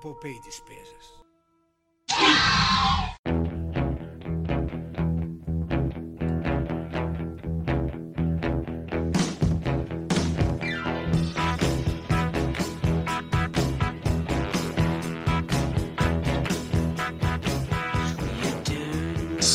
poupei 0.00 0.40
despesas. 0.40 1.29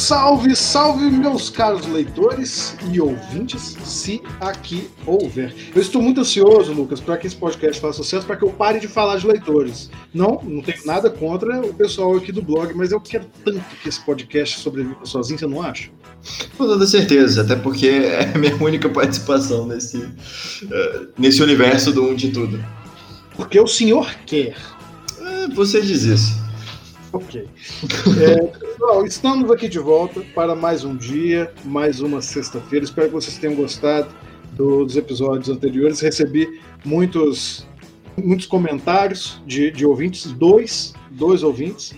Salve, 0.06 0.56
salve, 0.56 1.10
meus 1.10 1.50
caros 1.50 1.88
leitores 1.88 2.78
e 2.94 3.02
ouvintes, 3.02 3.76
se 3.84 4.22
aqui 4.40 4.88
houver. 5.04 5.52
Eu 5.74 5.82
estou 5.82 6.00
muito 6.00 6.22
ansioso, 6.22 6.72
Lucas, 6.74 7.00
para 7.00 7.18
que 7.18 7.26
esse 7.26 7.36
podcast 7.36 7.82
faça 7.82 8.04
sucesso, 8.04 8.24
para 8.24 8.36
que 8.36 8.46
eu 8.46 8.52
pare 8.52 8.80
de 8.80 8.88
falar 8.88 9.18
de 9.18 9.26
leitores. 9.26 9.90
Não, 10.14 10.40
não 10.44 10.62
tenho 10.62 10.86
nada 10.86 11.10
contra 11.10 11.60
o 11.60 11.74
pessoal 11.74 12.16
aqui 12.18 12.32
do 12.32 12.44
blog, 12.44 12.72
mas 12.76 12.92
eu 12.92 13.02
quero 13.02 13.26
tanto 13.44 13.64
que 13.82 13.90
esse 13.90 14.00
podcast 14.06 14.60
sobreviva 14.60 15.04
sozinho, 15.06 15.40
você 15.40 15.48
não 15.48 15.60
acha? 15.60 15.90
Com 16.56 16.68
toda 16.68 16.86
certeza, 16.86 17.42
até 17.42 17.56
porque 17.56 17.88
é 17.88 18.32
a 18.32 18.38
minha 18.38 18.56
única 18.58 18.88
participação 18.88 19.66
nesse, 19.66 19.98
uh, 19.98 21.08
nesse 21.18 21.42
universo 21.42 21.92
do 21.92 22.04
Um 22.04 22.14
de 22.14 22.30
Tudo. 22.30 22.64
Porque 23.36 23.60
o 23.60 23.66
senhor 23.66 24.08
quer. 24.28 24.56
É, 25.20 25.48
você 25.48 25.82
diz 25.82 26.04
isso. 26.04 26.45
Ok. 27.26 27.48
É, 28.22 28.48
pessoal, 28.48 29.06
estamos 29.06 29.50
aqui 29.50 29.70
de 29.70 29.80
volta 29.80 30.22
para 30.34 30.54
mais 30.54 30.84
um 30.84 30.98
dia, 30.98 31.52
mais 31.64 32.02
uma 32.02 32.22
sexta-feira. 32.22 32.84
Espero 32.84 33.08
que 33.08 33.14
vocês 33.14 33.38
tenham 33.38 33.56
gostado 33.56 34.14
dos 34.52 34.98
episódios 34.98 35.48
anteriores. 35.50 36.02
Recebi 36.02 36.60
muitos, 36.84 37.66
muitos 38.22 38.46
comentários 38.46 39.42
de, 39.46 39.72
de 39.72 39.86
ouvintes, 39.86 40.30
dois, 40.34 40.94
dois 41.12 41.42
ouvintes. 41.42 41.96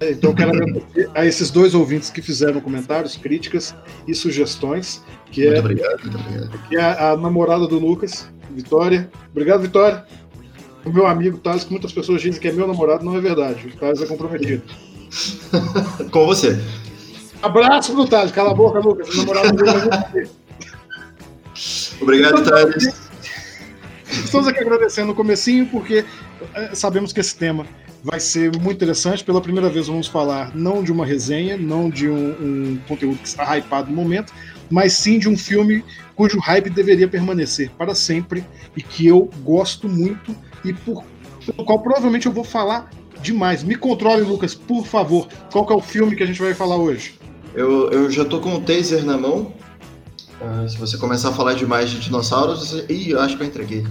Então, 0.00 0.34
quero 0.34 0.50
agradecer 0.50 1.10
a 1.14 1.24
esses 1.24 1.50
dois 1.50 1.74
ouvintes 1.74 2.10
que 2.10 2.22
fizeram 2.22 2.60
comentários, 2.60 3.16
críticas 3.16 3.74
e 4.06 4.14
sugestões. 4.14 5.02
Que 5.32 5.46
muito 5.46 5.56
é, 5.56 5.60
obrigado, 5.60 6.00
muito 6.02 6.18
obrigado. 6.18 6.68
Que 6.68 6.76
é 6.76 6.82
a 6.82 7.16
namorada 7.16 7.66
do 7.66 7.78
Lucas, 7.78 8.28
Vitória. 8.50 9.10
Obrigado, 9.30 9.62
Vitória. 9.62 10.04
O 10.84 10.92
meu 10.92 11.06
amigo 11.06 11.38
Thales, 11.38 11.64
que 11.64 11.70
muitas 11.70 11.92
pessoas 11.92 12.20
dizem 12.20 12.40
que 12.40 12.48
é 12.48 12.52
meu 12.52 12.66
namorado, 12.66 13.04
não 13.04 13.16
é 13.16 13.20
verdade. 13.20 13.68
O 13.68 13.76
Thales 13.76 14.02
é 14.02 14.06
comprometido. 14.06 14.62
Com 16.10 16.26
você. 16.26 16.58
Abraço 17.42 17.92
pro 17.92 18.06
Thales. 18.06 18.32
Cala 18.32 18.50
a 18.50 18.54
boca, 18.54 18.78
Lucas. 18.78 19.08
O 19.08 19.18
namorado 19.18 19.48
é 20.18 20.28
Obrigado, 22.00 22.42
Thales. 22.42 23.04
Estamos 24.10 24.46
aqui 24.46 24.60
agradecendo 24.60 25.08
no 25.08 25.14
comecinho, 25.14 25.66
porque 25.66 26.04
é, 26.54 26.74
sabemos 26.74 27.12
que 27.12 27.20
esse 27.20 27.36
tema 27.36 27.66
vai 28.02 28.20
ser 28.20 28.52
muito 28.58 28.76
interessante. 28.76 29.24
Pela 29.24 29.40
primeira 29.40 29.70
vez 29.70 29.86
vamos 29.86 30.06
falar 30.06 30.54
não 30.54 30.82
de 30.82 30.92
uma 30.92 31.06
resenha, 31.06 31.56
não 31.56 31.88
de 31.88 32.08
um, 32.08 32.30
um 32.74 32.80
conteúdo 32.86 33.18
que 33.18 33.28
está 33.28 33.56
hypado 33.56 33.90
no 33.90 33.96
momento, 33.96 34.32
mas 34.70 34.92
sim 34.92 35.18
de 35.18 35.28
um 35.28 35.36
filme 35.36 35.82
cujo 36.14 36.38
hype 36.38 36.68
deveria 36.70 37.08
permanecer 37.08 37.70
para 37.70 37.94
sempre 37.94 38.44
e 38.76 38.82
que 38.82 39.06
eu 39.06 39.30
gosto 39.42 39.88
muito 39.88 40.36
e 40.64 40.72
por 40.72 41.04
pelo 41.44 41.64
qual 41.64 41.78
provavelmente 41.80 42.26
eu 42.26 42.32
vou 42.32 42.44
falar 42.44 42.90
demais. 43.20 43.62
Me 43.62 43.74
controle, 43.74 44.22
Lucas, 44.22 44.54
por 44.54 44.86
favor. 44.86 45.28
Qual 45.52 45.66
que 45.66 45.72
é 45.72 45.76
o 45.76 45.80
filme 45.80 46.16
que 46.16 46.22
a 46.22 46.26
gente 46.26 46.40
vai 46.40 46.54
falar 46.54 46.76
hoje? 46.76 47.18
Eu, 47.54 47.90
eu 47.90 48.10
já 48.10 48.24
tô 48.24 48.40
com 48.40 48.54
o 48.54 48.60
taser 48.60 49.04
na 49.04 49.16
mão. 49.16 49.52
Uh, 50.40 50.68
se 50.68 50.76
você 50.76 50.96
começar 50.96 51.30
a 51.30 51.32
falar 51.32 51.54
demais 51.54 51.90
de 51.90 52.00
dinossauros, 52.00 52.68
você... 52.68 52.86
Ih, 52.88 53.10
eu 53.10 53.20
acho 53.20 53.36
que 53.36 53.42
eu 53.42 53.46
entreguei. 53.46 53.84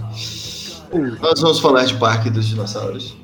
Uh. 0.92 1.16
Nós 1.20 1.40
vamos 1.40 1.60
falar 1.60 1.84
de 1.84 1.94
Parque 1.94 2.30
dos 2.30 2.46
Dinossauros. 2.46 3.16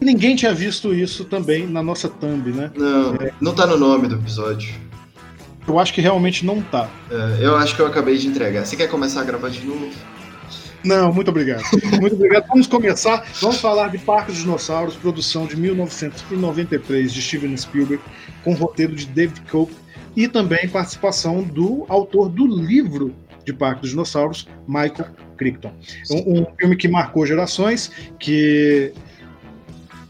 Ninguém 0.00 0.36
tinha 0.36 0.54
visto 0.54 0.94
isso 0.94 1.24
também 1.24 1.66
na 1.66 1.82
nossa 1.82 2.08
thumb, 2.08 2.52
né? 2.52 2.70
Não, 2.76 3.14
é... 3.16 3.32
não 3.40 3.54
tá 3.54 3.66
no 3.66 3.76
nome 3.76 4.08
do 4.08 4.16
episódio. 4.16 4.74
Eu 5.66 5.78
acho 5.78 5.92
que 5.92 6.00
realmente 6.00 6.46
não 6.46 6.62
tá. 6.62 6.88
É, 7.10 7.44
eu 7.44 7.56
acho 7.56 7.76
que 7.76 7.82
eu 7.82 7.86
acabei 7.86 8.16
de 8.16 8.26
entregar. 8.26 8.64
Você 8.64 8.74
quer 8.74 8.88
começar 8.88 9.20
a 9.20 9.24
gravar 9.24 9.50
de 9.50 9.64
novo? 9.66 9.90
Não, 10.84 11.12
muito 11.12 11.30
obrigado. 11.30 11.62
Muito 12.00 12.14
obrigado. 12.14 12.46
Vamos 12.48 12.66
começar. 12.66 13.26
Vamos 13.40 13.60
falar 13.60 13.88
de 13.88 13.98
Parque 13.98 14.32
dos 14.32 14.40
Dinossauros, 14.40 14.96
produção 14.96 15.46
de 15.46 15.56
1993 15.56 17.12
de 17.12 17.20
Steven 17.20 17.56
Spielberg, 17.56 18.02
com 18.44 18.54
roteiro 18.54 18.94
de 18.94 19.06
David 19.06 19.40
Cope 19.50 19.74
e 20.16 20.28
também 20.28 20.68
participação 20.68 21.42
do 21.42 21.84
autor 21.88 22.28
do 22.28 22.46
livro 22.46 23.14
de 23.44 23.52
Parque 23.52 23.82
dos 23.82 23.90
Dinossauros, 23.90 24.48
Michael 24.66 25.10
Crichton. 25.36 25.72
Um, 26.10 26.40
um 26.40 26.46
filme 26.58 26.76
que 26.76 26.88
marcou 26.88 27.26
gerações, 27.26 27.90
que 28.18 28.92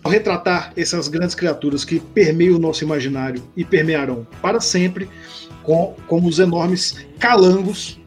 ao 0.03 0.11
retratar 0.11 0.73
essas 0.77 1.09
grandes 1.09 1.35
criaturas 1.35 1.85
que 1.85 2.01
permeiam 2.01 2.57
o 2.57 2.59
nosso 2.59 2.85
imaginário 2.85 3.43
e 3.57 3.65
permearão 3.65 4.27
para 4.41 4.61
sempre, 4.61 5.09
com, 5.63 5.95
como 6.07 6.29
os 6.29 6.39
enormes 6.39 7.07
calangos 7.19 8.01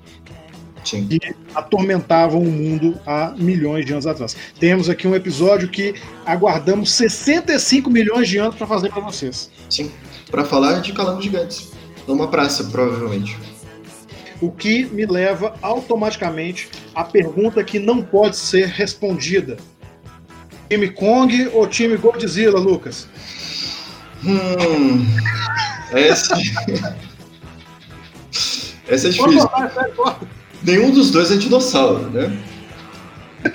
Sim. 0.83 1.07
que 1.07 1.19
atormentavam 1.53 2.41
o 2.41 2.51
mundo 2.51 2.99
há 3.05 3.33
milhões 3.37 3.85
de 3.85 3.93
anos 3.93 4.07
atrás. 4.07 4.35
Temos 4.59 4.89
aqui 4.89 5.07
um 5.07 5.15
episódio 5.15 5.69
que 5.69 5.95
aguardamos 6.25 6.91
65 6.91 7.89
milhões 7.89 8.27
de 8.27 8.37
anos 8.37 8.55
para 8.55 8.67
fazer 8.67 8.89
para 8.89 9.01
vocês. 9.01 9.51
Sim, 9.69 9.91
para 10.29 10.43
falar 10.43 10.81
de 10.81 10.93
calangos 10.93 11.23
gigantes. 11.23 11.71
Numa 12.07 12.27
praça, 12.27 12.63
provavelmente. 12.65 13.37
O 14.41 14.51
que 14.51 14.85
me 14.85 15.05
leva 15.05 15.53
automaticamente 15.61 16.69
à 16.95 17.03
pergunta 17.03 17.63
que 17.63 17.77
não 17.77 18.01
pode 18.01 18.35
ser 18.35 18.67
respondida. 18.67 19.57
Time 20.67 20.89
Kong 20.89 21.49
ou 21.53 21.67
time 21.67 21.95
Godzilla, 21.97 22.59
Lucas? 22.59 23.07
Hum. 24.23 25.05
Essa. 25.91 26.35
Essa 28.87 29.07
é 29.07 29.11
difícil. 29.11 29.49
Nenhum 30.63 30.91
dos 30.91 31.11
dois 31.11 31.31
é 31.31 31.35
dinossauro, 31.35 32.09
né? 32.09 32.31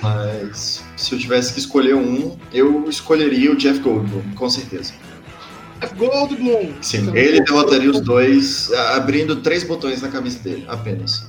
Mas 0.02 0.84
se 0.96 1.14
eu 1.14 1.18
tivesse 1.18 1.52
que 1.52 1.60
escolher 1.60 1.94
um, 1.94 2.36
eu 2.52 2.88
escolheria 2.88 3.52
o 3.52 3.56
Jeff 3.56 3.78
Goldblum, 3.78 4.22
com 4.34 4.50
certeza. 4.50 4.92
Jeff 5.80 5.94
Goldblum! 5.94 6.72
Sim, 6.82 7.10
ele 7.14 7.40
derrotaria 7.42 7.90
os 7.90 8.00
dois 8.00 8.72
abrindo 8.72 9.36
três 9.36 9.62
botões 9.62 10.02
na 10.02 10.08
camisa 10.08 10.38
dele, 10.40 10.64
apenas. 10.68 11.26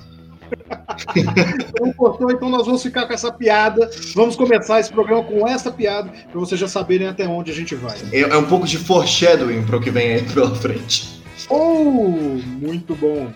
Cortou, 1.96 2.32
então 2.32 2.50
nós 2.50 2.66
vamos 2.66 2.82
ficar 2.82 3.06
com 3.06 3.14
essa 3.14 3.32
piada. 3.32 3.90
Vamos 4.16 4.36
começar 4.36 4.80
esse 4.80 4.92
programa 4.92 5.24
com 5.24 5.48
essa 5.48 5.72
piada, 5.72 6.12
para 6.32 6.40
vocês 6.40 6.60
já 6.60 6.68
saberem 6.68 7.08
até 7.08 7.28
onde 7.28 7.52
a 7.52 7.54
gente 7.54 7.76
vai. 7.76 7.98
É, 8.12 8.22
é 8.22 8.38
um 8.38 8.46
pouco 8.46 8.66
de 8.66 8.78
foreshadowing 8.78 9.64
para 9.64 9.78
o 9.78 9.82
que 9.82 9.92
vem 9.92 10.16
aí 10.16 10.24
pela 10.24 10.56
frente. 10.56 11.17
Oh, 11.50 12.40
muito 12.46 12.94
bom. 12.96 13.32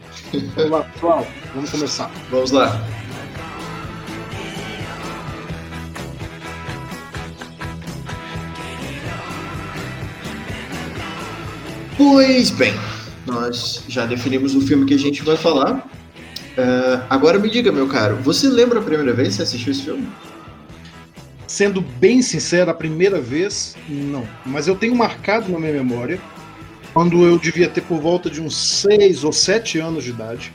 Vamos 0.55 0.71
lá, 0.71 0.83
pessoal. 0.83 1.27
Vamos 1.55 1.69
começar. 1.69 2.11
Vamos 2.29 2.51
lá. 2.51 2.85
Pois 11.97 12.49
bem, 12.49 12.73
nós 13.25 13.83
já 13.87 14.05
definimos 14.05 14.55
o 14.55 14.61
filme 14.61 14.85
que 14.85 14.93
a 14.93 14.99
gente 14.99 15.23
vai 15.23 15.37
falar. 15.37 15.87
Uh, 16.57 17.01
agora 17.09 17.39
me 17.39 17.49
diga, 17.49 17.71
meu 17.71 17.87
caro, 17.87 18.17
você 18.17 18.49
lembra 18.49 18.79
a 18.79 18.83
primeira 18.83 19.13
vez 19.13 19.29
que 19.29 19.33
você 19.35 19.43
assistiu 19.43 19.71
esse 19.71 19.83
filme? 19.83 20.09
Sendo 21.47 21.79
bem 21.79 22.21
sincero, 22.21 22.71
a 22.71 22.73
primeira 22.73 23.21
vez, 23.21 23.77
não. 23.87 24.27
Mas 24.45 24.67
eu 24.67 24.75
tenho 24.75 24.95
marcado 24.95 25.49
na 25.51 25.59
minha 25.59 25.73
memória 25.73 26.19
quando 26.93 27.23
eu 27.25 27.37
devia 27.37 27.69
ter 27.69 27.81
por 27.81 27.99
volta 27.99 28.29
de 28.29 28.41
uns 28.41 28.55
6 28.55 29.23
ou 29.23 29.31
7 29.31 29.79
anos 29.79 30.03
de 30.03 30.09
idade. 30.09 30.53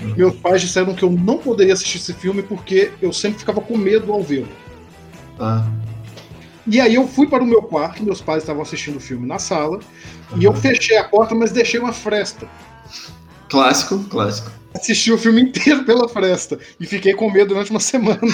Uhum. 0.00 0.14
Meus 0.16 0.34
pais 0.36 0.60
disseram 0.60 0.94
que 0.94 1.02
eu 1.02 1.10
não 1.10 1.38
poderia 1.38 1.74
assistir 1.74 1.98
esse 1.98 2.12
filme 2.12 2.42
porque 2.42 2.90
eu 3.00 3.12
sempre 3.12 3.38
ficava 3.38 3.60
com 3.60 3.76
medo 3.76 4.12
ao 4.12 4.22
vê-lo. 4.22 4.48
Ah. 5.38 5.66
E 6.66 6.80
aí 6.80 6.94
eu 6.94 7.06
fui 7.06 7.26
para 7.26 7.42
o 7.42 7.46
meu 7.46 7.62
quarto, 7.62 8.02
meus 8.02 8.22
pais 8.22 8.42
estavam 8.42 8.62
assistindo 8.62 8.96
o 8.96 9.00
filme 9.00 9.26
na 9.26 9.38
sala, 9.38 9.78
uhum. 10.32 10.40
e 10.40 10.44
eu 10.44 10.54
fechei 10.54 10.96
a 10.96 11.04
porta, 11.04 11.34
mas 11.34 11.52
deixei 11.52 11.78
uma 11.78 11.92
fresta. 11.92 12.48
Clássico, 13.50 13.98
clássico. 14.04 14.50
Assisti 14.74 15.12
o 15.12 15.18
filme 15.18 15.42
inteiro 15.42 15.84
pela 15.84 16.08
fresta 16.08 16.58
e 16.80 16.86
fiquei 16.86 17.14
com 17.14 17.30
medo 17.30 17.48
durante 17.48 17.70
uma 17.70 17.78
semana. 17.78 18.18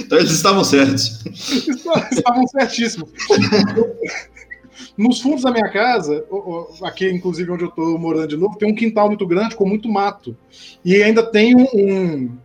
então 0.00 0.18
eles 0.18 0.32
estavam 0.32 0.64
certos. 0.64 1.24
Estavam 2.10 2.44
certíssimos. 2.48 3.08
Nos 4.98 5.20
fundos 5.20 5.42
da 5.42 5.52
minha 5.52 5.70
casa, 5.70 6.24
aqui 6.82 7.08
inclusive 7.08 7.52
onde 7.52 7.62
eu 7.62 7.68
estou 7.68 7.96
morando 7.96 8.26
de 8.26 8.36
novo, 8.36 8.58
tem 8.58 8.68
um 8.68 8.74
quintal 8.74 9.06
muito 9.06 9.24
grande 9.24 9.54
com 9.54 9.64
muito 9.64 9.88
mato. 9.88 10.36
E 10.84 11.00
ainda 11.00 11.22
tem 11.22 11.54
um, 11.54 11.66
um 11.72 12.36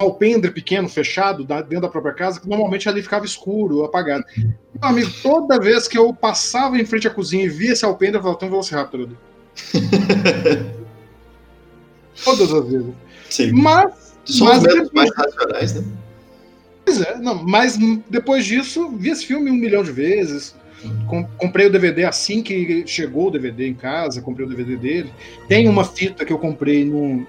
alpendre 0.00 0.50
pequeno, 0.50 0.88
fechado, 0.88 1.44
dentro 1.44 1.82
da 1.82 1.88
própria 1.88 2.12
casa, 2.12 2.40
que 2.40 2.48
normalmente 2.48 2.88
ali 2.88 3.00
ficava 3.02 3.24
escuro, 3.24 3.84
apagado. 3.84 4.24
Meu 4.36 4.56
amigo, 4.82 5.12
toda 5.22 5.60
vez 5.60 5.86
que 5.86 5.96
eu 5.96 6.12
passava 6.12 6.76
em 6.76 6.84
frente 6.84 7.06
à 7.06 7.10
cozinha 7.10 7.44
e 7.44 7.48
via 7.48 7.72
esse 7.72 7.84
alpendre, 7.84 8.16
eu 8.16 8.22
falava, 8.22 8.38
tem 8.40 8.48
um 8.48 8.50
Velociraptor 8.50 9.00
ali. 9.02 9.16
Todas 12.24 12.52
as 12.52 12.68
vezes. 12.68 12.94
Sim. 13.30 13.52
Mas. 13.52 14.12
São 14.24 14.48
mas 14.48 14.62
medos 14.62 14.90
mais 14.92 15.10
racionais, 15.14 15.74
né? 15.74 15.84
Pois 16.84 17.00
é, 17.00 17.18
não, 17.18 17.42
mas 17.44 17.78
depois 18.08 18.44
disso, 18.44 18.90
vi 18.90 19.10
esse 19.10 19.24
filme 19.24 19.50
um 19.50 19.54
milhão 19.54 19.84
de 19.84 19.92
vezes. 19.92 20.54
Com, 21.06 21.24
comprei 21.24 21.66
o 21.66 21.70
DVD 21.70 22.04
assim 22.04 22.42
que 22.42 22.84
chegou 22.86 23.28
o 23.28 23.30
DVD 23.30 23.68
em 23.68 23.74
casa, 23.74 24.22
comprei 24.22 24.46
o 24.46 24.48
DVD 24.48 24.76
dele. 24.76 25.12
Tem 25.48 25.68
uma 25.68 25.84
fita 25.84 26.24
que 26.24 26.32
eu 26.32 26.38
comprei 26.38 26.84
num, 26.84 27.26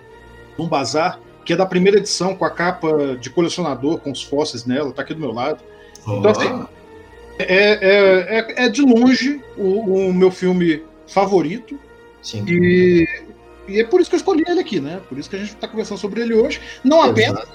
num 0.58 0.68
bazar, 0.68 1.20
que 1.46 1.54
é 1.54 1.56
da 1.56 1.66
primeira 1.66 1.98
edição, 1.98 2.36
com 2.36 2.46
a 2.46 2.50
capa 2.50 3.18
de 3.20 3.30
colecionador, 3.30 4.00
com 4.00 4.12
os 4.12 4.24
fósseis 4.24 4.66
nela, 4.66 4.92
tá 4.92 5.02
aqui 5.02 5.14
do 5.14 5.20
meu 5.20 5.32
lado. 5.32 5.64
Oh. 6.08 6.18
Então, 6.18 6.32
assim, 6.32 6.66
é, 7.40 7.44
é, 7.44 8.40
é, 8.40 8.66
é, 8.66 8.70
de 8.70 8.82
longe 8.82 9.42
o, 9.58 10.08
o, 10.08 10.14
meu 10.14 10.32
filme 10.32 10.84
favorito. 11.08 11.80
Sim. 12.22 12.46
E, 12.48 13.08
e 13.68 13.80
é 13.80 13.84
por 13.84 14.00
isso 14.00 14.10
que 14.10 14.16
eu 14.16 14.20
escolhi 14.20 14.44
ele 14.48 14.60
aqui, 14.60 14.80
né? 14.80 15.02
Por 15.10 15.18
isso 15.18 15.30
que 15.30 15.36
a 15.36 15.40
gente 15.40 15.50
está 15.50 15.68
conversando 15.68 15.98
sobre 15.98 16.22
ele 16.22 16.34
hoje. 16.34 16.62
Não 16.84 17.02
apenas, 17.02 17.48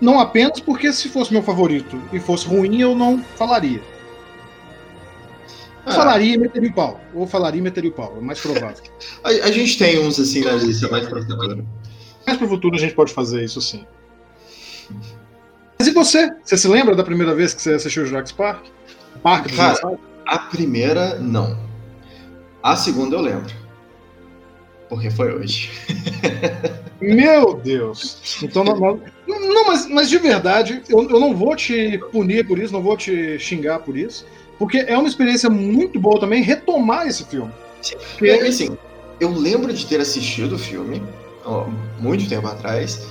não 0.00 0.20
apenas 0.20 0.60
porque 0.60 0.92
se 0.92 1.08
fosse 1.08 1.32
meu 1.32 1.42
favorito 1.42 2.00
e 2.12 2.20
fosse 2.20 2.46
ruim, 2.46 2.80
eu 2.80 2.94
não 2.94 3.22
falaria. 3.36 3.80
Ah. 5.86 5.92
Falaria 5.92 6.34
e 6.34 6.38
meteria 6.38 6.70
o 6.70 6.74
pau. 6.74 7.00
Ou 7.14 7.26
falaria 7.26 7.58
e 7.58 7.62
meteria 7.62 7.90
o 7.90 7.92
pau. 7.92 8.14
É 8.16 8.20
mais 8.20 8.40
provável. 8.40 8.82
a, 9.22 9.28
a, 9.28 9.50
gente 9.50 9.78
tem 9.78 9.98
uns 9.98 10.18
assim 10.18 10.42
na 10.42 10.52
lista 10.52 10.88
mais 10.88 11.06
pra 11.06 11.20
futuro. 11.20 11.66
Mais 12.26 12.38
pro 12.38 12.48
futuro 12.48 12.74
a 12.74 12.78
gente 12.78 12.94
pode 12.94 13.12
fazer 13.12 13.44
isso 13.44 13.60
sim. 13.60 13.84
Mas 15.78 15.88
e 15.88 15.90
você? 15.92 16.30
Você 16.42 16.56
se 16.56 16.68
lembra 16.68 16.94
da 16.94 17.04
primeira 17.04 17.34
vez 17.34 17.52
que 17.52 17.60
você 17.60 17.74
assistiu 17.74 18.04
o 18.04 18.06
Jurassic 18.06 18.36
Park? 18.36 18.64
Parque 19.22 19.54
Cara, 19.54 19.98
a 20.26 20.38
primeira, 20.38 21.18
não. 21.18 21.58
A 22.62 22.76
segunda 22.76 23.16
eu 23.16 23.20
lembro. 23.20 23.54
Porque 24.88 25.10
foi 25.10 25.34
hoje. 25.34 25.70
Meu 27.00 27.54
Deus! 27.54 28.42
Então, 28.42 28.64
não, 28.64 28.74
não 28.76 29.66
mas, 29.66 29.88
mas 29.88 30.08
de 30.08 30.18
verdade, 30.18 30.82
eu, 30.88 31.02
eu 31.10 31.20
não 31.20 31.34
vou 31.34 31.54
te 31.56 31.98
punir 32.12 32.46
por 32.46 32.58
isso, 32.58 32.72
não 32.72 32.82
vou 32.82 32.96
te 32.96 33.38
xingar 33.38 33.80
por 33.80 33.96
isso. 33.96 34.26
Porque 34.64 34.78
é 34.78 34.96
uma 34.96 35.06
experiência 35.06 35.50
muito 35.50 36.00
boa 36.00 36.18
também 36.18 36.42
retomar 36.42 37.06
esse 37.06 37.22
filme. 37.24 37.52
Sim. 37.82 37.96
Porque, 38.16 38.30
assim, 38.30 38.78
eu 39.20 39.30
lembro 39.30 39.70
de 39.74 39.84
ter 39.84 40.00
assistido 40.00 40.54
o 40.54 40.58
filme 40.58 41.02
ó, 41.44 41.66
muito 42.00 42.26
tempo 42.26 42.46
atrás. 42.46 43.06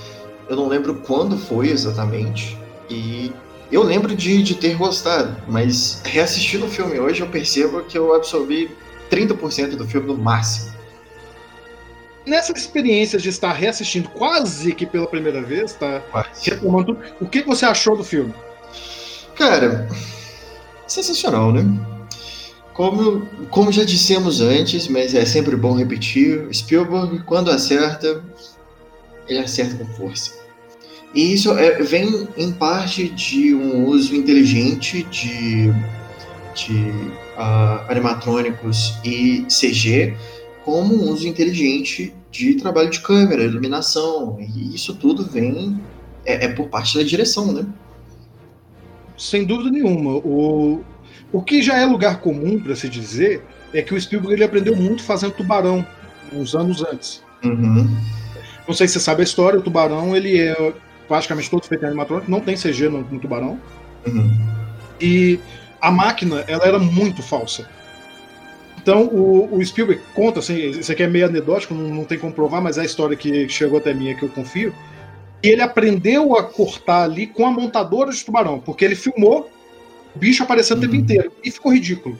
Eu 0.48 0.56
não 0.56 0.66
lembro 0.66 0.96
quando 1.06 1.38
foi 1.38 1.68
exatamente. 1.68 2.58
E 2.90 3.32
eu 3.70 3.84
lembro 3.84 4.16
de, 4.16 4.42
de 4.42 4.56
ter 4.56 4.76
gostado, 4.76 5.40
mas 5.46 6.02
reassistindo 6.04 6.66
o 6.66 6.68
filme 6.68 6.98
hoje 6.98 7.20
eu 7.20 7.28
percebo 7.28 7.84
que 7.84 7.96
eu 7.96 8.12
absorvi 8.12 8.68
30% 9.08 9.76
do 9.76 9.86
filme 9.86 10.08
no 10.08 10.18
máximo. 10.18 10.74
Nessa 12.26 12.50
experiência 12.50 13.16
de 13.16 13.28
estar 13.28 13.52
reassistindo 13.52 14.08
quase 14.08 14.74
que 14.74 14.86
pela 14.86 15.06
primeira 15.06 15.40
vez, 15.40 15.74
tá? 15.74 16.02
Retomando, 16.42 16.98
o 17.20 17.28
que 17.28 17.42
você 17.42 17.64
achou 17.64 17.96
do 17.96 18.02
filme? 18.02 18.34
Cara, 19.36 19.86
sensacional, 20.86 21.52
né? 21.52 21.64
Como, 22.72 23.26
como 23.50 23.70
já 23.70 23.84
dissemos 23.84 24.40
antes, 24.40 24.88
mas 24.88 25.14
é 25.14 25.24
sempre 25.24 25.54
bom 25.54 25.74
repetir, 25.74 26.48
Spielberg, 26.52 27.22
quando 27.24 27.50
acerta, 27.50 28.22
ele 29.28 29.38
acerta 29.38 29.76
com 29.76 29.86
força. 29.94 30.32
E 31.14 31.32
isso 31.32 31.56
é, 31.56 31.80
vem 31.80 32.28
em 32.36 32.50
parte 32.50 33.08
de 33.08 33.54
um 33.54 33.86
uso 33.86 34.16
inteligente 34.16 35.04
de, 35.04 35.72
de 36.52 36.74
uh, 37.36 37.88
animatrônicos 37.88 38.94
e 39.04 39.46
CG, 39.48 40.16
como 40.64 40.94
um 40.94 41.10
uso 41.10 41.28
inteligente 41.28 42.12
de 42.32 42.54
trabalho 42.56 42.90
de 42.90 42.98
câmera, 42.98 43.44
iluminação. 43.44 44.36
E 44.40 44.74
isso 44.74 44.96
tudo 44.96 45.24
vem 45.24 45.80
é, 46.26 46.46
é 46.46 46.48
por 46.48 46.68
parte 46.68 46.98
da 46.98 47.04
direção, 47.04 47.52
né? 47.52 47.64
Sem 49.16 49.44
dúvida 49.44 49.70
nenhuma. 49.70 50.12
O, 50.12 50.84
o 51.32 51.42
que 51.42 51.62
já 51.62 51.78
é 51.78 51.86
lugar 51.86 52.20
comum 52.20 52.60
para 52.60 52.74
se 52.74 52.88
dizer 52.88 53.42
é 53.72 53.82
que 53.82 53.94
o 53.94 54.00
Spielberg 54.00 54.34
ele 54.34 54.44
aprendeu 54.44 54.76
muito 54.76 55.02
fazendo 55.02 55.32
Tubarão 55.32 55.86
uns 56.32 56.54
anos 56.54 56.82
antes. 56.82 57.22
Uhum. 57.44 57.96
Não 58.66 58.74
sei 58.74 58.88
se 58.88 58.94
você 58.94 59.00
sabe 59.00 59.20
a 59.20 59.24
história, 59.24 59.58
o 59.58 59.62
Tubarão 59.62 60.16
ele 60.16 60.38
é 60.38 60.72
praticamente 61.06 61.50
todo 61.50 61.66
feito 61.66 61.82
em 61.84 61.88
animatrônico, 61.88 62.30
não 62.30 62.40
tem 62.40 62.56
CG 62.56 62.88
no, 62.88 63.02
no 63.02 63.20
Tubarão. 63.20 63.60
Uhum. 64.06 64.36
E 65.00 65.38
a 65.80 65.90
máquina 65.90 66.44
ela 66.46 66.64
era 66.64 66.78
muito 66.78 67.22
falsa. 67.22 67.68
Então 68.80 69.04
o, 69.06 69.56
o 69.56 69.64
Spielberg 69.64 70.02
conta, 70.14 70.40
assim, 70.40 70.56
isso 70.56 70.90
aqui 70.92 71.02
é 71.02 71.06
meio 71.06 71.26
anedótico, 71.26 71.74
não, 71.74 71.88
não 71.88 72.04
tem 72.04 72.18
como 72.18 72.32
provar, 72.32 72.60
mas 72.60 72.78
é 72.78 72.82
a 72.82 72.84
história 72.84 73.16
que 73.16 73.48
chegou 73.48 73.78
até 73.78 73.94
mim 73.94 74.08
é 74.08 74.14
que 74.14 74.22
eu 74.22 74.28
confio. 74.28 74.74
E 75.44 75.48
ele 75.50 75.60
aprendeu 75.60 76.34
a 76.38 76.42
cortar 76.42 77.02
ali 77.02 77.26
com 77.26 77.46
a 77.46 77.50
montadora 77.50 78.10
de 78.10 78.24
tubarão, 78.24 78.58
porque 78.58 78.82
ele 78.82 78.94
filmou 78.94 79.50
o 80.16 80.18
bicho 80.18 80.42
aparecendo 80.42 80.78
o 80.78 80.80
tempo 80.80 80.94
uhum. 80.94 81.00
inteiro. 81.00 81.32
E 81.44 81.50
ficou 81.50 81.70
ridículo. 81.70 82.18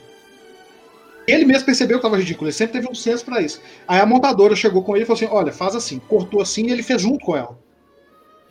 Ele 1.27 1.43
mesmo 1.43 1.65
percebeu 1.65 1.97
que 1.97 2.05
estava 2.05 2.21
ridículo, 2.21 2.47
ele 2.47 2.53
sempre 2.53 2.73
teve 2.73 2.87
um 2.87 2.93
senso 2.93 3.25
para 3.25 3.41
isso. 3.41 3.59
Aí 3.87 3.99
a 3.99 4.05
montadora 4.05 4.55
chegou 4.55 4.83
com 4.83 4.95
ele 4.95 5.05
e 5.05 5.07
falou 5.07 5.17
assim: 5.17 5.33
olha, 5.33 5.51
faz 5.51 5.75
assim, 5.75 5.97
cortou 5.97 6.39
assim 6.39 6.67
e 6.67 6.71
ele 6.71 6.83
fez 6.83 7.01
junto 7.01 7.25
com 7.25 7.35
ela. 7.35 7.57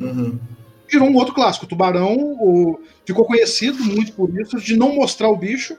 Uhum. 0.01 0.41
Virou 0.91 1.09
um 1.09 1.15
outro 1.15 1.35
clássico. 1.35 1.67
O 1.67 1.69
tubarão 1.69 2.17
o, 2.17 2.81
ficou 3.07 3.25
conhecido 3.25 3.79
muito 3.85 4.13
por 4.15 4.29
isso, 4.41 4.59
de 4.59 4.77
não 4.77 4.93
mostrar 4.93 5.29
o 5.29 5.37
bicho 5.37 5.79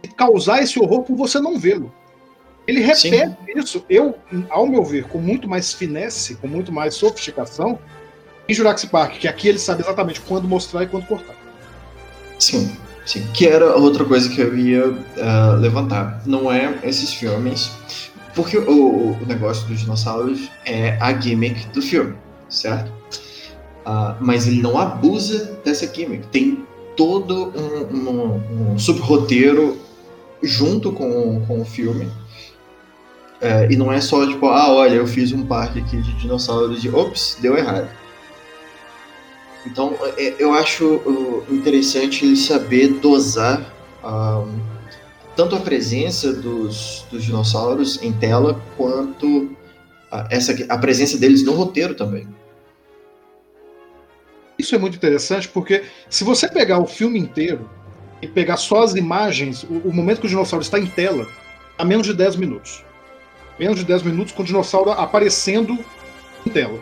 e 0.00 0.06
causar 0.06 0.62
esse 0.62 0.78
horror 0.78 1.02
por 1.02 1.16
você 1.16 1.40
não 1.40 1.58
vê-lo. 1.58 1.92
Ele 2.68 2.80
repete 2.80 3.10
Sim. 3.10 3.58
isso, 3.58 3.84
eu, 3.90 4.14
ao 4.48 4.66
meu 4.66 4.84
ver, 4.84 5.08
com 5.08 5.18
muito 5.18 5.48
mais 5.48 5.72
finesse, 5.72 6.36
com 6.36 6.46
muito 6.46 6.70
mais 6.70 6.94
sofisticação, 6.94 7.80
em 8.48 8.54
Jurassic 8.54 8.90
Park, 8.90 9.18
que 9.18 9.28
aqui 9.28 9.48
ele 9.48 9.58
sabe 9.58 9.82
exatamente 9.82 10.20
quando 10.20 10.48
mostrar 10.48 10.82
e 10.82 10.86
quando 10.86 11.06
cortar. 11.06 11.34
Sim. 12.38 12.70
Sim, 13.08 13.26
que 13.32 13.46
era 13.46 13.74
outra 13.74 14.04
coisa 14.04 14.28
que 14.28 14.38
eu 14.38 14.54
ia 14.54 14.86
uh, 14.86 15.56
levantar. 15.58 16.20
Não 16.26 16.52
é 16.52 16.78
esses 16.82 17.14
filmes, 17.14 17.70
porque 18.34 18.58
o, 18.58 19.12
o, 19.12 19.26
negócio 19.26 19.66
dos 19.66 19.80
dinossauros 19.80 20.50
é 20.66 20.98
a 21.00 21.18
gimmick 21.18 21.68
do 21.68 21.80
filme, 21.80 22.14
certo? 22.50 22.92
Uh, 23.86 24.14
mas 24.20 24.46
ele 24.46 24.60
não 24.60 24.76
abusa 24.76 25.58
dessa 25.64 25.86
gimmick. 25.86 26.26
Tem 26.26 26.62
todo 26.98 27.50
um, 27.56 27.96
um, 27.96 28.72
um 28.72 28.78
sub-roteiro 28.78 29.78
junto 30.42 30.92
com, 30.92 31.42
com 31.46 31.62
o 31.62 31.64
filme. 31.64 32.04
Uh, 33.40 33.70
e 33.70 33.76
não 33.76 33.90
é 33.90 34.02
só 34.02 34.26
tipo, 34.26 34.48
ah, 34.48 34.70
olha, 34.70 34.96
eu 34.96 35.06
fiz 35.06 35.32
um 35.32 35.46
parque 35.46 35.78
aqui 35.78 35.96
de 35.96 36.12
dinossauros 36.18 36.84
e 36.84 36.90
ops, 36.90 37.38
deu 37.40 37.56
errado. 37.56 37.88
Então, 39.70 39.94
é, 40.16 40.34
eu 40.38 40.54
acho 40.54 41.44
interessante 41.50 42.24
ele 42.24 42.36
saber 42.36 42.88
dosar 42.94 43.70
um, 44.02 44.58
tanto 45.36 45.54
a 45.56 45.60
presença 45.60 46.32
dos, 46.32 47.04
dos, 47.10 47.22
dinossauros 47.22 48.02
em 48.02 48.10
tela, 48.12 48.60
quanto 48.78 49.54
a, 50.10 50.26
essa, 50.30 50.56
a 50.70 50.78
presença 50.78 51.18
deles 51.18 51.44
no 51.44 51.52
roteiro 51.52 51.94
também. 51.94 52.26
Isso 54.58 54.74
é 54.74 54.78
muito 54.78 54.96
interessante 54.96 55.46
porque 55.48 55.84
se 56.08 56.24
você 56.24 56.48
pegar 56.48 56.78
o 56.78 56.86
filme 56.86 57.18
inteiro 57.18 57.68
e 58.22 58.26
pegar 58.26 58.56
só 58.56 58.82
as 58.82 58.94
imagens, 58.94 59.64
o, 59.64 59.88
o 59.88 59.92
momento 59.92 60.20
que 60.20 60.26
o 60.26 60.30
dinossauro 60.30 60.64
está 60.64 60.78
em 60.78 60.86
tela, 60.86 61.28
a 61.76 61.84
menos 61.84 62.06
de 62.06 62.14
10 62.14 62.36
minutos. 62.36 62.82
Menos 63.60 63.78
de 63.78 63.84
10 63.84 64.02
minutos 64.02 64.32
com 64.32 64.42
o 64.42 64.46
dinossauro 64.46 64.92
aparecendo 64.92 65.78
em 66.46 66.50
tela. 66.50 66.80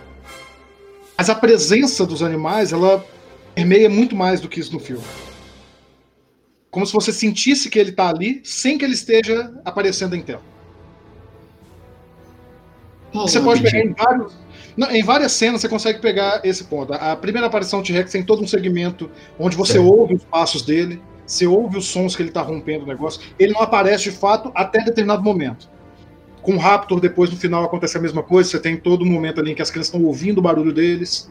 Mas 1.16 1.30
a 1.30 1.35
presença 1.35 2.04
dos 2.04 2.23
animais, 2.23 2.73
ela 2.73 3.04
permeia 3.54 3.88
muito 3.88 4.14
mais 4.14 4.40
do 4.40 4.49
que 4.49 4.61
isso 4.61 4.73
no 4.73 4.78
filme. 4.78 5.04
Como 6.70 6.87
se 6.87 6.92
você 6.92 7.11
sentisse 7.11 7.70
que 7.70 7.78
ele 7.78 7.90
está 7.90 8.11
ali 8.11 8.42
sem 8.44 8.76
que 8.76 8.85
ele 8.85 8.92
esteja 8.92 9.52
aparecendo 9.64 10.14
em 10.14 10.20
tela. 10.20 10.42
você 13.14 13.40
pode 13.40 13.62
pegar 13.62 13.82
em 13.82 13.94
vários. 13.94 14.35
Não, 14.76 14.90
em 14.90 15.02
várias 15.02 15.32
cenas 15.32 15.62
você 15.62 15.70
consegue 15.70 16.00
pegar 16.00 16.42
esse 16.44 16.64
ponto. 16.64 16.92
A 16.92 17.16
primeira 17.16 17.46
aparição 17.46 17.80
de 17.80 17.92
T-Rex 17.92 18.12
tem 18.12 18.23
todo 18.23 18.42
um 18.42 18.46
segmento 18.46 19.11
onde 19.38 19.56
você 19.56 19.78
ouve 19.78 20.16
os 20.16 20.25
passos 20.25 20.61
dele, 20.61 21.00
você 21.26 21.46
ouve 21.46 21.78
os 21.78 21.87
sons 21.87 22.14
que 22.14 22.20
ele 22.20 22.28
está 22.28 22.42
rompendo 22.42 22.85
o 22.85 22.87
negócio. 22.87 23.23
Ele 23.38 23.54
não 23.54 23.62
aparece 23.62 24.04
de 24.04 24.11
fato 24.11 24.52
até 24.54 24.85
determinado 24.85 25.23
momento. 25.23 25.70
Com 26.47 26.55
o 26.55 26.59
Raptor, 26.59 27.00
depois 27.00 27.29
no 27.29 27.37
final 27.37 27.65
acontece 27.65 27.99
a 27.99 28.00
mesma 28.00 28.23
coisa. 28.23 28.49
Você 28.49 28.61
tem 28.61 28.76
todo 28.76 29.05
um 29.05 29.11
momento 29.11 29.41
ali 29.41 29.50
em 29.50 29.55
que 29.57 29.61
as 29.62 29.69
crianças 29.69 29.93
estão 29.93 30.07
ouvindo 30.07 30.38
o 30.38 30.41
barulho 30.41 30.73
deles. 30.73 31.29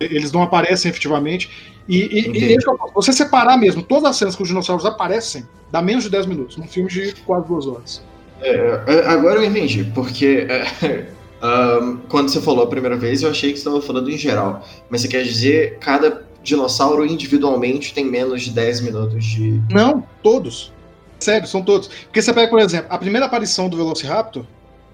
Eles 0.00 0.32
não 0.32 0.42
aparecem 0.42 0.88
efetivamente. 0.88 1.50
E, 1.86 1.98
e, 1.98 2.54
e 2.54 2.58
você 2.94 3.12
separar 3.12 3.58
mesmo 3.58 3.82
todas 3.82 4.04
as 4.08 4.16
cenas 4.16 4.34
que 4.34 4.40
os 4.40 4.48
dinossauros 4.48 4.86
aparecem, 4.86 5.46
dá 5.70 5.82
menos 5.82 6.04
de 6.04 6.10
10 6.10 6.24
minutos, 6.24 6.56
num 6.56 6.66
filme 6.66 6.88
de 6.88 7.14
quase 7.26 7.48
duas 7.48 7.66
horas. 7.66 8.02
É, 8.40 8.82
é 8.86 9.06
agora 9.08 9.40
eu 9.40 9.44
entendi, 9.44 9.84
porque 9.94 10.46
é, 10.48 11.10
um, 11.82 11.98
quando 12.08 12.30
você 12.30 12.40
falou 12.40 12.64
a 12.64 12.66
primeira 12.66 12.96
vez, 12.96 13.20
eu 13.20 13.28
achei 13.28 13.52
que 13.52 13.58
você 13.58 13.68
estava 13.68 13.82
falando 13.82 14.10
em 14.10 14.16
geral. 14.16 14.66
Mas 14.88 15.02
você 15.02 15.08
quer 15.08 15.22
dizer 15.22 15.76
cada 15.80 16.24
dinossauro 16.42 17.04
individualmente 17.04 17.92
tem 17.92 18.06
menos 18.06 18.40
de 18.40 18.52
10 18.52 18.80
minutos 18.80 19.22
de. 19.22 19.60
Não, 19.70 20.02
todos. 20.22 20.72
Sério, 21.20 21.46
são 21.46 21.62
todos. 21.62 21.88
Porque 21.88 22.22
você 22.22 22.32
pega, 22.32 22.48
por 22.48 22.58
exemplo, 22.58 22.86
a 22.90 22.98
primeira 22.98 23.26
aparição 23.26 23.68
do 23.68 23.76
Velociraptor, 23.76 24.44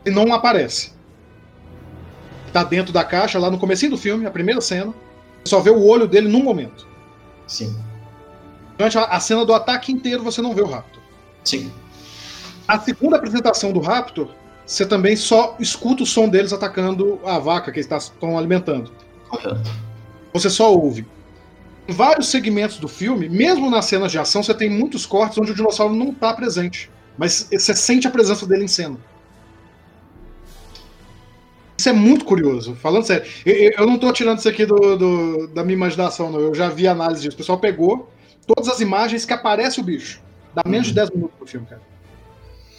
ele 0.05 0.15
não 0.15 0.35
aparece. 0.35 0.93
Tá 2.53 2.65
dentro 2.65 2.93
da 2.93 3.05
caixa, 3.05 3.39
lá 3.39 3.51
no 3.51 3.59
começo 3.59 3.89
do 3.89 3.97
filme, 3.97 4.27
a 4.27 4.31
primeira 4.31 4.61
cena. 4.61 4.93
Você 5.45 5.51
só 5.51 5.61
vê 5.61 5.71
o 5.71 5.85
olho 5.85 6.09
dele 6.09 6.29
num 6.29 6.43
momento. 6.43 6.87
Sim. 7.47 7.77
Durante 8.77 8.99
a, 8.99 9.21
cena 9.21 9.45
do 9.45 9.55
ataque 9.55 9.93
inteiro 9.93 10.23
você 10.23 10.43
não 10.43 10.55
vê 10.55 10.63
o 10.63 10.67
Raptor. 10.67 11.03
Sim. 11.45 11.73
A 12.67 12.79
segunda 12.79 13.17
apresentação 13.17 13.73
do 13.73 13.81
Raptor, 13.81 14.29
você 14.67 14.85
também 14.85 15.15
só 15.15 15.57
escuta 15.61 16.03
o 16.03 16.07
som 16.07 16.29
deles 16.29 16.53
atacando 16.53 17.21
a 17.25 17.39
vaca 17.39 17.71
que 17.71 17.79
eles 17.79 17.87
tá, 17.87 17.97
estão 17.97 18.37
alimentando. 18.37 18.91
Correto. 19.29 19.71
Você 20.33 20.51
só 20.51 20.75
ouve. 20.75 21.07
Em 21.89 21.93
vários 21.93 22.29
segmentos 22.29 22.79
do 22.79 22.89
filme, 22.89 23.29
mesmo 23.29 23.71
nas 23.71 23.85
cenas 23.85 24.11
de 24.11 24.19
ação, 24.19 24.43
você 24.43 24.53
tem 24.53 24.69
muitos 24.69 25.07
cortes 25.07 25.39
onde 25.39 25.53
o 25.53 25.55
dinossauro 25.55 25.95
não 25.95 26.11
está 26.11 26.35
presente. 26.35 26.91
Mas 27.17 27.49
você 27.51 27.75
sente 27.75 28.07
a 28.07 28.11
presença 28.11 28.47
dele 28.47 28.65
em 28.65 28.69
cena. 28.69 28.99
Isso 31.79 31.89
é 31.89 31.93
muito 31.93 32.25
curioso, 32.25 32.75
falando 32.75 33.05
sério. 33.05 33.31
Eu, 33.45 33.73
eu 33.79 33.87
não 33.87 33.95
estou 33.95 34.13
tirando 34.13 34.39
isso 34.39 34.49
aqui 34.49 34.67
do, 34.67 34.97
do, 34.97 35.47
da 35.49 35.63
minha 35.63 35.77
imaginação, 35.77 36.31
não. 36.31 36.41
Eu 36.41 36.55
já 36.55 36.69
vi 36.69 36.89
análise 36.89 37.23
disso. 37.23 37.35
O 37.35 37.39
pessoal 37.39 37.59
pegou 37.59 38.11
todas 38.47 38.69
as 38.69 38.81
imagens 38.81 39.25
que 39.25 39.33
aparece 39.33 39.79
o 39.79 39.83
bicho. 39.83 40.21
Dá 40.55 40.63
menos 40.67 40.89
de 40.89 40.95
10 40.95 41.11
minutos 41.11 41.39
do 41.39 41.47
filme, 41.47 41.67
cara. 41.67 41.83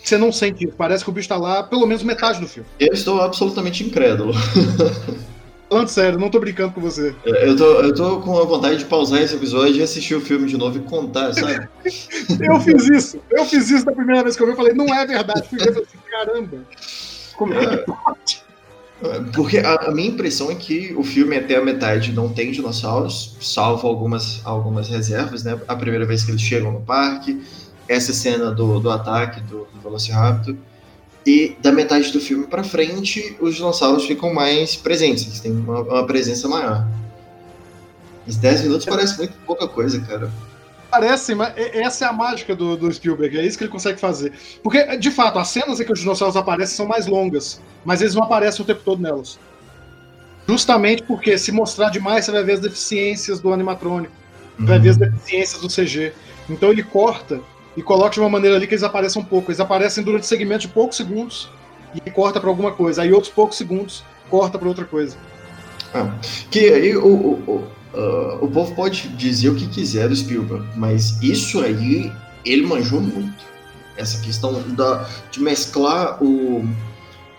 Você 0.04 0.18
não 0.18 0.32
sente 0.32 0.66
isso. 0.66 0.76
Parece 0.76 1.04
que 1.04 1.10
o 1.10 1.14
bicho 1.14 1.26
está 1.26 1.38
lá 1.38 1.64
pelo 1.64 1.86
menos 1.86 2.02
metade 2.04 2.40
do 2.40 2.48
filme. 2.48 2.68
Eu 2.80 2.94
estou 2.94 3.22
absolutamente 3.22 3.84
incrédulo. 3.84 4.34
Falando 5.70 5.88
sério, 5.90 6.18
não 6.18 6.30
tô 6.30 6.40
brincando 6.40 6.74
com 6.74 6.80
você. 6.80 7.14
Eu 7.26 7.56
tô, 7.56 7.66
eu 7.82 7.94
tô 7.94 8.22
com 8.22 8.40
a 8.40 8.46
vontade 8.46 8.78
de 8.78 8.86
pausar 8.86 9.22
esse 9.22 9.36
episódio 9.36 9.76
e 9.76 9.84
assistir 9.84 10.16
o 10.16 10.22
filme 10.22 10.48
de 10.48 10.58
novo 10.58 10.78
e 10.78 10.82
contar, 10.82 11.34
sabe? 11.34 11.68
eu 11.84 12.60
fiz 12.62 12.90
isso. 12.90 13.20
Eu 13.30 13.46
fiz 13.46 13.70
isso 13.70 13.86
da 13.86 13.92
primeira 13.92 14.24
vez 14.24 14.38
que 14.38 14.44
eu 14.44 14.48
vi. 14.48 14.54
Eu 14.54 14.58
falei, 14.58 14.74
não 14.74 14.86
é 14.94 15.06
verdade. 15.06 15.48
Fui 15.50 15.60
ver 15.60 15.72
assim, 15.72 15.98
caramba. 16.10 16.58
Como 17.36 17.54
é 17.54 17.78
que 17.78 17.86
pode? 17.86 18.48
Porque 19.36 19.60
a, 19.60 19.76
a, 19.76 19.92
minha 19.92 20.10
impressão 20.10 20.50
é 20.50 20.56
que 20.56 20.96
o 20.96 21.04
filme 21.04 21.38
até 21.38 21.56
a 21.56 21.64
metade 21.64 22.12
não 22.14 22.30
tem 22.30 22.52
dinossauros, 22.52 23.38
salvo 23.40 23.88
algumas, 23.88 24.42
algumas 24.44 24.90
reservas, 24.90 25.44
né? 25.44 25.60
A 25.68 25.76
primeira 25.76 26.06
vez 26.06 26.24
que 26.24 26.32
eles 26.32 26.42
chegam 26.42 26.72
no 26.72 26.82
parque, 26.82 27.40
essa 27.88 28.12
cena 28.12 28.52
do, 28.52 28.80
do 28.80 28.90
ataque 28.90 29.40
do, 29.42 29.68
do 29.72 29.82
Velociraptor. 29.84 30.56
E 31.27 31.57
da 31.60 31.74
metade 31.74 32.10
do 32.13 32.22
filme 32.22 32.48
para 32.48 32.63
frente, 32.63 33.36
os 33.41 33.57
dinossauros 33.57 34.05
ficam 34.05 34.34
mais 34.34 34.77
presentes, 34.77 35.25
eles 35.25 35.39
têm 35.41 35.51
uma, 35.51 35.81
uma 35.81 36.07
presença 36.07 36.48
maior. 36.48 36.88
Os 38.25 38.38
10 38.38 38.62
minutos 38.62 38.86
parece 38.86 39.17
muito 39.17 39.34
pouca 39.46 39.67
coisa, 39.67 40.00
cara. 40.00 40.31
Parece, 40.89 41.36
mas 41.36 41.53
essa 41.57 42.05
é 42.05 42.07
a 42.07 42.13
mágica 42.13 42.55
do, 42.55 42.77
do, 42.77 42.89
Spielberg, 42.93 43.38
é 43.38 43.46
isso 43.46 43.57
que 43.57 43.65
ele 43.65 43.72
consegue 43.72 44.00
fazer. 44.00 44.31
Porque, 44.63 44.96
de 44.96 45.12
fato, 45.12 45.38
as 45.38 45.50
cenas 45.50 45.81
em 45.81 45.84
que 45.84 45.91
os 45.91 46.00
dinossauros 46.00 46.38
aparecem 46.38 46.77
são 46.77 46.88
mais 46.88 47.07
longas, 47.07 47.62
mas 47.84 48.00
eles 48.00 48.15
não 48.15 48.24
aparecem 48.24 48.62
o 48.62 48.65
tempo 48.65 48.79
todo 48.86 49.01
nelas. 49.01 49.38
Justamente 50.48 51.03
porque 51.03 51.38
se 51.38 51.51
mostrar 51.51 51.89
demais, 51.89 52.24
você 52.24 52.31
vai 52.31 52.43
ver 52.46 52.53
as 52.53 52.62
deficiências 52.62 53.41
do 53.41 53.51
animatrônico, 53.51 54.13
uhum. 54.57 54.65
vai 54.65 54.79
ver 54.79 54.91
as 54.91 54.98
deficiências 54.98 55.60
do 55.60 55.67
CG. 55.67 56.13
Então 56.50 56.72
ele 56.72 56.84
corta 56.84 57.41
e 57.77 57.84
coloca 57.84 58.10
de 58.10 58.19
uma 58.19 58.27
maneira 58.27 58.55
ali 58.57 58.65
que 58.65 58.74
eles 58.74 58.84
apareçam 58.84 59.22
um 59.22 59.25
pouco. 59.25 59.51
Eles 59.51 59.60
aparecem 59.60 60.03
durante 60.03 60.25
segmentos 60.25 60.63
de 60.63 60.69
poucos 60.69 60.98
segundos 60.98 61.48
e 61.93 62.10
corta 62.10 62.39
para 62.39 62.50
alguma 62.50 62.72
coisa. 62.72 63.03
Aí 63.03 63.13
outros 63.13 63.31
poucos 63.31 63.55
segundos 63.55 64.03
corta 64.31 64.57
para 64.57 64.67
outra 64.67 64.84
coisa. 64.84 65.15
Ah, 65.93 66.12
que 66.50 66.74
aí 66.74 66.98
o, 66.98 67.05
o, 67.05 67.34
o, 67.48 67.98
uh, 67.98 68.46
o 68.46 68.48
povo 68.50 68.74
pode 68.74 69.07
dizer 69.10 69.50
o 69.50 69.55
que 69.55 69.67
quiser 69.67 70.10
do 70.10 70.15
Spielberg, 70.15 70.65
mas 70.75 71.22
isso 71.22 71.62
aí 71.62 72.12
ele 72.43 72.65
manjou 72.65 73.00
muito. 73.00 73.46
Essa 73.96 74.19
questão 74.22 74.60
da, 74.69 75.07
de 75.31 75.39
mesclar 75.39 76.22
o, 76.22 76.67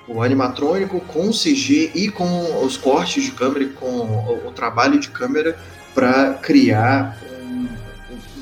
o 0.07 0.23
animatrônico 0.23 1.01
com 1.01 1.29
o 1.29 1.33
CG 1.33 1.91
e 1.95 2.11
com 2.11 2.65
os 2.65 2.77
cortes 2.77 3.25
de 3.25 3.33
câmera 3.33 3.69
com 3.75 3.87
o, 3.87 4.47
o 4.47 4.53
trabalho 4.53 5.01
de 5.01 5.09
câmera 5.09 5.59
para 5.95 6.35
criar 6.35 7.19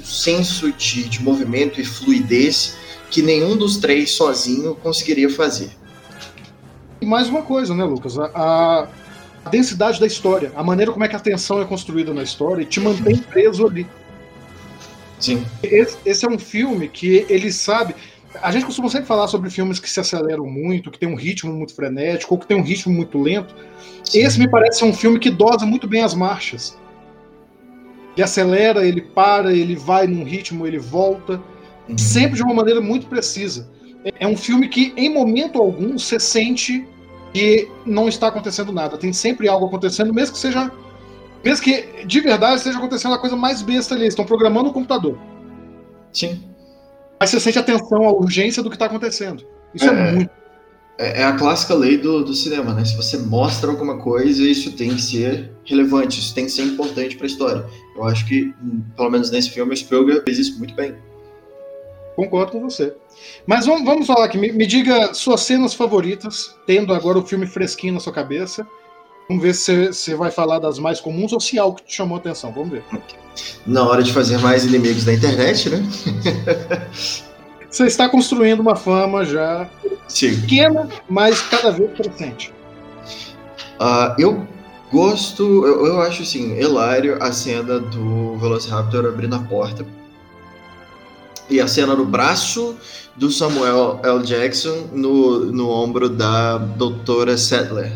senso 0.07 0.73
de, 0.73 1.09
de 1.09 1.23
movimento 1.23 1.81
e 1.81 1.85
fluidez 1.85 2.77
que 3.11 3.23
nenhum 3.23 3.57
dos 3.57 3.77
três 3.77 4.13
sozinho 4.13 4.75
conseguiria 4.77 5.29
fazer. 5.29 5.71
E 7.01 7.07
mais 7.07 7.29
uma 7.29 7.43
coisa, 7.43 7.75
né, 7.75 7.85
Lucas? 7.85 8.19
A, 8.19 8.89
a, 9.45 9.49
densidade 9.51 10.01
da 10.01 10.07
história, 10.07 10.53
a 10.57 10.63
maneira 10.63 10.93
como 10.93 11.05
é 11.05 11.09
que 11.09 11.17
a 11.17 11.21
tensão 11.21 11.61
é 11.61 11.65
construída 11.65 12.13
na 12.13 12.23
história 12.23 12.65
te 12.65 12.81
mantém 12.81 13.17
preso 13.17 13.67
ali. 13.67 13.87
Sim. 15.19 15.45
Esse, 15.63 15.97
esse 16.05 16.25
é 16.25 16.29
um 16.29 16.39
filme 16.39 16.89
que 16.89 17.27
ele 17.29 17.53
sabe. 17.53 17.95
A 18.43 18.53
gente 18.53 18.67
costuma 18.67 18.89
sempre 18.89 19.07
falar 19.07 19.29
sobre 19.29 19.51
filmes 19.51 19.79
que 19.79 19.89
se 19.89 19.99
aceleram 19.99 20.47
muito, 20.47 20.91
que 20.91 20.99
tem 20.99 21.09
um 21.09 21.17
ritmo 21.17 21.53
muito 21.53 21.75
frenético, 21.75 22.35
ou 22.35 22.41
que 22.41 22.47
tem 22.47 22.57
um 22.57 22.63
ritmo 22.63 22.93
muito 22.93 23.21
lento. 23.21 23.55
Sim. 24.05 24.21
Esse 24.21 24.39
me 24.39 24.49
parece 24.49 24.81
ser 24.81 24.85
um 24.85 24.95
filme 24.95 25.19
que 25.19 25.31
dosa 25.31 25.65
muito 25.65 25.89
bem 25.89 26.03
as 26.03 26.15
marchas. 26.15 26.77
Ele 28.17 28.25
acelera, 28.25 28.87
ele 28.87 29.03
para, 29.03 29.53
ele 29.53 29.77
vai 29.77 30.07
num 30.07 30.25
ritmo, 30.25 30.67
ele 30.67 30.79
volta, 30.79 31.41
uhum. 31.87 31.99
sempre 31.99 32.37
de 32.37 32.43
uma 32.43 32.55
maneira 32.55 32.81
muito 32.81 33.07
precisa. 33.07 33.69
É, 34.19 34.27
um 34.27 34.37
filme 34.37 34.69
que, 34.69 34.95
em 34.97 35.13
momento 35.13 35.59
algum, 35.59 35.99
você 35.99 36.19
sente 36.19 36.87
que 37.33 37.69
não 37.85 38.09
está 38.09 38.29
acontecendo 38.29 38.73
nada. 38.73 38.97
Tem 38.97 39.13
sempre 39.13 39.49
algo 39.49 39.67
acontecendo, 39.67 40.15
mesmo 40.15 40.35
que 40.35 40.41
seja. 40.41 40.71
Mesmo 41.45 41.65
que 41.65 42.05
de 42.07 42.21
verdade 42.21 42.57
esteja 42.57 42.79
acontecendo 42.79 43.15
a 43.15 43.19
coisa 43.19 43.37
mais 43.37 43.61
besta 43.63 43.95
ali. 43.95 44.05
Eles 44.05 44.13
estão 44.13 44.25
programando 44.25 44.71
o 44.71 44.73
computador. 44.73 45.19
Sim. 46.13 46.43
Mas 47.21 47.31
você 47.31 47.41
sente 47.41 47.59
a 47.59 47.63
tensão, 47.63 48.05
a 48.05 48.13
urgência 48.13 48.63
do 48.63 48.71
que 48.71 48.77
está 48.77 48.87
acontecendo. 48.87 49.45
Isso 49.75 49.85
é, 49.85 49.89
é 49.89 50.13
muito 50.13 50.31
é, 50.99 51.23
é 51.23 51.25
a 51.25 51.33
clássica 51.33 51.75
lei 51.75 51.99
do, 51.99 52.25
do 52.25 52.35
cinema, 52.35 52.73
né? 52.73 52.85
Se 52.85 52.97
você 52.97 53.19
mostra 53.19 53.71
alguma 53.71 53.99
coisa, 53.99 54.43
isso 54.43 54.73
tem 54.73 54.95
que 54.95 55.03
ser 55.03 55.53
relevante, 55.65 56.21
isso 56.21 56.35
tem 56.35 56.47
que 56.47 56.53
ser 56.53 56.63
importante 56.63 57.17
para 57.17 57.27
a 57.27 57.29
história. 57.29 57.67
Eu 57.95 58.05
acho 58.05 58.27
que, 58.27 58.55
hum, 58.63 58.83
pelo 58.97 59.11
menos 59.11 59.31
nesse 59.31 59.51
filme, 59.51 59.73
o 59.73 59.77
Spielberg 59.77 60.23
fez 60.25 60.39
isso 60.39 60.59
muito 60.59 60.75
bem. 60.75 60.95
Concordo 62.15 62.53
com 62.53 62.63
você. 62.63 62.95
Mas 63.47 63.67
vamos, 63.67 63.85
vamos 63.85 64.07
falar 64.07 64.25
aqui. 64.25 64.39
Me, 64.39 64.51
me, 64.51 64.67
diga 64.67 65.13
suas 65.13 65.43
cenas 65.43 65.75
favoritas, 65.75 66.55
tendo 66.67 66.95
agora 66.95 67.19
o 67.19 67.27
filme 67.27 67.47
fresquinho 67.47 67.95
na 67.95 68.01
sua 68.01 68.13
cabeça. 68.13 68.67
Vamos 69.29 69.43
ver 69.43 69.55
se 69.55 69.89
você 69.89 70.15
vai 70.15 70.31
falar 70.31 70.61
das 70.61 70.79
mais 70.79 71.01
comuns 71.01 71.33
ou 71.33 71.41
se 71.41 71.59
algo 71.59 71.77
que 71.77 71.85
te 71.85 71.95
chamou 71.95 72.17
a 72.17 72.21
atenção. 72.21 72.53
Vamos 72.53 72.71
ver. 72.71 72.85
Na 73.67 73.87
hora 73.87 74.03
de 74.03 74.13
fazer 74.13 74.39
mais 74.39 74.65
inimigos 74.65 75.05
da 75.05 75.13
internet, 75.13 75.69
né? 75.69 75.83
você 77.77 77.85
está 77.85 78.09
construindo 78.09 78.61
uma 78.61 78.75
fama 78.75 79.25
já 79.25 79.69
Sim. 80.09 80.41
pequena, 80.41 80.89
mas 81.09 81.41
cada 81.43 81.71
vez 81.71 81.93
crescente. 81.93 82.53
Uh, 83.79 84.19
eu 84.19 84.47
gosto, 84.91 85.67
eu, 85.67 85.87
eu, 85.87 86.01
acho 86.01 86.23
assim, 86.23 86.59
hilário 86.59 87.23
a 87.23 87.31
cena 87.33 87.79
do 87.79 88.39
Velociraptor 88.39 89.05
abrindo 89.05 89.37
a 89.37 89.41
porta. 89.41 89.85
E 91.51 91.61
a 91.61 91.69
cena 91.69 91.95
do 91.95 92.05
braço 92.05 92.77
do 93.15 93.31
Samuel 93.31 94.01
L. 94.03 94.23
Jackson 94.25 94.89
no, 94.93 95.45
no 95.53 95.69
ombro 95.69 96.09
da 96.09 96.57
doutora 96.57 97.37
Sadler. 97.37 97.93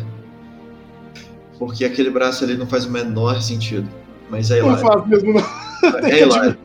Porque 1.57 1.83
aquele 1.83 2.11
braço 2.11 2.43
ali 2.43 2.55
não 2.55 2.67
faz 2.67 2.85
o 2.85 2.91
menor 2.91 3.41
sentido. 3.41 3.89
Mas 4.29 4.51
é 4.51 4.59
hilário. 4.59 4.83
Não 4.83 4.91
faz 4.91 5.07
mesmo, 5.07 5.33
não. 5.33 6.07
É 6.07 6.21
hilário. 6.21 6.57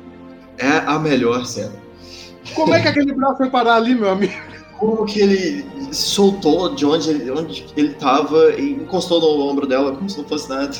É 0.58 0.78
a 0.86 0.98
melhor 0.98 1.44
cena. 1.46 1.85
Como 2.54 2.74
é 2.74 2.80
que 2.80 2.88
aquele 2.88 3.14
braço 3.14 3.38
foi 3.38 3.50
parar 3.50 3.76
ali, 3.76 3.94
meu 3.94 4.10
amigo? 4.10 4.34
Como 4.78 5.04
que 5.06 5.20
ele 5.20 5.66
soltou 5.92 6.74
de 6.74 6.84
onde 6.84 7.10
ele, 7.10 7.30
onde 7.30 7.66
ele 7.76 7.94
tava 7.94 8.52
e 8.52 8.72
encostou 8.72 9.20
no 9.20 9.48
ombro 9.48 9.66
dela 9.66 9.92
como 9.92 10.08
se 10.08 10.18
não 10.18 10.24
fosse 10.24 10.48
nada. 10.48 10.76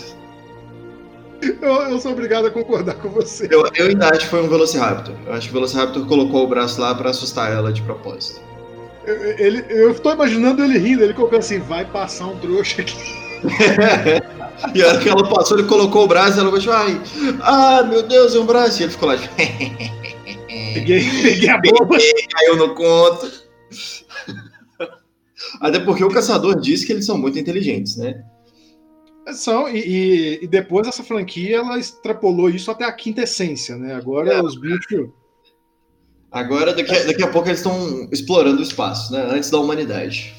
Eu, 1.40 1.74
eu 1.90 1.98
sou 1.98 2.12
obrigado 2.12 2.46
a 2.46 2.50
concordar 2.50 2.94
com 2.94 3.08
você. 3.10 3.48
Eu, 3.50 3.64
eu 3.74 3.88
ainda 3.88 4.08
acho 4.08 4.20
que 4.20 4.26
foi 4.26 4.42
um 4.42 4.48
Velociraptor. 4.48 5.14
Eu 5.26 5.32
acho 5.34 5.48
que 5.48 5.50
o 5.50 5.54
Velociraptor 5.54 6.06
colocou 6.06 6.44
o 6.44 6.48
braço 6.48 6.80
lá 6.80 6.94
para 6.94 7.10
assustar 7.10 7.52
ela 7.52 7.72
de 7.72 7.82
propósito. 7.82 8.40
Eu, 9.04 9.14
ele, 9.38 9.64
eu 9.68 9.94
tô 9.94 10.12
imaginando 10.12 10.64
ele 10.64 10.78
rindo, 10.78 11.04
ele 11.04 11.14
colocou 11.14 11.38
assim, 11.38 11.58
vai 11.58 11.84
passar 11.84 12.26
um 12.26 12.36
trouxa 12.38 12.82
aqui. 12.82 12.96
e 14.74 14.82
a 14.82 14.88
hora 14.88 14.98
que 14.98 15.08
ela 15.08 15.28
passou, 15.28 15.58
ele 15.58 15.68
colocou 15.68 16.04
o 16.04 16.08
braço 16.08 16.38
e 16.38 16.40
ela 16.40 16.50
falou, 16.50 16.74
ai, 16.74 17.00
ah, 17.42 17.82
meu 17.84 18.02
Deus, 18.02 18.34
é 18.34 18.38
um 18.38 18.46
braço. 18.46 18.80
E 18.80 18.84
ele 18.84 18.92
ficou 18.92 19.08
lá, 19.08 19.16
Peguei, 20.76 21.00
peguei 21.22 21.48
a 21.48 21.58
boba. 21.58 21.96
Caiu 22.30 22.56
no 22.56 22.74
conto. 22.74 23.46
Até 25.60 25.80
porque 25.80 26.04
o 26.04 26.10
caçador 26.10 26.60
disse 26.60 26.86
que 26.86 26.92
eles 26.92 27.06
são 27.06 27.16
muito 27.16 27.38
inteligentes, 27.38 27.96
né? 27.96 28.22
São, 29.32 29.68
e, 29.68 30.38
e, 30.42 30.46
depois 30.46 30.86
essa 30.86 31.02
franquia 31.02 31.56
ela 31.56 31.78
extrapolou 31.78 32.48
isso 32.48 32.70
até 32.70 32.84
a 32.84 32.92
quinta 32.92 33.22
essência, 33.22 33.76
né? 33.76 33.94
Agora 33.94 34.34
é. 34.34 34.42
os 34.42 34.56
bichos. 34.58 35.08
Agora, 36.30 36.72
daqui 36.72 36.94
a, 36.94 37.04
daqui 37.04 37.22
a 37.22 37.28
pouco, 37.28 37.48
eles 37.48 37.58
estão 37.58 38.08
explorando 38.12 38.60
o 38.60 38.62
espaço, 38.62 39.12
né? 39.12 39.26
Antes 39.30 39.50
da 39.50 39.58
humanidade. 39.58 40.34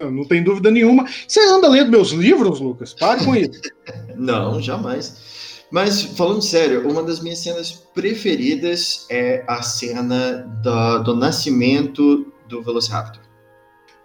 Não 0.00 0.24
tem 0.24 0.42
dúvida 0.42 0.70
nenhuma. 0.70 1.06
Você 1.26 1.40
anda 1.40 1.68
lendo 1.68 1.90
meus 1.90 2.10
livros, 2.12 2.60
Lucas? 2.60 2.94
Pare 2.94 3.24
com 3.24 3.34
isso. 3.34 3.60
Não, 4.16 4.62
jamais. 4.62 5.37
Mas, 5.70 6.02
falando 6.02 6.42
sério, 6.42 6.88
uma 6.88 7.02
das 7.02 7.20
minhas 7.20 7.40
cenas 7.40 7.72
preferidas 7.94 9.06
é 9.10 9.44
a 9.46 9.62
cena 9.62 10.48
do, 10.62 10.98
do 11.04 11.16
nascimento 11.16 12.32
do 12.48 12.62
Velociraptor. 12.62 13.22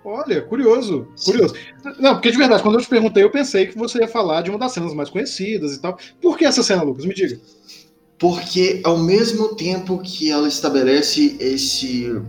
Olha, 0.05 0.41
curioso, 0.41 1.07
curioso. 1.23 1.55
Não, 1.97 2.15
porque 2.15 2.29
de 2.29 2.37
verdade, 2.37 2.61
quando 2.61 2.75
eu 2.75 2.81
te 2.81 2.89
perguntei, 2.89 3.23
eu 3.23 3.31
pensei 3.31 3.67
que 3.67 3.77
você 3.77 3.99
ia 3.99 4.07
falar 4.07 4.41
de 4.41 4.49
uma 4.49 4.59
das 4.59 4.73
cenas 4.73 4.93
mais 4.93 5.09
conhecidas 5.09 5.75
e 5.75 5.81
tal. 5.81 5.97
Por 6.21 6.37
que 6.37 6.43
essa 6.43 6.61
cena, 6.61 6.83
Lucas? 6.83 7.05
Me 7.05 7.13
diga. 7.13 7.39
porque 8.19 8.81
ao 8.83 8.97
mesmo 8.97 9.55
tempo 9.55 9.99
que 9.99 10.29
ela 10.29 10.47
estabelece 10.47 11.37
esse 11.39 12.21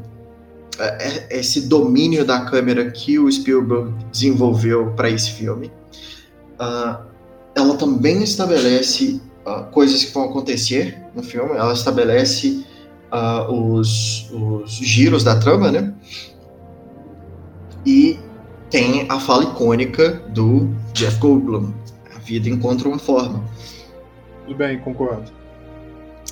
é, 0.79 1.29
é, 1.35 1.38
esse 1.38 1.69
domínio 1.69 2.25
da 2.25 2.45
câmera 2.45 2.91
que 2.91 3.19
o 3.19 3.31
Spielberg 3.31 3.93
desenvolveu 4.11 4.93
para 4.97 5.09
esse 5.09 5.31
filme, 5.33 5.71
uh, 6.61 7.13
ela 7.54 7.76
também 7.76 8.23
estabelece 8.23 9.20
uh, 9.46 9.64
coisas 9.70 10.04
que 10.04 10.12
vão 10.12 10.25
acontecer 10.25 10.99
no 11.14 11.23
filme. 11.23 11.52
Ela 11.52 11.73
estabelece 11.73 12.64
uh, 13.12 13.52
os, 13.52 14.30
os 14.32 14.73
giros 14.73 15.23
da 15.23 15.38
trama, 15.38 15.70
né? 15.70 15.94
E 17.87 18.18
tem 18.70 19.06
a 19.08 19.20
fala 19.20 19.44
icônica 19.44 20.23
do 20.30 20.68
Jeff 20.92 21.18
Goldblum: 21.18 21.73
A 22.14 22.18
vida 22.18 22.49
encontra 22.49 22.88
uma 22.88 22.99
forma. 22.99 23.42
Tudo 24.46 24.56
bem, 24.56 24.78
concordo. 24.80 25.30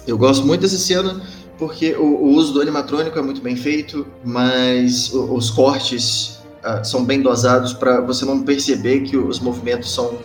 Eu 0.06 0.18
gosto 0.18 0.44
muito 0.44 0.62
dessa 0.62 0.78
cena 0.78 1.22
porque 1.58 1.94
o, 1.94 2.02
o 2.02 2.28
uso 2.34 2.54
do 2.54 2.60
animatrônico 2.60 3.16
é 3.16 3.22
muito 3.22 3.40
bem 3.40 3.54
feito, 3.54 4.06
mas 4.24 5.12
o, 5.12 5.34
os 5.34 5.50
cortes 5.50 6.40
uh, 6.64 6.84
são 6.84 7.04
bem 7.04 7.22
dosados 7.22 7.72
para 7.72 8.00
você 8.00 8.24
não 8.24 8.42
perceber 8.42 9.02
que 9.02 9.16
os 9.16 9.38
movimentos 9.38 9.92
são 9.94 10.18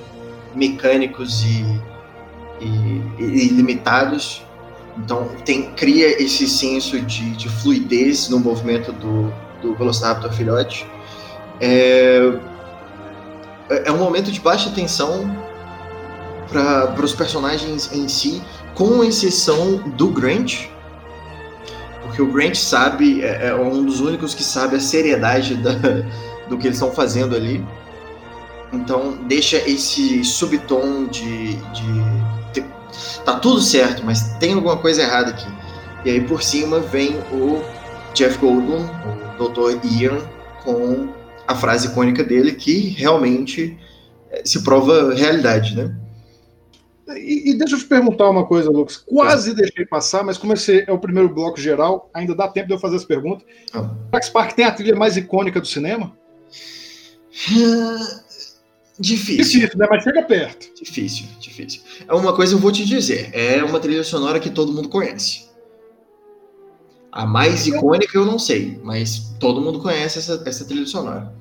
mecânicos 0.57 1.43
e, 1.43 1.65
e, 2.59 3.01
e 3.19 3.47
limitados. 3.49 4.43
Então 4.97 5.29
tem, 5.45 5.71
cria 5.73 6.21
esse 6.21 6.47
senso 6.47 6.99
de, 6.99 7.31
de 7.31 7.47
fluidez 7.47 8.29
no 8.29 8.39
movimento 8.39 8.91
do, 8.91 9.31
do 9.61 9.75
Velociraptor 9.75 10.33
filhote. 10.33 10.87
É, 11.61 12.33
é 13.69 13.91
um 13.91 13.97
momento 13.97 14.31
de 14.31 14.39
baixa 14.39 14.69
tensão 14.71 15.35
para 16.47 17.03
os 17.03 17.13
personagens 17.13 17.91
em 17.93 18.07
si, 18.07 18.41
com 18.73 19.03
exceção 19.03 19.77
do 19.95 20.07
Grant, 20.07 20.67
porque 22.01 22.21
o 22.21 22.31
Grant 22.31 22.55
sabe, 22.55 23.21
é, 23.21 23.47
é 23.47 23.55
um 23.55 23.83
dos 23.83 23.99
únicos 23.99 24.33
que 24.33 24.43
sabe 24.43 24.77
a 24.77 24.79
seriedade 24.79 25.55
da, 25.55 25.71
do 26.49 26.57
que 26.57 26.67
eles 26.67 26.77
estão 26.77 26.91
fazendo 26.91 27.35
ali. 27.35 27.63
Então 28.71 29.17
deixa 29.27 29.57
esse 29.57 30.23
subtom 30.23 31.05
de, 31.07 31.55
de, 31.55 32.63
tá 33.23 33.39
tudo 33.39 33.61
certo, 33.61 34.03
mas 34.05 34.35
tem 34.37 34.53
alguma 34.53 34.77
coisa 34.77 35.01
errada 35.01 35.31
aqui. 35.31 35.47
E 36.05 36.09
aí 36.09 36.21
por 36.21 36.43
cima 36.43 36.79
vem 36.79 37.17
o 37.31 37.61
Jeff 38.13 38.37
Goldblum, 38.39 38.85
o 39.39 39.49
Dr. 39.49 39.85
Ian, 39.85 40.19
com 40.63 41.07
a 41.47 41.55
frase 41.55 41.87
icônica 41.87 42.23
dele 42.23 42.53
que 42.53 42.89
realmente 42.89 43.77
é, 44.31 44.41
se 44.45 44.63
prova 44.63 45.13
realidade, 45.13 45.75
né? 45.75 45.95
E, 47.15 47.51
e, 47.51 47.53
deixa 47.53 47.75
eu 47.75 47.79
te 47.79 47.85
perguntar 47.85 48.29
uma 48.29 48.45
coisa, 48.45 48.69
Lucas. 48.69 48.97
Quase 48.97 49.51
é. 49.51 49.53
deixei 49.53 49.85
passar, 49.85 50.25
mas 50.25 50.37
como 50.37 50.51
esse 50.53 50.83
é 50.85 50.91
o 50.91 50.99
primeiro 50.99 51.33
bloco 51.33 51.57
geral, 51.57 52.09
ainda 52.13 52.35
dá 52.35 52.49
tempo 52.49 52.67
de 52.67 52.73
eu 52.73 52.79
fazer 52.79 52.97
essa 52.97 53.07
pergunta. 53.07 53.45
Ah. 53.73 53.89
Park 54.33 54.53
tem 54.53 54.65
a 54.65 54.71
trilha 54.71 54.95
mais 54.95 55.15
icônica 55.15 55.61
do 55.61 55.67
cinema? 55.67 56.13
Difícil. 58.99 59.61
Difícil, 59.61 59.77
né? 59.77 59.87
Mas 59.89 60.03
chega 60.03 60.23
perto. 60.23 60.73
Difícil, 60.81 61.27
difícil. 61.39 61.81
É 62.07 62.13
uma 62.13 62.35
coisa 62.35 62.55
eu 62.55 62.59
vou 62.59 62.71
te 62.71 62.85
dizer. 62.85 63.29
É 63.33 63.63
uma 63.63 63.79
trilha 63.79 64.03
sonora 64.03 64.39
que 64.39 64.49
todo 64.49 64.73
mundo 64.73 64.89
conhece. 64.89 65.47
A 67.11 67.25
mais 67.25 67.65
icônica 67.65 68.15
eu 68.17 68.25
não 68.25 68.37
sei, 68.37 68.79
mas 68.83 69.35
todo 69.39 69.61
mundo 69.61 69.81
conhece 69.81 70.19
essa, 70.19 70.41
essa 70.45 70.65
trilha 70.65 70.85
sonora. 70.85 71.33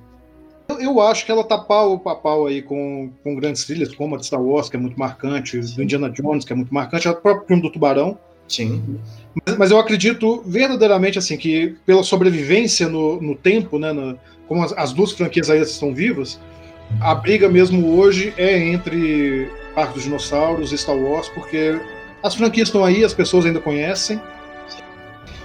Eu 0.80 1.00
acho 1.00 1.24
que 1.24 1.30
ela 1.30 1.44
tá 1.44 1.58
pau 1.58 2.02
a 2.06 2.14
pau 2.14 2.46
aí 2.46 2.60
com, 2.60 3.10
com 3.22 3.36
grandes 3.36 3.64
trilhas, 3.64 3.94
como 3.94 4.14
a 4.14 4.18
de 4.18 4.26
Star 4.26 4.42
Wars, 4.42 4.68
que 4.68 4.76
é 4.76 4.80
muito 4.80 4.98
marcante, 4.98 5.58
do 5.58 5.82
Indiana 5.82 6.10
Jones, 6.10 6.44
que 6.44 6.52
é 6.52 6.56
muito 6.56 6.72
marcante, 6.72 7.08
o 7.08 7.14
próprio 7.14 7.46
filme 7.46 7.62
do 7.62 7.70
Tubarão. 7.70 8.18
Sim. 8.48 8.98
Mas, 9.46 9.56
mas, 9.56 9.70
eu 9.70 9.78
acredito 9.78 10.42
verdadeiramente 10.46 11.18
assim 11.18 11.36
que 11.36 11.76
pela 11.84 12.02
sobrevivência 12.02 12.88
no, 12.88 13.20
no 13.20 13.34
tempo, 13.34 13.78
né, 13.78 14.16
como 14.46 14.62
as, 14.62 14.72
as, 14.72 14.92
duas 14.92 15.12
franquias 15.12 15.50
ainda 15.50 15.64
estão 15.64 15.92
vivas, 15.92 16.40
a 17.00 17.14
briga 17.14 17.48
mesmo 17.48 17.96
hoje 17.98 18.32
é 18.36 18.58
entre 18.58 19.50
Parque 19.74 19.94
dos 19.94 20.04
Dinossauros 20.04 20.72
e 20.72 20.78
Star 20.78 20.96
Wars, 20.96 21.28
porque 21.28 21.80
as 22.22 22.34
franquias 22.34 22.68
estão 22.68 22.84
aí, 22.84 23.04
as 23.04 23.12
pessoas 23.12 23.44
ainda 23.46 23.60
conhecem. 23.60 24.20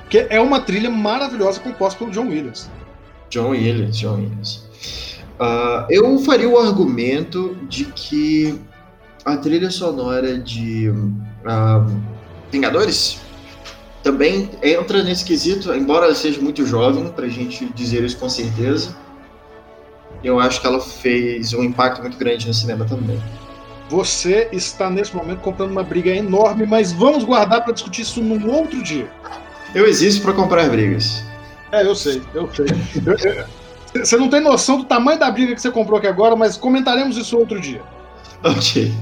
Que 0.09 0.27
é 0.29 0.41
uma 0.41 0.59
trilha 0.59 0.89
maravilhosa 0.89 1.59
composta 1.59 1.97
pelo 1.97 2.11
John 2.11 2.27
Williams. 2.27 2.69
John 3.29 3.49
Williams, 3.49 3.97
John 3.97 4.15
Williams. 4.15 4.65
Uh, 5.39 5.87
eu 5.89 6.19
faria 6.19 6.47
o 6.47 6.59
argumento 6.59 7.57
de 7.67 7.85
que 7.85 8.59
a 9.25 9.37
trilha 9.37 9.71
sonora 9.71 10.37
de 10.37 10.89
uh, 10.89 12.01
Vingadores 12.51 13.21
também 14.03 14.49
entra 14.61 15.03
nesse 15.03 15.23
quesito, 15.23 15.73
embora 15.73 16.13
seja 16.13 16.41
muito 16.41 16.65
jovem, 16.65 17.07
para 17.09 17.25
a 17.25 17.29
gente 17.29 17.65
dizer 17.73 18.03
isso 18.03 18.17
com 18.17 18.29
certeza. 18.29 18.95
Eu 20.23 20.39
acho 20.39 20.61
que 20.61 20.67
ela 20.67 20.79
fez 20.79 21.53
um 21.53 21.63
impacto 21.63 22.01
muito 22.01 22.17
grande 22.17 22.47
no 22.47 22.53
cinema 22.53 22.85
também. 22.85 23.21
Você 23.89 24.47
está 24.51 24.89
nesse 24.89 25.15
momento 25.15 25.39
comprando 25.39 25.71
uma 25.71 25.83
briga 25.83 26.11
enorme, 26.11 26.65
mas 26.65 26.93
vamos 26.93 27.23
guardar 27.23 27.63
para 27.63 27.73
discutir 27.73 28.03
isso 28.03 28.21
num 28.21 28.49
outro 28.49 28.81
dia. 28.81 29.11
Eu 29.75 29.85
existo 29.85 30.21
para 30.21 30.33
comprar 30.33 30.69
brigas. 30.69 31.23
É, 31.71 31.83
eu 31.85 31.95
sei, 31.95 32.21
eu 32.33 32.49
sei. 32.53 32.67
Você 33.93 34.15
não 34.15 34.29
tem 34.29 34.39
noção 34.39 34.77
do 34.77 34.85
tamanho 34.85 35.19
da 35.19 35.29
briga 35.29 35.53
que 35.53 35.61
você 35.61 35.69
comprou 35.69 35.97
aqui 35.97 36.07
agora, 36.07 36.35
mas 36.35 36.55
comentaremos 36.55 37.17
isso 37.17 37.37
outro 37.37 37.59
dia. 37.59 37.81
Ok. 38.43 38.93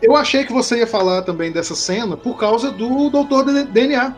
Eu 0.00 0.16
achei 0.16 0.44
que 0.44 0.52
você 0.52 0.78
ia 0.78 0.86
falar 0.86 1.22
também 1.22 1.52
dessa 1.52 1.74
cena 1.74 2.16
por 2.16 2.36
causa 2.36 2.70
do 2.70 3.10
Doutor 3.10 3.44
DNA. 3.44 4.14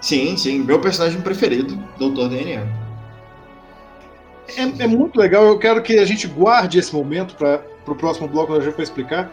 Sim, 0.00 0.36
sim. 0.36 0.58
Meu 0.60 0.80
personagem 0.80 1.20
preferido, 1.20 1.76
Doutor 1.98 2.28
DNA. 2.28 2.81
É, 4.56 4.84
é 4.84 4.86
muito 4.86 5.18
legal. 5.18 5.44
Eu 5.44 5.58
quero 5.58 5.82
que 5.82 5.98
a 5.98 6.04
gente 6.04 6.26
guarde 6.26 6.78
esse 6.78 6.94
momento 6.94 7.34
para 7.36 7.62
o 7.86 7.94
próximo 7.94 8.28
bloco, 8.28 8.52
a 8.54 8.60
gente 8.60 8.74
vai 8.74 8.84
explicar. 8.84 9.32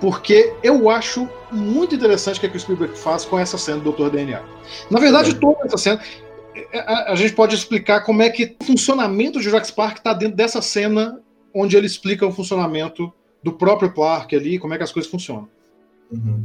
Porque 0.00 0.52
eu 0.62 0.90
acho 0.90 1.28
muito 1.50 1.94
interessante 1.94 2.36
o 2.36 2.40
que, 2.40 2.46
é 2.46 2.48
que 2.48 2.56
o 2.56 2.60
Spielberg 2.60 2.98
faz 2.98 3.24
com 3.24 3.38
essa 3.38 3.56
cena 3.56 3.78
do 3.78 3.84
Doutor 3.84 4.10
DNA. 4.10 4.42
Na 4.90 5.00
verdade, 5.00 5.30
é. 5.30 5.34
toda 5.34 5.58
essa 5.64 5.78
cena. 5.78 6.00
É, 6.72 6.80
a, 6.80 7.12
a, 7.12 7.14
gente 7.14 7.32
pode 7.32 7.54
explicar 7.54 8.02
como 8.02 8.22
é 8.22 8.28
que 8.28 8.56
o 8.60 8.64
funcionamento 8.64 9.38
de 9.38 9.44
Jurassic 9.44 9.74
Park 9.74 9.98
está 9.98 10.12
dentro 10.12 10.36
dessa 10.36 10.60
cena 10.60 11.20
onde 11.54 11.76
ele 11.76 11.86
explica 11.86 12.26
o 12.26 12.32
funcionamento 12.32 13.12
do 13.42 13.52
próprio 13.52 13.92
parque 13.92 14.34
ali, 14.34 14.58
como 14.58 14.74
é 14.74 14.76
que 14.76 14.82
as 14.82 14.92
coisas 14.92 15.10
funcionam. 15.10 15.48
Uhum. 16.10 16.42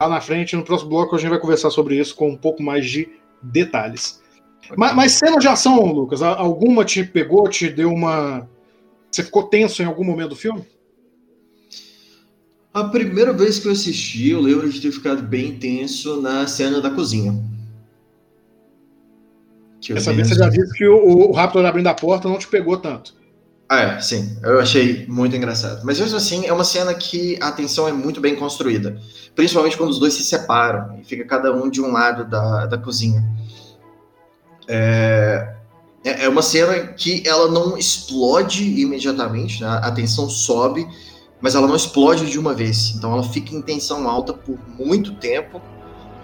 Lá 0.00 0.08
na 0.08 0.20
frente, 0.20 0.56
no 0.56 0.64
próximo 0.64 0.90
bloco, 0.90 1.14
a 1.14 1.18
gente 1.18 1.30
vai 1.30 1.38
conversar 1.38 1.70
sobre 1.70 1.98
isso 1.98 2.14
com 2.14 2.30
um 2.30 2.36
pouco 2.36 2.62
mais 2.62 2.86
de 2.86 3.08
detalhes. 3.42 4.21
Mas, 4.76 4.94
mas 4.94 5.12
cena 5.12 5.38
de 5.38 5.48
ação, 5.48 5.84
Lucas, 5.92 6.22
alguma 6.22 6.84
te 6.84 7.04
pegou, 7.04 7.48
te 7.48 7.68
deu 7.68 7.90
uma. 7.90 8.48
Você 9.10 9.22
ficou 9.22 9.44
tenso 9.44 9.82
em 9.82 9.86
algum 9.86 10.04
momento 10.04 10.30
do 10.30 10.36
filme? 10.36 10.64
A 12.72 12.84
primeira 12.84 13.32
vez 13.32 13.58
que 13.58 13.68
eu 13.68 13.72
assisti, 13.72 14.30
eu 14.30 14.40
lembro 14.40 14.68
de 14.68 14.80
ter 14.80 14.90
ficado 14.90 15.22
bem 15.22 15.58
tenso 15.58 16.22
na 16.22 16.46
cena 16.46 16.80
da 16.80 16.90
cozinha. 16.90 17.38
Que 19.78 19.92
Essa 19.92 20.12
vez 20.12 20.28
você 20.28 20.36
já 20.36 20.48
disse 20.48 20.72
que 20.72 20.86
o, 20.86 21.28
o 21.28 21.32
Raptor 21.32 21.66
abrindo 21.66 21.88
a 21.88 21.94
porta 21.94 22.28
não 22.28 22.38
te 22.38 22.46
pegou 22.46 22.76
tanto. 22.78 23.14
Ah, 23.68 23.80
é, 23.80 24.00
sim. 24.00 24.36
Eu 24.42 24.60
achei 24.60 25.06
muito 25.06 25.34
engraçado. 25.34 25.84
Mas 25.84 25.98
mesmo 25.98 26.16
assim, 26.16 26.46
é 26.46 26.52
uma 26.52 26.64
cena 26.64 26.94
que 26.94 27.38
a 27.40 27.50
tensão 27.50 27.88
é 27.88 27.92
muito 27.92 28.20
bem 28.20 28.36
construída. 28.36 28.98
Principalmente 29.34 29.76
quando 29.76 29.90
os 29.90 29.98
dois 29.98 30.14
se 30.14 30.22
separam 30.22 30.98
e 31.00 31.04
fica 31.04 31.24
cada 31.24 31.52
um 31.54 31.68
de 31.68 31.80
um 31.80 31.90
lado 31.90 32.24
da, 32.24 32.66
da 32.66 32.78
cozinha. 32.78 33.22
É, 34.68 35.54
é, 36.04 36.24
é 36.24 36.28
uma 36.28 36.42
cena 36.42 36.88
que 36.88 37.22
ela 37.26 37.50
não 37.50 37.76
explode 37.76 38.80
imediatamente, 38.80 39.60
né? 39.60 39.80
a 39.82 39.90
tensão 39.90 40.28
sobe, 40.28 40.86
mas 41.40 41.54
ela 41.54 41.66
não 41.66 41.76
explode 41.76 42.30
de 42.30 42.38
uma 42.38 42.54
vez. 42.54 42.94
Então 42.96 43.12
ela 43.12 43.22
fica 43.22 43.54
em 43.54 43.62
tensão 43.62 44.08
alta 44.08 44.32
por 44.32 44.58
muito 44.78 45.14
tempo, 45.14 45.60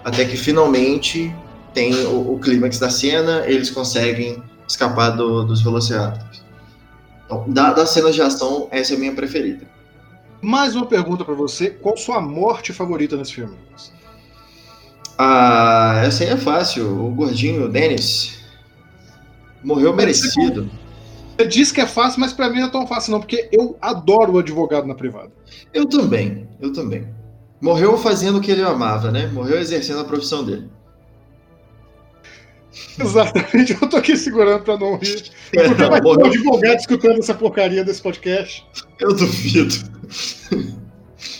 até 0.03 0.25
que 0.25 0.37
finalmente 0.37 1.33
tem 1.73 1.93
o, 2.05 2.33
o 2.33 2.39
clímax 2.39 2.79
da 2.79 2.89
cena, 2.89 3.43
eles 3.45 3.69
conseguem 3.69 4.41
escapar 4.67 5.11
do, 5.11 5.43
dos 5.43 5.61
Velociraptors. 5.61 6.43
Então, 7.25 7.45
da, 7.47 7.73
das 7.73 7.91
cenas 7.91 8.15
de 8.15 8.21
ação, 8.21 8.67
essa 8.71 8.93
é 8.93 8.95
a 8.95 8.99
minha 8.99 9.13
preferida. 9.13 9.67
Mais 10.41 10.75
uma 10.75 10.85
pergunta 10.85 11.23
para 11.23 11.33
você: 11.33 11.69
qual 11.69 11.97
sua 11.97 12.21
morte 12.21 12.73
favorita 12.73 13.15
nesse 13.17 13.33
filme? 13.33 13.55
Ah, 15.21 16.01
essa 16.05 16.23
aí 16.23 16.29
é 16.29 16.37
fácil. 16.37 17.05
O 17.05 17.11
gordinho 17.11 17.67
Dennis 17.67 18.39
morreu 19.61 19.93
merecido. 19.93 20.71
Você 21.37 21.45
disse 21.45 21.73
que 21.73 21.81
é 21.81 21.85
fácil, 21.85 22.21
mas 22.21 22.31
para 22.31 22.49
mim 22.49 22.61
não 22.61 22.67
é 22.67 22.71
tão 22.71 22.87
fácil 22.87 23.11
não, 23.11 23.19
porque 23.19 23.49
eu 23.51 23.77
adoro 23.81 24.31
o 24.31 24.39
advogado 24.39 24.87
na 24.87 24.95
privada. 24.95 25.29
Eu 25.73 25.85
também, 25.85 26.47
eu 26.61 26.71
também. 26.71 27.05
Morreu 27.59 27.97
fazendo 27.97 28.37
o 28.37 28.41
que 28.41 28.49
ele 28.49 28.63
amava, 28.63 29.11
né? 29.11 29.27
Morreu 29.27 29.59
exercendo 29.59 29.99
a 29.99 30.05
profissão 30.05 30.45
dele. 30.45 30.69
Exatamente, 32.97 33.73
eu 33.73 33.89
tô 33.89 33.97
aqui 33.97 34.15
segurando 34.15 34.63
pra 34.63 34.77
não 34.77 34.97
rir. 34.97 35.31
Porque 35.51 35.83
vai 35.83 35.99
ter 35.99 36.07
um 36.07 36.25
advogado 36.25 36.79
escutando 36.79 37.19
essa 37.19 37.33
porcaria 37.33 37.83
desse 37.83 38.01
podcast. 38.01 38.65
Eu 39.01 39.13
duvido. 39.13 39.75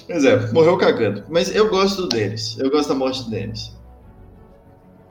Pois 0.09 0.25
é, 0.25 0.51
morreu 0.51 0.77
cagando. 0.77 1.23
Mas 1.29 1.53
eu 1.55 1.69
gosto 1.69 2.07
deles. 2.07 2.57
Eu 2.59 2.69
gosto 2.69 2.89
da 2.89 2.95
morte 2.95 3.29
deles 3.29 3.71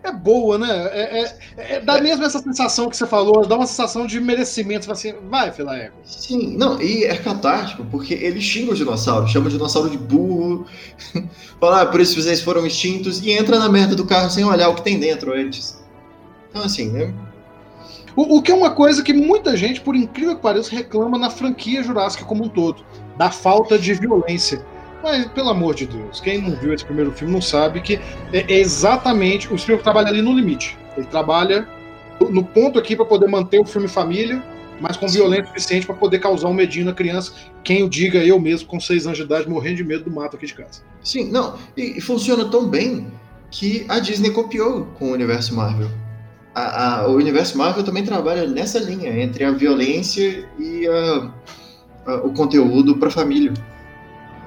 é 0.08 0.12
boa, 0.12 0.58
né? 0.58 0.88
É, 0.92 1.20
é, 1.20 1.36
é 1.56 1.80
dá 1.80 2.00
mesmo 2.00 2.24
essa 2.24 2.38
sensação 2.38 2.88
que 2.88 2.96
você 2.96 3.06
falou, 3.06 3.46
dá 3.46 3.56
uma 3.56 3.66
sensação 3.66 4.06
de 4.06 4.20
merecimento. 4.20 4.84
Você 4.84 4.86
fala 4.86 5.16
assim, 5.16 5.28
vai, 5.28 5.52
Filaego. 5.52 5.94
Sim, 6.04 6.56
não, 6.56 6.80
e 6.80 7.04
é 7.04 7.16
catártico, 7.16 7.84
porque 7.90 8.14
ele 8.14 8.40
xinga 8.40 8.72
o 8.72 8.74
dinossauro, 8.74 9.28
chama 9.28 9.46
o 9.46 9.50
dinossauro 9.50 9.90
de 9.90 9.98
burro, 9.98 10.66
fala, 11.60 11.82
ah, 11.82 11.86
por 11.86 12.00
isso 12.00 12.20
vocês 12.20 12.40
foram 12.40 12.66
extintos, 12.66 13.20
e 13.22 13.30
entra 13.30 13.58
na 13.58 13.68
merda 13.68 13.94
do 13.94 14.06
carro 14.06 14.30
sem 14.30 14.44
olhar 14.44 14.68
o 14.68 14.74
que 14.74 14.82
tem 14.82 14.98
dentro 14.98 15.32
antes. 15.32 15.78
Então, 16.50 16.62
assim, 16.62 16.90
né? 16.90 17.12
O, 18.16 18.38
o 18.38 18.42
que 18.42 18.50
é 18.50 18.54
uma 18.54 18.70
coisa 18.70 19.02
que 19.02 19.12
muita 19.12 19.56
gente, 19.56 19.80
por 19.80 19.94
incrível 19.94 20.36
que 20.36 20.42
pareça, 20.42 20.74
reclama 20.74 21.18
na 21.18 21.30
franquia 21.30 21.82
Jurássica 21.82 22.24
como 22.24 22.44
um 22.44 22.48
todo, 22.48 22.84
da 23.16 23.30
falta 23.30 23.78
de 23.78 23.94
violência. 23.94 24.64
Mas, 25.02 25.26
pelo 25.28 25.50
amor 25.50 25.74
de 25.74 25.86
Deus, 25.86 26.20
quem 26.20 26.40
não 26.42 26.56
viu 26.56 26.74
esse 26.74 26.84
primeiro 26.84 27.12
filme 27.12 27.32
não 27.32 27.40
sabe 27.42 27.80
que 27.80 28.00
é 28.32 28.58
exatamente. 28.58 29.52
O 29.52 29.58
Spielberg 29.58 29.84
trabalha 29.84 30.08
ali 30.08 30.20
no 30.20 30.32
limite. 30.32 30.76
Ele 30.96 31.06
trabalha 31.06 31.68
no 32.20 32.44
ponto 32.44 32.78
aqui 32.78 32.96
para 32.96 33.04
poder 33.04 33.28
manter 33.28 33.60
o 33.60 33.64
filme 33.64 33.86
família, 33.86 34.42
mas 34.80 34.96
com 34.96 35.06
violência 35.06 35.46
suficiente 35.46 35.86
para 35.86 35.94
poder 35.94 36.18
causar 36.18 36.48
um 36.48 36.54
medinho 36.54 36.86
na 36.86 36.92
criança. 36.92 37.32
Quem 37.62 37.82
o 37.84 37.88
diga, 37.88 38.18
eu 38.18 38.40
mesmo, 38.40 38.66
com 38.68 38.80
seis 38.80 39.06
anos 39.06 39.18
de 39.18 39.24
idade, 39.24 39.48
morrendo 39.48 39.76
de 39.76 39.84
medo 39.84 40.04
do 40.04 40.10
mato 40.10 40.36
aqui 40.36 40.46
de 40.46 40.54
casa. 40.54 40.82
Sim, 41.02 41.30
não. 41.30 41.56
E, 41.76 41.98
e 41.98 42.00
funciona 42.00 42.44
tão 42.46 42.68
bem 42.68 43.06
que 43.50 43.86
a 43.88 43.98
Disney 43.98 44.30
copiou 44.30 44.86
com 44.98 45.06
o 45.06 45.12
universo 45.12 45.54
Marvel. 45.54 45.88
A, 46.54 47.00
a, 47.02 47.08
o 47.08 47.14
universo 47.14 47.56
Marvel 47.56 47.84
também 47.84 48.04
trabalha 48.04 48.46
nessa 48.46 48.78
linha, 48.78 49.10
entre 49.22 49.44
a 49.44 49.52
violência 49.52 50.48
e 50.58 50.86
a, 50.88 51.30
o 52.24 52.32
conteúdo 52.32 52.96
para 52.96 53.10
família. 53.10 53.52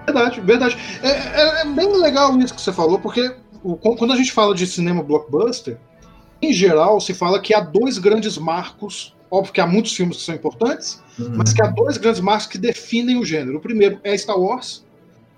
Verdade, 0.05 0.41
verdade. 0.41 0.77
É, 1.01 1.09
é, 1.09 1.61
é, 1.61 1.65
bem 1.65 1.95
legal 1.99 2.37
isso 2.39 2.53
que 2.53 2.61
você 2.61 2.73
falou, 2.73 2.99
porque 2.99 3.33
o, 3.63 3.75
quando 3.75 4.13
a 4.13 4.15
gente 4.15 4.31
fala 4.31 4.55
de 4.55 4.65
cinema 4.65 5.03
blockbuster, 5.03 5.77
em 6.41 6.51
geral 6.51 6.99
se 6.99 7.13
fala 7.13 7.39
que 7.39 7.53
há 7.53 7.59
dois 7.59 7.97
grandes 7.97 8.37
marcos. 8.37 9.15
Óbvio 9.29 9.53
que 9.53 9.61
há 9.61 9.67
muitos 9.67 9.93
filmes 9.93 10.17
que 10.17 10.23
são 10.23 10.35
importantes, 10.35 11.01
uhum. 11.17 11.35
mas 11.37 11.53
que 11.53 11.63
há 11.63 11.67
dois 11.67 11.97
grandes 11.97 12.19
marcos 12.19 12.47
que 12.47 12.57
definem 12.57 13.17
o 13.17 13.25
gênero. 13.25 13.59
O 13.59 13.61
primeiro 13.61 13.97
é 14.03 14.17
Star 14.17 14.37
Wars, 14.37 14.83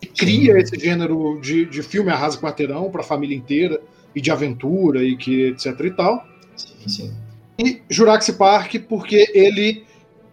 que 0.02 0.08
cria 0.08 0.58
esse 0.60 0.80
gênero 0.80 1.40
de, 1.40 1.66
de 1.66 1.84
filme 1.84 2.10
arrasa 2.10 2.40
quarteirão 2.40 2.90
para 2.90 3.02
a 3.02 3.04
família 3.04 3.38
inteira, 3.38 3.80
e 4.16 4.22
de 4.22 4.32
aventura, 4.32 5.04
e 5.04 5.16
que 5.16 5.48
etc 5.48 5.80
e 5.80 5.92
tal. 5.92 6.26
Sim, 6.56 6.88
sim. 6.88 7.14
E 7.60 7.82
Jurassic 7.90 8.38
Park, 8.38 8.76
porque 8.88 9.30
ele 9.34 9.86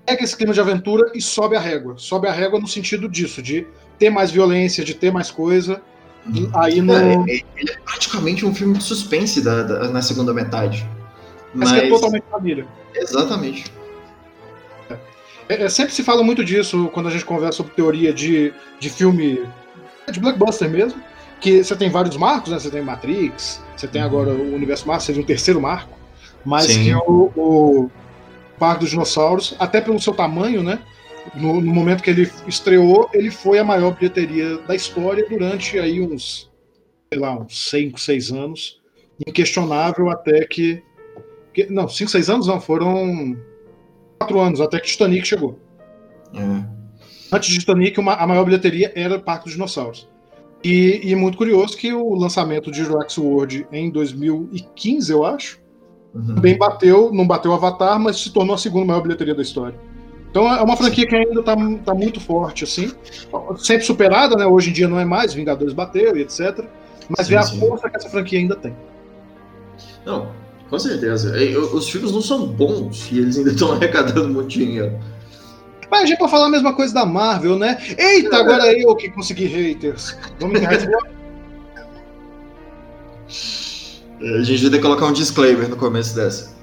pega 0.07 0.25
esse 0.25 0.37
clima 0.37 0.53
de 0.53 0.61
aventura 0.61 1.13
e 1.15 1.21
sobe 1.21 1.57
a 1.57 1.61
régua. 1.61 1.95
Sobe 1.97 2.29
a 2.29 2.33
régua 2.33 2.59
no 2.59 2.67
sentido 2.67 3.09
disso, 3.09 3.43
de 3.43 3.67
ter 4.01 4.11
mais 4.11 4.33
violência, 4.33 4.85
de 4.85 4.95
ter 4.95 5.13
mais 5.13 5.31
coisa. 5.31 5.81
Aí 6.55 6.81
no... 6.81 6.93
É, 6.93 7.15
ele 7.57 7.71
é 7.71 7.77
praticamente 7.85 8.45
um 8.45 8.55
filme 8.55 8.77
de 8.77 8.83
suspense 8.83 9.41
da, 9.41 9.63
da 9.63 9.89
na 9.89 10.03
segunda 10.03 10.35
metade. 10.35 10.89
Mas, 11.55 11.73
é 11.73 11.89
totalmente 11.89 12.25
família. 12.31 12.67
Exatamente. 12.95 13.71
É, 15.49 15.65
é, 15.65 15.69
sempre 15.69 15.93
se 15.93 16.03
fala 16.03 16.23
muito 16.23 16.45
disso 16.45 16.89
quando 16.95 17.09
a 17.09 17.11
gente 17.11 17.25
conversa 17.25 17.59
sobre 17.59 17.75
teoria 17.75 18.13
de, 18.13 18.53
de 18.79 18.89
filme 18.89 19.45
de 20.11 20.19
blockbuster 20.19 20.69
mesmo, 20.69 21.01
que 21.41 21.63
você 21.63 21.77
tem 21.77 21.91
vários 21.91 22.17
marcos, 22.17 22.53
né? 22.53 22.59
Você 22.59 22.71
tem 22.71 22.83
Matrix, 22.83 23.63
você 23.77 23.87
tem 23.87 24.03
agora 24.03 24.31
o 24.31 24.55
Universo 24.55 24.87
Marvel, 24.87 25.05
seria 25.05 25.23
um 25.23 25.25
terceiro 25.25 25.61
marco, 25.61 25.97
mas 26.45 26.67
Sim. 26.67 26.85
que 26.85 26.95
o, 26.95 27.33
o 27.37 27.91
Parque 28.59 28.81
dos 28.81 28.91
Dinossauros, 28.91 29.57
até 29.59 29.81
pelo 29.81 30.01
seu 30.01 30.13
tamanho, 30.13 30.63
né? 30.63 30.79
No, 31.35 31.61
no, 31.61 31.75
momento 31.75 32.03
que 32.03 32.11
ele 32.11 32.31
estreou, 32.47 33.09
ele 33.13 33.31
foi 33.31 33.59
a 33.59 33.65
maior 33.65 33.95
bilheteria 33.95 34.59
da 34.59 34.75
história 34.75 35.27
durante 35.29 35.79
aí 35.79 36.01
uns, 36.01 36.51
sei 37.13 37.21
lá, 37.21 37.39
uns 37.39 37.71
5, 37.71 38.01
6 38.01 38.33
anos. 38.33 38.81
Inquestionável 39.27 40.11
até 40.11 40.45
que, 40.47 40.83
que. 41.53 41.67
Não, 41.67 41.89
5, 41.89 42.11
6 42.11 42.31
anos 42.31 42.47
não, 42.47 42.61
foram 42.61 43.37
4 44.19 44.41
anos, 44.41 44.61
até 44.61 44.81
que 44.81 44.87
Titanic 44.87 45.27
chegou. 45.27 45.59
É. 46.35 46.81
Antes 47.33 47.51
de 47.51 47.59
Titanic, 47.59 47.99
uma, 47.99 48.15
a 48.15 48.27
maior 48.27 48.45
bilheteria 48.45 48.93
era 48.95 49.19
Parque 49.19 49.45
dos 49.45 49.53
Dinossauros. 49.53 50.09
E, 50.63 51.01
e, 51.05 51.17
muito 51.17 51.39
curioso 51.39 51.77
que 51.77 51.93
o 51.93 52.15
lançamento 52.15 52.71
de 52.71 52.85
Jurassic 52.85 53.19
World 53.21 53.67
em 53.73 53.91
2015, 53.91 55.11
eu 55.11 55.25
acho, 55.25 55.59
uhum. 56.15 56.35
também 56.35 56.59
bateu, 56.59 57.11
não 57.13 57.27
bateu 57.27 57.53
Avatar, 57.55 57.99
mas 57.99 58.21
se 58.21 58.31
tornou 58.31 58.55
a 58.55 58.59
segunda 58.59 58.85
maior 58.85 59.01
bilheteria 59.01 59.35
da 59.35 59.41
história. 59.41 59.79
Então 60.31 60.47
é 60.47 60.63
uma 60.63 60.77
franquia 60.77 61.07
que 61.07 61.15
ainda 61.15 61.41
está 61.41 61.57
tá 61.85 61.95
muito 61.95 62.21
forte, 62.21 62.65
assim. 62.65 62.93
Sempre 63.59 63.85
superada, 63.85 64.37
né? 64.37 64.47
Hoje 64.47 64.71
em 64.71 64.73
dia 64.73 64.89
não 64.89 64.99
é 64.99 65.05
mais, 65.05 65.35
Vingadores 65.35 65.75
bateu 65.75 66.17
e 66.17 66.23
etc. 66.23 66.65
Mas 67.09 67.27
sim, 67.27 67.33
vê 67.33 67.37
a 67.37 67.43
sim. 67.43 67.59
força 67.59 67.91
que 67.91 67.97
essa 67.97 68.09
franquia 68.09 68.39
ainda 68.39 68.55
tem. 68.55 68.75
Não, 70.07 70.29
com 70.69 70.79
certeza. 70.79 71.35
Os 71.75 71.91
filmes 71.91 72.13
não 72.13 72.23
são 72.23 72.47
bons 72.47 73.11
e 73.11 73.19
eles 73.19 73.37
ainda 73.37 73.51
estão 73.51 73.73
arrecadando 73.75 74.29
muito 74.29 74.49
dinheiro. 74.49 74.99
Mas 75.91 76.03
a 76.03 76.07
gente 76.07 76.19
pode 76.19 76.31
falar 76.31 76.47
a 76.47 76.51
mesma 76.51 76.73
coisa 76.75 76.95
da 76.95 77.05
Marvel, 77.05 77.59
né? 77.59 77.77
Eita, 77.99 78.37
agora 78.37 78.73
eu 78.73 78.95
que 78.95 79.11
consegui 79.11 79.47
haters. 79.47 80.17
Vamos 80.39 80.61
A 84.21 84.43
gente 84.43 84.61
vai 84.61 84.71
ter 84.71 84.77
que 84.77 84.83
colocar 84.83 85.07
um 85.07 85.13
disclaimer 85.13 85.69
no 85.69 85.77
começo 85.77 86.15
dessa. 86.15 86.60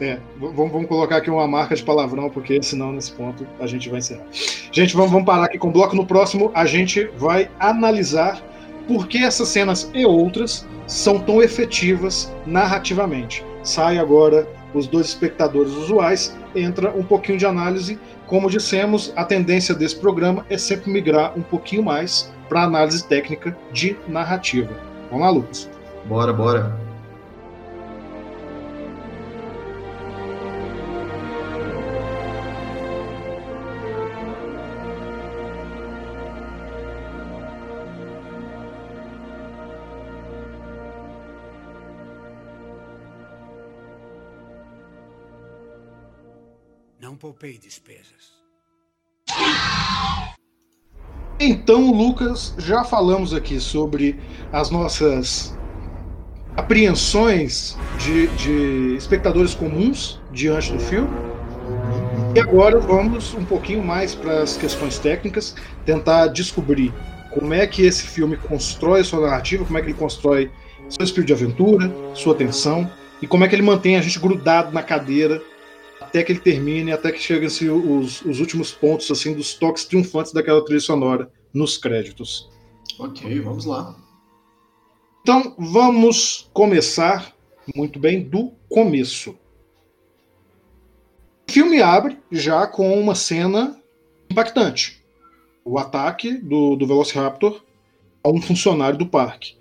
É, 0.00 0.18
vamos, 0.38 0.70
vamos, 0.72 0.86
colocar 0.86 1.16
aqui 1.16 1.28
uma 1.28 1.46
marca 1.48 1.74
de 1.74 1.82
palavrão, 1.82 2.30
porque 2.30 2.62
senão 2.62 2.92
nesse 2.92 3.12
ponto 3.12 3.46
a 3.58 3.66
gente 3.66 3.88
vai 3.88 3.98
encerrar. 3.98 4.24
Gente, 4.70 4.94
vamos, 4.94 5.10
vamos 5.10 5.26
parar 5.26 5.44
aqui 5.44 5.58
com 5.58 5.68
o 5.68 5.72
bloco. 5.72 5.96
No 5.96 6.06
próximo, 6.06 6.52
a 6.54 6.66
gente 6.66 7.04
vai 7.16 7.50
analisar 7.58 8.40
por 8.86 9.08
que 9.08 9.18
essas 9.18 9.48
cenas 9.48 9.90
e 9.92 10.06
outras 10.06 10.66
são 10.86 11.18
tão 11.18 11.42
efetivas 11.42 12.32
narrativamente. 12.46 13.44
Sai 13.62 13.98
agora 13.98 14.48
os 14.72 14.86
dois 14.86 15.06
espectadores 15.06 15.72
usuais, 15.72 16.36
entra 16.54 16.90
um 16.90 17.02
pouquinho 17.02 17.38
de 17.38 17.46
análise. 17.46 17.98
Como 18.26 18.48
dissemos, 18.48 19.12
a 19.16 19.24
tendência 19.24 19.74
desse 19.74 19.96
programa 19.96 20.46
é 20.48 20.56
sempre 20.56 20.90
migrar 20.90 21.36
um 21.36 21.42
pouquinho 21.42 21.82
mais 21.82 22.32
para 22.48 22.62
análise 22.62 23.06
técnica 23.06 23.56
de 23.72 23.96
narrativa. 24.06 24.74
Vamos 25.10 25.26
lá, 25.26 25.30
Lucas. 25.30 25.70
Bora, 26.06 26.32
bora. 26.32 26.87
Poupei 47.28 47.58
despesas. 47.58 48.38
Então, 51.38 51.92
Lucas, 51.92 52.54
já 52.56 52.84
falamos 52.84 53.34
aqui 53.34 53.60
sobre 53.60 54.18
as 54.50 54.70
nossas 54.70 55.54
apreensões 56.56 57.76
de, 57.98 58.28
de 58.28 58.96
espectadores 58.96 59.54
comuns 59.54 60.18
diante 60.32 60.72
do 60.72 60.80
filme. 60.80 61.10
E 62.34 62.40
agora 62.40 62.80
vamos 62.80 63.34
um 63.34 63.44
pouquinho 63.44 63.84
mais 63.84 64.14
para 64.14 64.42
as 64.42 64.56
questões 64.56 64.98
técnicas, 64.98 65.54
tentar 65.84 66.28
descobrir 66.28 66.94
como 67.30 67.52
é 67.52 67.66
que 67.66 67.82
esse 67.82 68.04
filme 68.04 68.38
constrói 68.38 69.04
sua 69.04 69.20
narrativa, 69.20 69.66
como 69.66 69.76
é 69.76 69.82
que 69.82 69.88
ele 69.88 69.98
constrói 69.98 70.50
seu 70.88 71.04
espírito 71.04 71.26
de 71.26 71.32
aventura, 71.34 71.92
sua 72.14 72.34
tensão, 72.34 72.90
e 73.20 73.26
como 73.26 73.44
é 73.44 73.48
que 73.48 73.54
ele 73.54 73.60
mantém 73.60 73.98
a 73.98 74.00
gente 74.00 74.18
grudado 74.18 74.72
na 74.72 74.82
cadeira 74.82 75.42
até 76.08 76.24
que 76.24 76.32
ele 76.32 76.40
termine, 76.40 76.90
até 76.90 77.12
que 77.12 77.20
cheguem 77.20 77.46
assim, 77.46 77.68
os, 77.68 78.22
os 78.22 78.40
últimos 78.40 78.72
pontos 78.72 79.10
assim 79.10 79.34
dos 79.34 79.52
toques 79.54 79.84
triunfantes 79.84 80.32
daquela 80.32 80.64
trilha 80.64 80.80
sonora 80.80 81.30
nos 81.52 81.76
créditos. 81.76 82.48
Ok, 82.98 83.38
vamos 83.40 83.66
lá. 83.66 83.94
Então 85.20 85.54
vamos 85.58 86.48
começar 86.54 87.34
muito 87.76 87.98
bem 87.98 88.22
do 88.22 88.52
começo. 88.70 89.36
O 91.46 91.52
filme 91.52 91.82
abre 91.82 92.18
já 92.32 92.66
com 92.66 92.98
uma 92.98 93.14
cena 93.14 93.78
impactante. 94.30 95.04
O 95.62 95.78
ataque 95.78 96.32
do, 96.32 96.74
do 96.74 96.86
Velociraptor 96.86 97.62
a 98.24 98.30
um 98.30 98.40
funcionário 98.40 98.98
do 98.98 99.06
parque. 99.06 99.56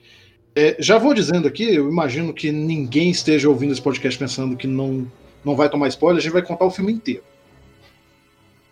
É, 0.55 0.77
já 0.79 0.97
vou 0.97 1.13
dizendo 1.13 1.47
aqui, 1.47 1.63
eu 1.63 1.89
imagino 1.89 2.33
que 2.33 2.51
ninguém 2.51 3.11
esteja 3.11 3.49
ouvindo 3.49 3.73
esse 3.73 3.81
podcast 3.81 4.17
pensando 4.17 4.55
que 4.55 4.65
não 4.65 5.11
não 5.47 5.55
vai 5.55 5.69
tomar 5.69 5.87
spoiler, 5.87 6.19
a 6.19 6.21
gente 6.21 6.33
vai 6.33 6.41
contar 6.41 6.65
o 6.65 6.71
filme 6.71 6.91
inteiro. 6.91 7.23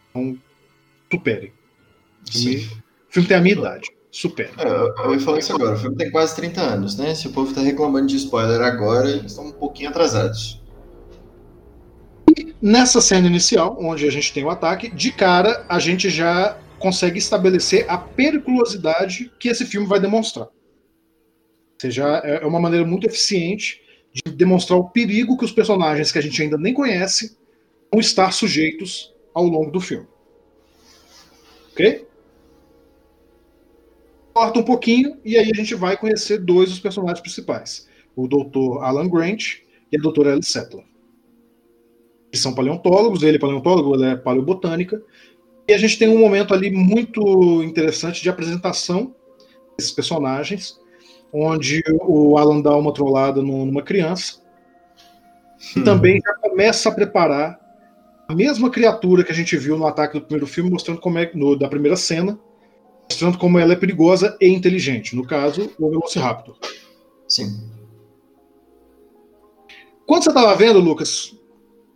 Então, 0.10 0.38
superem. 1.10 1.54
O 2.28 2.32
filme, 2.32 2.58
o 2.58 3.14
filme 3.14 3.28
tem 3.28 3.38
a 3.38 3.42
minha 3.42 3.56
idade. 3.56 3.90
Supera. 4.12 4.52
É, 4.58 5.06
eu 5.06 5.14
ia 5.14 5.20
falar 5.20 5.40
isso 5.40 5.54
agora. 5.54 5.76
O 5.76 5.80
filme 5.80 5.96
tem 5.96 6.12
quase 6.12 6.36
30 6.36 6.62
anos, 6.62 6.98
né? 6.98 7.16
Se 7.16 7.28
o 7.28 7.32
povo 7.32 7.54
tá 7.54 7.62
reclamando 7.62 8.08
de 8.08 8.16
spoiler 8.18 8.62
agora, 8.62 9.10
eles 9.10 9.32
estão 9.32 9.48
um 9.48 9.52
pouquinho 9.52 9.90
atrasados. 9.90 10.62
E 12.38 12.56
nessa 12.62 13.02
cena 13.02 13.28
inicial, 13.28 13.78
onde 13.80 14.08
a 14.08 14.12
gente 14.12 14.34
tem 14.34 14.44
o 14.44 14.50
ataque, 14.50 14.90
de 14.90 15.12
cara 15.12 15.66
a 15.68 15.80
gente 15.80 16.10
já 16.10 16.58
consegue 16.80 17.18
estabelecer 17.18 17.86
a 17.90 17.98
periculosidade 17.98 19.32
que 19.40 19.50
esse 19.50 19.66
filme 19.66 19.88
vai 19.88 20.00
demonstrar. 20.00 20.48
Ou 20.48 21.82
seja, 21.82 22.22
é, 22.24 22.44
é 22.44 22.46
uma 22.46 22.60
maneira 22.60 22.86
muito 22.86 23.06
eficiente 23.06 23.82
de 24.16 24.32
demonstrar 24.32 24.80
o 24.80 24.90
perigo 24.90 25.38
que 25.38 25.44
os 25.44 25.52
personagens 25.52 26.10
que 26.10 26.18
a 26.18 26.22
gente 26.22 26.42
ainda 26.42 26.58
nem 26.58 26.74
conhece 26.74 27.38
vão 27.92 28.00
estar 28.00 28.32
sujeitos 28.32 29.14
ao 29.34 29.44
longo 29.44 29.72
do 29.72 29.82
filme. 29.82 30.08
Ok? 31.74 32.08
Corta 34.34 34.60
um 34.60 34.64
pouquinho 34.64 35.18
e 35.26 35.38
aí 35.38 35.52
a 35.52 35.56
gente 35.56 35.76
vai 35.76 35.98
conhecer 35.98 36.38
dois 36.38 36.70
dos 36.70 36.80
personagens 36.80 37.20
principais: 37.20 37.90
o 38.16 38.26
Dr. 38.26 38.82
Alan 38.82 39.10
Grant 39.10 39.58
e 39.92 39.98
a 39.98 40.02
doutora 40.02 40.32
Alice 40.32 40.50
Settler. 40.50 40.86
Eles 42.32 42.42
são 42.42 42.56
paleontólogos, 42.56 43.22
ele 43.22 43.36
é 43.36 43.40
paleontólogo, 43.40 43.96
ela 43.96 44.12
é 44.12 44.16
paleobotânica, 44.16 45.04
e 45.68 45.74
a 45.74 45.78
gente 45.78 46.00
tem 46.00 46.08
um 46.08 46.20
momento 46.20 46.54
ali 46.54 46.72
muito 46.72 47.64
interessante 47.64 48.22
de 48.22 48.30
apresentação 48.30 49.14
desses 49.78 49.92
personagens, 49.92 50.80
onde 51.32 51.84
o 52.02 52.38
Alan 52.38 52.62
dá 52.62 52.76
uma 52.76 52.94
trollada 52.94 53.42
numa 53.42 53.82
criança, 53.82 54.42
e 55.76 55.80
hum. 55.80 55.84
também 55.84 56.22
já 56.22 56.34
começa 56.36 56.90
a 56.90 56.92
preparar 56.92 57.60
a 58.28 58.36
mesma 58.36 58.70
criatura 58.70 59.24
que 59.24 59.32
a 59.32 59.36
gente 59.36 59.56
viu 59.58 59.78
no 59.78 59.86
ataque 59.86 60.16
do 60.16 60.26
primeiro 60.26 60.48
filme, 60.48 60.70
mostrando 60.70 61.00
como 61.00 61.20
é 61.20 61.30
no, 61.34 61.56
da 61.56 61.68
primeira 61.68 61.96
cena, 61.96 62.40
mostrando 63.04 63.38
como 63.38 63.60
ela 63.60 63.74
é 63.74 63.76
perigosa 63.76 64.36
e 64.42 64.48
inteligente. 64.48 65.16
No 65.16 65.26
caso, 65.26 65.72
o 65.80 65.90
Velociraptor. 65.90 66.58
Sim. 67.28 67.70
Quando 70.08 70.24
você 70.24 70.30
estava 70.30 70.56
vendo, 70.56 70.80
Lucas, 70.80 71.36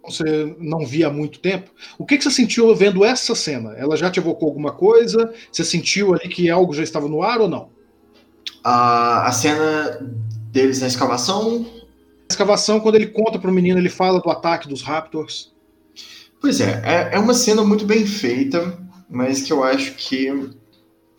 você 0.03 0.55
não 0.59 0.85
via 0.85 1.07
há 1.07 1.11
muito 1.11 1.39
tempo, 1.39 1.71
o 1.97 2.05
que, 2.05 2.17
que 2.17 2.23
você 2.23 2.31
sentiu 2.31 2.73
vendo 2.75 3.03
essa 3.03 3.35
cena? 3.35 3.73
Ela 3.77 3.95
já 3.95 4.09
te 4.09 4.19
evocou 4.19 4.49
alguma 4.49 4.71
coisa? 4.71 5.33
Você 5.51 5.63
sentiu 5.63 6.13
ali 6.13 6.27
que 6.27 6.49
algo 6.49 6.73
já 6.73 6.83
estava 6.83 7.07
no 7.07 7.21
ar 7.21 7.41
ou 7.41 7.47
não? 7.47 7.69
A, 8.63 9.27
a 9.27 9.31
cena 9.31 9.99
deles 10.51 10.81
na 10.81 10.87
escavação. 10.87 11.65
A 12.29 12.33
escavação, 12.33 12.79
quando 12.79 12.95
ele 12.95 13.07
conta 13.07 13.39
para 13.39 13.49
o 13.49 13.53
menino, 13.53 13.79
ele 13.79 13.89
fala 13.89 14.19
do 14.19 14.29
ataque 14.29 14.67
dos 14.67 14.81
Raptors. 14.81 15.51
Pois 16.41 16.61
é, 16.61 16.81
é, 16.85 17.15
é 17.15 17.19
uma 17.19 17.33
cena 17.33 17.63
muito 17.63 17.85
bem 17.85 18.05
feita, 18.05 18.77
mas 19.09 19.41
que 19.41 19.51
eu 19.51 19.63
acho 19.63 19.93
que 19.95 20.51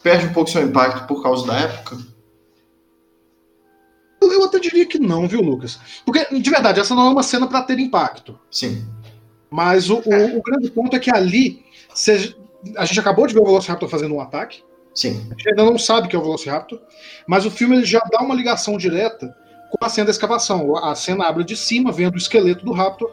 perde 0.03 0.27
um 0.27 0.33
pouco 0.33 0.51
seu 0.51 0.63
impacto 0.63 1.07
por 1.07 1.23
causa 1.23 1.47
da 1.47 1.59
época. 1.59 1.99
Eu 4.23 4.45
até 4.45 4.59
diria 4.59 4.87
que 4.87 4.99
não, 4.99 5.27
viu, 5.27 5.41
Lucas? 5.41 5.79
Porque, 6.05 6.27
de 6.39 6.51
verdade, 6.51 6.81
essa 6.81 6.95
não 6.95 7.07
é 7.07 7.11
uma 7.11 7.23
cena 7.23 7.47
para 7.47 7.63
ter 7.63 7.79
impacto. 7.79 8.39
Sim. 8.51 8.87
Mas 9.51 9.91
o, 9.91 9.97
o, 9.97 10.39
o, 10.39 10.43
grande 10.43 10.71
ponto 10.71 10.95
é 10.95 10.99
que 10.99 11.11
ali, 11.11 11.65
a 12.77 12.85
gente 12.85 13.01
acabou 13.01 13.27
de 13.27 13.35
ver 13.35 13.41
o 13.41 13.45
Velociraptor 13.45 13.89
fazendo 13.89 14.15
um 14.15 14.21
ataque. 14.21 14.63
Sim. 14.95 15.27
A 15.31 15.35
gente 15.35 15.49
ainda 15.51 15.65
não 15.65 15.79
sabe 15.79 16.09
que 16.09 16.17
é 16.17 16.19
o 16.19 16.23
Velociraptor, 16.23 16.81
mas 17.27 17.47
o 17.47 17.51
filme 17.51 17.77
ele 17.77 17.87
já 17.87 18.01
dá 18.11 18.21
uma 18.23 18.35
ligação 18.35 18.77
direta 18.77 19.35
com 19.71 19.85
a 19.85 19.89
cena 19.89 20.07
da 20.07 20.11
escavação. 20.11 20.77
A 20.77 20.95
cena 20.95 21.27
abre 21.27 21.45
de 21.45 21.57
cima, 21.57 21.93
vendo 21.93 22.15
o 22.15 22.19
esqueleto 22.19 22.65
do 22.65 22.73
Raptor. 22.73 23.11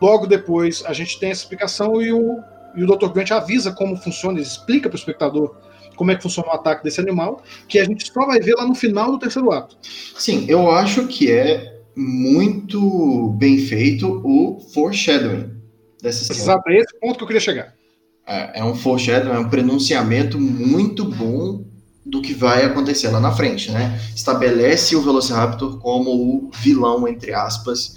Logo 0.00 0.26
depois, 0.26 0.84
a 0.86 0.92
gente 0.92 1.18
tem 1.18 1.30
essa 1.30 1.42
explicação 1.42 2.00
e 2.00 2.12
o, 2.12 2.38
e 2.76 2.84
o 2.84 2.86
Dr. 2.86 3.08
Grant 3.08 3.30
avisa 3.32 3.72
como 3.72 3.96
funciona, 3.96 4.38
ele 4.38 4.46
explica 4.46 4.88
para 4.88 4.96
o 4.96 4.98
espectador 4.98 5.56
como 5.96 6.12
é 6.12 6.14
que 6.14 6.22
funciona 6.22 6.48
o 6.48 6.52
ataque 6.52 6.84
desse 6.84 7.00
animal, 7.00 7.42
que 7.66 7.78
a 7.80 7.84
gente 7.84 8.10
só 8.10 8.24
vai 8.24 8.38
ver 8.38 8.54
lá 8.54 8.64
no 8.64 8.74
final 8.74 9.10
do 9.10 9.18
terceiro 9.18 9.50
ato. 9.50 9.76
Sim, 9.82 10.46
eu 10.48 10.70
acho 10.70 11.08
que 11.08 11.30
é 11.30 11.80
muito 11.96 13.30
bem 13.36 13.58
feito 13.58 14.22
o 14.24 14.60
foreshadowing 14.72 15.50
dessa 16.00 16.24
cena. 16.24 16.38
Exato, 16.38 16.70
é 16.70 16.76
esse 16.76 17.00
ponto 17.00 17.16
que 17.16 17.24
eu 17.24 17.26
queria 17.26 17.40
chegar. 17.40 17.74
É, 18.28 18.60
é 18.60 18.64
um 18.64 18.74
foreshadowing, 18.74 19.34
é 19.34 19.38
um 19.38 19.48
pronunciamento 19.48 20.38
muito 20.38 21.02
bom 21.02 21.64
do 22.04 22.20
que 22.20 22.34
vai 22.34 22.64
acontecer 22.64 23.08
lá 23.08 23.18
na 23.18 23.32
frente, 23.32 23.70
né? 23.72 23.98
Estabelece 24.14 24.94
o 24.94 25.02
Velociraptor 25.02 25.78
como 25.78 26.10
o 26.10 26.50
vilão, 26.52 27.08
entre 27.08 27.32
aspas, 27.32 27.94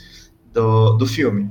do, 0.54 0.94
do 0.94 1.06
filme. 1.06 1.50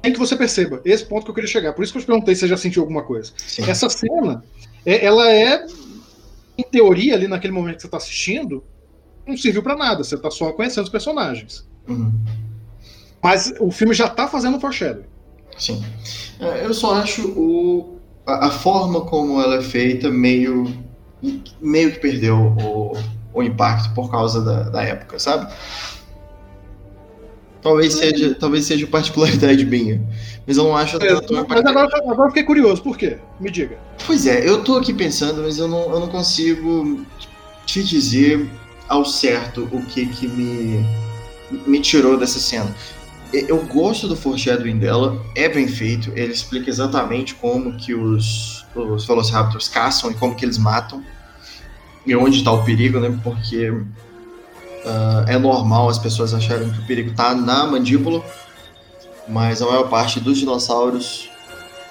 Tem 0.00 0.12
que 0.12 0.18
você 0.18 0.34
perceba, 0.34 0.80
esse 0.84 1.04
ponto 1.04 1.24
que 1.24 1.30
eu 1.30 1.34
queria 1.34 1.50
chegar. 1.50 1.74
Por 1.74 1.82
isso 1.82 1.92
que 1.92 1.98
eu 1.98 2.02
te 2.02 2.06
perguntei 2.06 2.34
se 2.34 2.40
você 2.40 2.48
já 2.48 2.56
sentiu 2.56 2.82
alguma 2.82 3.02
coisa. 3.02 3.32
Sim. 3.36 3.62
Essa 3.68 3.88
cena, 3.88 4.42
é, 4.84 5.04
ela 5.04 5.30
é, 5.30 5.64
em 6.58 6.64
teoria, 6.64 7.14
ali 7.14 7.28
naquele 7.28 7.52
momento 7.52 7.76
que 7.76 7.82
você 7.82 7.88
está 7.88 7.98
assistindo, 7.98 8.64
não 9.26 9.36
serviu 9.36 9.62
para 9.62 9.76
nada. 9.76 10.02
Você 10.02 10.14
está 10.14 10.30
só 10.30 10.50
conhecendo 10.52 10.84
os 10.84 10.90
personagens. 10.90 11.68
Uhum. 11.86 12.12
Mas 13.22 13.54
o 13.60 13.70
filme 13.70 13.94
já 13.94 14.06
está 14.06 14.26
fazendo 14.26 14.58
foreshadowing. 14.58 15.11
Sim. 15.58 15.84
É, 16.40 16.64
eu 16.64 16.74
só 16.74 16.94
acho 16.94 17.28
o, 17.28 17.98
a, 18.26 18.46
a, 18.46 18.50
forma 18.50 19.02
como 19.02 19.40
ela 19.40 19.56
é 19.56 19.62
feita 19.62 20.10
meio, 20.10 20.66
meio 21.60 21.92
que 21.92 22.00
perdeu 22.00 22.36
o, 22.36 22.92
o 23.32 23.42
impacto 23.42 23.94
por 23.94 24.10
causa 24.10 24.40
da, 24.42 24.62
da 24.64 24.82
época, 24.82 25.18
sabe? 25.18 25.52
Talvez 27.62 27.94
seja, 27.94 28.34
talvez 28.34 28.66
seja 28.66 28.86
particularidade 28.88 29.64
minha. 29.66 30.02
Mas 30.46 30.56
eu 30.56 30.64
não 30.64 30.76
acho 30.76 30.96
é. 30.96 31.12
Mas 31.48 31.64
agora, 31.64 31.88
agora 32.10 32.28
fiquei 32.30 32.42
curioso, 32.42 32.82
por 32.82 32.98
quê? 32.98 33.18
Me 33.38 33.50
diga. 33.50 33.78
Pois 34.04 34.26
é, 34.26 34.46
eu 34.46 34.64
tô 34.64 34.76
aqui 34.76 34.92
pensando, 34.92 35.42
mas 35.42 35.58
eu 35.58 35.68
não, 35.68 35.82
eu 35.82 36.00
não 36.00 36.08
consigo 36.08 37.06
te 37.64 37.82
dizer 37.84 38.50
ao 38.88 39.04
certo 39.04 39.68
o 39.70 39.80
que 39.86 40.06
que 40.06 40.26
me, 40.26 40.84
me 41.66 41.80
tirou 41.80 42.18
dessa 42.18 42.40
cena. 42.40 42.74
Eu 43.32 43.64
gosto 43.64 44.06
do 44.06 44.14
foreshadowing 44.14 44.78
dela, 44.78 45.24
é 45.34 45.48
bem 45.48 45.66
feito, 45.66 46.12
ele 46.14 46.32
explica 46.32 46.68
exatamente 46.68 47.34
como 47.34 47.76
que 47.78 47.94
os, 47.94 48.66
os 48.74 49.06
Velociraptors 49.06 49.68
caçam 49.68 50.10
e 50.10 50.14
como 50.14 50.34
que 50.34 50.44
eles 50.44 50.58
matam. 50.58 51.02
E 52.06 52.14
onde 52.14 52.38
está 52.38 52.52
o 52.52 52.62
perigo, 52.64 53.00
né? 53.00 53.18
Porque 53.22 53.70
uh, 53.70 53.84
é 55.26 55.38
normal 55.38 55.88
as 55.88 55.98
pessoas 55.98 56.34
acharem 56.34 56.70
que 56.70 56.80
o 56.80 56.86
perigo 56.86 57.10
está 57.10 57.34
na 57.34 57.66
mandíbula, 57.66 58.22
mas 59.26 59.62
a 59.62 59.66
maior 59.66 59.88
parte 59.88 60.20
dos 60.20 60.36
dinossauros 60.38 61.30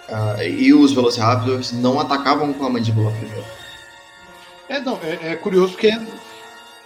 uh, 0.10 0.44
e 0.44 0.74
os 0.74 0.92
Velociraptors 0.92 1.72
não 1.72 2.00
atacavam 2.00 2.54
com 2.54 2.66
a 2.66 2.70
mandíbula 2.70 3.12
primeiro. 3.12 3.46
É, 4.70 4.80
não, 4.80 5.00
é, 5.04 5.32
é 5.32 5.36
curioso 5.36 5.74
porque, 5.74 5.92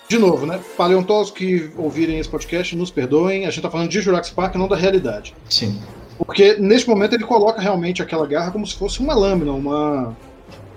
de 0.07 0.17
novo, 0.17 0.45
né? 0.45 0.59
Paleontólogos 0.77 1.31
que 1.31 1.71
ouvirem 1.77 2.19
esse 2.19 2.29
podcast, 2.29 2.75
nos 2.75 2.91
perdoem, 2.91 3.45
a 3.45 3.49
gente 3.49 3.61
tá 3.61 3.71
falando 3.71 3.89
de 3.89 4.01
Jurassic 4.01 4.35
Park, 4.35 4.55
não 4.55 4.67
da 4.67 4.75
realidade. 4.75 5.33
Sim. 5.49 5.79
Porque 6.17 6.55
neste 6.55 6.87
momento 6.87 7.13
ele 7.13 7.23
coloca 7.23 7.61
realmente 7.61 8.01
aquela 8.01 8.25
garra 8.25 8.51
como 8.51 8.65
se 8.65 8.75
fosse 8.75 8.99
uma 8.99 9.13
lâmina, 9.13 9.51
uma, 9.51 10.15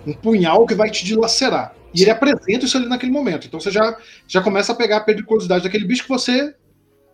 um 0.06 0.12
punhal 0.12 0.66
que 0.66 0.74
vai 0.74 0.90
te 0.90 1.04
dilacerar. 1.04 1.74
E 1.94 2.02
ele 2.02 2.10
apresenta 2.10 2.64
isso 2.64 2.76
ali 2.76 2.86
naquele 2.86 3.12
momento. 3.12 3.46
Então 3.46 3.60
você 3.60 3.70
já, 3.70 3.96
já 4.26 4.40
começa 4.40 4.72
a 4.72 4.74
pegar 4.74 4.98
a 4.98 5.00
periculosidade 5.00 5.64
daquele 5.64 5.84
bicho 5.84 6.02
que 6.02 6.08
você 6.08 6.54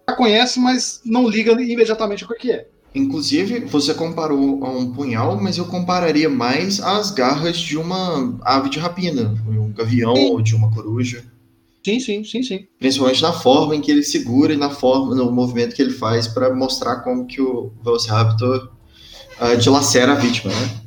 já 0.09 0.17
conhece, 0.17 0.59
mas 0.59 1.01
não 1.05 1.29
liga 1.29 1.53
imediatamente 1.53 2.25
o 2.25 2.29
que 2.29 2.51
é. 2.51 2.67
Inclusive, 2.95 3.61
você 3.61 3.93
comparou 3.93 4.65
a 4.65 4.71
um 4.71 4.93
punhal, 4.93 5.41
mas 5.41 5.59
eu 5.59 5.65
compararia 5.65 6.29
mais 6.29 6.81
às 6.81 7.11
garras 7.11 7.59
de 7.59 7.77
uma 7.77 8.39
ave 8.43 8.71
de 8.71 8.79
rapina, 8.79 9.35
um 9.49 9.73
gavião 9.73 10.15
sim. 10.15 10.31
ou 10.31 10.41
de 10.41 10.55
uma 10.55 10.71
coruja. 10.71 11.25
Sim, 11.85 12.01
sim, 12.01 12.25
sim, 12.25 12.43
sim. 12.43 12.67
Principalmente 12.79 13.21
na 13.21 13.33
forma 13.33 13.77
em 13.77 13.81
que 13.81 13.91
ele 13.91 14.03
segura 14.03 14.55
e 14.55 14.57
na 14.57 14.71
forma, 14.71 15.15
no 15.15 15.31
movimento 15.31 15.75
que 15.75 15.83
ele 15.83 15.93
faz 15.93 16.27
para 16.27 16.55
mostrar 16.55 17.01
como 17.01 17.27
que 17.27 17.43
o 17.43 17.73
Velociraptor 17.85 18.71
uh, 19.41 19.57
dilacera 19.59 20.13
a 20.13 20.15
vítima, 20.15 20.53
né? 20.53 20.81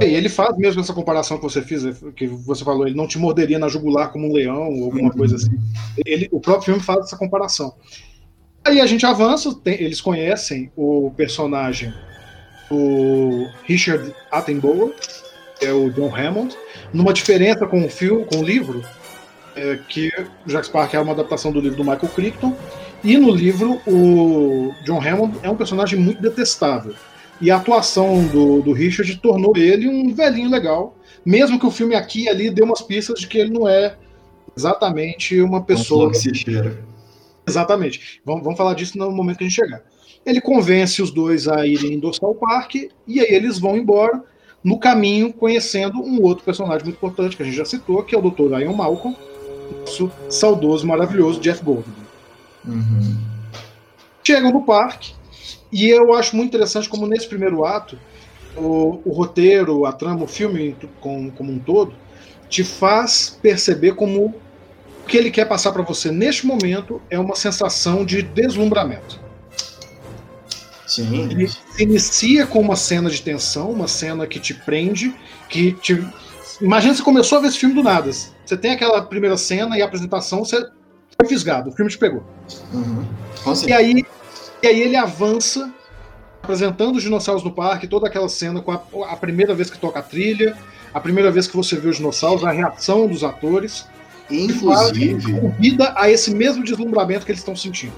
É, 0.00 0.08
e 0.08 0.14
ele 0.14 0.28
faz 0.28 0.56
mesmo 0.56 0.80
essa 0.80 0.92
comparação 0.92 1.36
que 1.36 1.44
você 1.44 1.62
fez, 1.62 1.82
que 2.16 2.26
você 2.26 2.64
falou, 2.64 2.86
ele 2.86 2.96
não 2.96 3.06
te 3.06 3.18
morderia 3.18 3.58
na 3.58 3.68
jugular 3.68 4.10
como 4.10 4.28
um 4.28 4.32
leão 4.32 4.68
ou 4.68 4.84
alguma 4.84 5.10
uhum. 5.10 5.16
coisa 5.16 5.36
assim. 5.36 5.58
Ele, 6.04 6.28
o 6.32 6.40
próprio 6.40 6.66
filme 6.66 6.80
faz 6.80 7.06
essa 7.06 7.16
comparação. 7.16 7.74
Aí 8.64 8.80
a 8.80 8.86
gente 8.86 9.06
avança, 9.06 9.54
tem, 9.54 9.80
eles 9.80 10.00
conhecem 10.00 10.70
o 10.76 11.12
personagem 11.16 11.92
o 12.70 13.48
Richard 13.64 14.12
Attenborough, 14.30 14.92
que 15.58 15.66
é 15.66 15.72
o 15.72 15.90
John 15.90 16.14
Hammond, 16.14 16.56
numa 16.92 17.12
diferença 17.12 17.66
com 17.66 17.84
o 17.84 17.88
filme, 17.88 18.24
com 18.24 18.38
o 18.38 18.44
livro, 18.44 18.84
é, 19.56 19.78
que 19.88 20.12
Jack 20.46 20.66
Spark 20.66 20.94
é 20.94 21.00
uma 21.00 21.12
adaptação 21.12 21.50
do 21.50 21.60
livro 21.60 21.76
do 21.76 21.84
Michael 21.84 22.12
Crichton, 22.14 22.56
e 23.02 23.16
no 23.16 23.30
livro 23.30 23.80
o 23.86 24.72
John 24.84 25.00
Hammond 25.00 25.38
é 25.42 25.50
um 25.50 25.56
personagem 25.56 25.98
muito 25.98 26.20
detestável. 26.20 26.94
E 27.40 27.50
a 27.50 27.56
atuação 27.56 28.24
do, 28.28 28.62
do 28.62 28.72
Richard 28.72 29.14
tornou 29.18 29.52
ele 29.56 29.88
um 29.88 30.14
velhinho 30.14 30.50
legal, 30.50 30.96
mesmo 31.24 31.58
que 31.58 31.66
o 31.66 31.70
filme 31.70 31.94
aqui 31.94 32.24
e 32.24 32.28
ali 32.28 32.50
dê 32.50 32.62
umas 32.62 32.80
pistas 32.80 33.20
de 33.20 33.26
que 33.26 33.38
ele 33.38 33.50
não 33.50 33.68
é 33.68 33.96
exatamente 34.56 35.40
uma 35.40 35.62
pessoa. 35.62 36.10
Que 36.10 36.18
se 36.18 36.34
cheira 36.34 36.78
Exatamente. 37.46 38.20
Vamos, 38.24 38.42
vamos 38.42 38.58
falar 38.58 38.74
disso 38.74 38.98
no 38.98 39.10
momento 39.10 39.38
que 39.38 39.44
a 39.44 39.48
gente 39.48 39.56
chegar. 39.56 39.82
Ele 40.24 40.40
convence 40.40 41.00
os 41.00 41.12
dois 41.12 41.46
a 41.46 41.64
irem 41.64 41.94
endossar 41.94 42.28
o 42.28 42.34
parque 42.34 42.90
e 43.06 43.20
aí 43.20 43.32
eles 43.32 43.58
vão 43.58 43.76
embora 43.76 44.24
no 44.64 44.78
caminho 44.80 45.32
conhecendo 45.32 46.00
um 46.00 46.20
outro 46.22 46.44
personagem 46.44 46.84
muito 46.84 46.96
importante 46.96 47.36
que 47.36 47.42
a 47.42 47.46
gente 47.46 47.56
já 47.56 47.64
citou, 47.64 48.02
que 48.02 48.16
é 48.16 48.18
o 48.18 48.30
Dr. 48.30 48.60
Ian 48.60 48.72
Malcolm, 48.72 49.16
nosso 49.80 50.10
saudoso, 50.28 50.86
maravilhoso 50.86 51.40
Jeff 51.40 51.62
Goldblum. 51.62 51.94
Uhum. 52.66 53.18
Chegam 54.24 54.52
no 54.52 54.64
parque 54.64 55.14
e 55.70 55.88
eu 55.88 56.14
acho 56.14 56.34
muito 56.34 56.48
interessante 56.48 56.88
como 56.88 57.06
nesse 57.06 57.28
primeiro 57.28 57.64
ato 57.64 57.98
o, 58.56 59.00
o 59.04 59.12
roteiro, 59.12 59.84
a 59.84 59.92
trama, 59.92 60.24
o 60.24 60.26
filme 60.26 60.76
como, 61.00 61.30
como 61.32 61.52
um 61.52 61.58
todo, 61.58 61.94
te 62.48 62.64
faz 62.64 63.38
perceber 63.42 63.94
como 63.94 64.26
o 64.26 64.34
que 65.06 65.16
ele 65.16 65.30
quer 65.30 65.46
passar 65.46 65.72
para 65.72 65.82
você 65.82 66.10
neste 66.10 66.46
momento 66.46 67.00
é 67.10 67.18
uma 67.18 67.36
sensação 67.36 68.04
de 68.04 68.22
deslumbramento. 68.22 69.20
Sim. 70.86 71.28
Ele 71.30 71.48
se 71.48 71.82
inicia 71.82 72.46
com 72.46 72.60
uma 72.60 72.76
cena 72.76 73.10
de 73.10 73.20
tensão, 73.20 73.70
uma 73.70 73.88
cena 73.88 74.26
que 74.26 74.38
te 74.38 74.54
prende, 74.54 75.14
que 75.48 75.72
te. 75.72 76.06
Imagina 76.60 76.94
você 76.94 77.02
começou 77.02 77.38
a 77.38 77.40
ver 77.40 77.48
esse 77.48 77.58
filme 77.58 77.74
do 77.74 77.82
nada. 77.82 78.10
Você 78.10 78.56
tem 78.56 78.72
aquela 78.72 79.02
primeira 79.02 79.36
cena 79.36 79.76
e 79.76 79.82
a 79.82 79.84
apresentação, 79.84 80.44
você 80.44 80.66
foi 81.20 81.28
fisgado, 81.28 81.70
o 81.70 81.72
filme 81.72 81.90
te 81.90 81.98
pegou. 81.98 82.24
Uhum. 82.72 83.04
E 83.66 83.72
aí, 83.72 84.04
e 84.62 84.66
aí 84.66 84.80
ele 84.80 84.96
avança 84.96 85.72
apresentando 86.42 86.96
os 86.96 87.02
dinossauros 87.02 87.42
no 87.42 87.52
parque, 87.52 87.88
toda 87.88 88.06
aquela 88.06 88.28
cena 88.28 88.60
com 88.60 88.70
a, 88.70 88.80
a, 89.10 89.16
primeira 89.16 89.54
vez 89.54 89.68
que 89.68 89.78
toca 89.78 89.98
a 89.98 90.02
trilha, 90.02 90.56
a 90.94 91.00
primeira 91.00 91.30
vez 91.30 91.46
que 91.48 91.56
você 91.56 91.76
vê 91.76 91.88
os 91.88 91.96
dinossauros, 91.96 92.44
a 92.44 92.52
reação 92.52 93.06
dos 93.08 93.24
atores. 93.24 93.86
Inclusive. 94.30 95.40
Convida 95.40 95.92
a 95.96 96.10
esse 96.10 96.32
mesmo 96.32 96.64
deslumbramento 96.64 97.26
que 97.26 97.32
eles 97.32 97.40
estão 97.40 97.56
sentindo. 97.56 97.94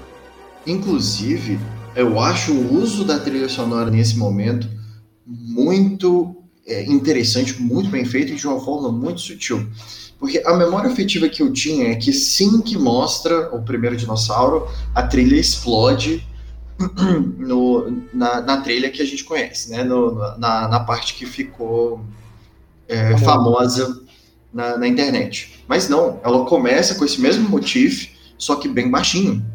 Inclusive, 0.65 1.59
eu 1.95 2.19
acho 2.19 2.51
o 2.51 2.73
uso 2.75 3.03
da 3.03 3.19
trilha 3.19 3.49
sonora 3.49 3.89
nesse 3.89 4.17
momento 4.17 4.67
muito 5.25 6.38
é, 6.69 6.83
interessante, 6.85 7.61
muito 7.61 7.89
bem 7.89 8.05
feito 8.05 8.31
e 8.31 8.35
de 8.35 8.47
uma 8.47 8.59
forma 8.59 8.91
muito 8.91 9.21
sutil. 9.21 9.67
Porque 10.19 10.41
a 10.45 10.53
memória 10.55 10.91
afetiva 10.91 11.29
que 11.29 11.41
eu 11.41 11.51
tinha 11.51 11.91
é 11.91 11.95
que 11.95 12.11
sim 12.11 12.61
que 12.61 12.77
mostra 12.77 13.55
o 13.55 13.61
primeiro 13.61 13.95
dinossauro, 13.95 14.67
a 14.93 15.03
trilha 15.03 15.35
explode 15.35 16.27
no, 17.37 18.03
na, 18.13 18.41
na, 18.41 18.57
trilha 18.61 18.89
que 18.89 19.01
a 19.01 19.05
gente 19.05 19.23
conhece, 19.23 19.69
né? 19.71 19.83
No, 19.83 20.15
na, 20.37 20.67
na 20.67 20.79
parte 20.81 21.13
que 21.13 21.25
ficou 21.25 22.01
é, 22.87 23.17
famosa 23.17 24.01
na, 24.53 24.77
na, 24.77 24.87
internet. 24.87 25.63
Mas 25.67 25.87
não, 25.87 26.19
ela 26.23 26.45
começa 26.45 26.95
com 26.95 27.05
esse 27.05 27.19
mesmo 27.19 27.47
motivo, 27.49 28.07
só 28.37 28.55
que 28.55 28.67
bem 28.67 28.89
baixinho. 28.89 29.45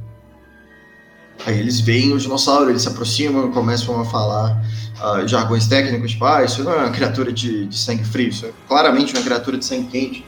Aí 1.46 1.58
eles 1.58 1.80
veem 1.80 2.12
o 2.12 2.18
dinossauro, 2.18 2.70
eles 2.70 2.82
se 2.82 2.88
aproximam, 2.88 3.50
começam 3.52 4.00
a 4.00 4.04
falar 4.04 4.62
uh, 5.00 5.26
jargões 5.28 5.66
técnicos, 5.66 6.12
tipo, 6.12 6.24
ah, 6.24 6.44
isso 6.44 6.64
não 6.64 6.72
é 6.72 6.76
uma 6.76 6.90
criatura 6.90 7.32
de, 7.32 7.66
de 7.66 7.78
sangue 7.78 8.04
frio, 8.04 8.28
isso 8.28 8.46
é 8.46 8.52
claramente 8.66 9.12
uma 9.14 9.22
criatura 9.22 9.58
de 9.58 9.64
sangue 9.64 9.88
quente. 9.88 10.26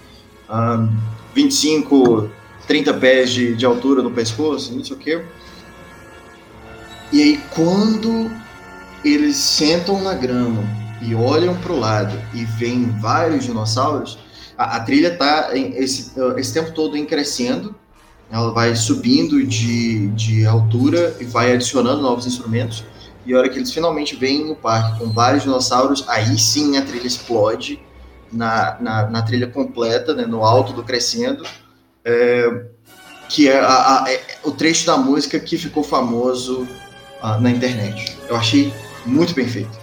Uh, 0.48 0.88
25, 1.34 2.30
30 2.66 2.94
pés 2.94 3.30
de, 3.30 3.54
de 3.54 3.66
altura 3.66 4.02
no 4.02 4.10
pescoço, 4.10 4.74
não 4.74 4.84
sei 4.84 4.96
o 4.96 4.98
quê. 4.98 5.22
E 7.12 7.22
aí, 7.22 7.40
quando 7.54 8.30
eles 9.04 9.36
sentam 9.36 10.02
na 10.02 10.14
grama 10.14 10.64
e 11.00 11.14
olham 11.14 11.54
para 11.54 11.72
o 11.72 11.78
lado 11.78 12.20
e 12.34 12.44
veem 12.44 12.90
vários 12.98 13.44
dinossauros, 13.44 14.18
a, 14.58 14.76
a 14.76 14.80
trilha 14.80 15.12
está 15.12 15.50
esse, 15.54 16.12
esse 16.36 16.52
tempo 16.54 16.72
todo 16.72 16.96
em 16.96 17.04
crescendo, 17.04 17.74
ela 18.30 18.52
vai 18.52 18.74
subindo 18.74 19.44
de, 19.44 20.08
de 20.08 20.46
altura 20.46 21.16
e 21.20 21.24
vai 21.24 21.52
adicionando 21.52 22.02
novos 22.02 22.26
instrumentos. 22.26 22.84
E 23.24 23.34
a 23.34 23.38
hora 23.38 23.48
que 23.48 23.58
eles 23.58 23.72
finalmente 23.72 24.14
vêm 24.14 24.44
no 24.44 24.56
parque 24.56 24.98
com 24.98 25.10
vários 25.10 25.42
dinossauros, 25.42 26.04
aí 26.08 26.38
sim 26.38 26.76
a 26.76 26.82
trilha 26.82 27.06
explode 27.06 27.80
na, 28.32 28.76
na, 28.80 29.10
na 29.10 29.22
trilha 29.22 29.46
completa, 29.46 30.14
né, 30.14 30.26
no 30.26 30.44
alto 30.44 30.72
do 30.72 30.82
crescendo. 30.82 31.44
É, 32.04 32.66
que 33.28 33.48
é, 33.48 33.58
a, 33.58 34.04
a, 34.04 34.12
é 34.12 34.20
o 34.44 34.52
trecho 34.52 34.86
da 34.86 34.96
música 34.96 35.38
que 35.40 35.58
ficou 35.58 35.82
famoso 35.82 36.62
uh, 37.22 37.40
na 37.40 37.50
internet. 37.50 38.16
Eu 38.28 38.36
achei 38.36 38.72
muito 39.04 39.34
bem 39.34 39.48
feito. 39.48 39.76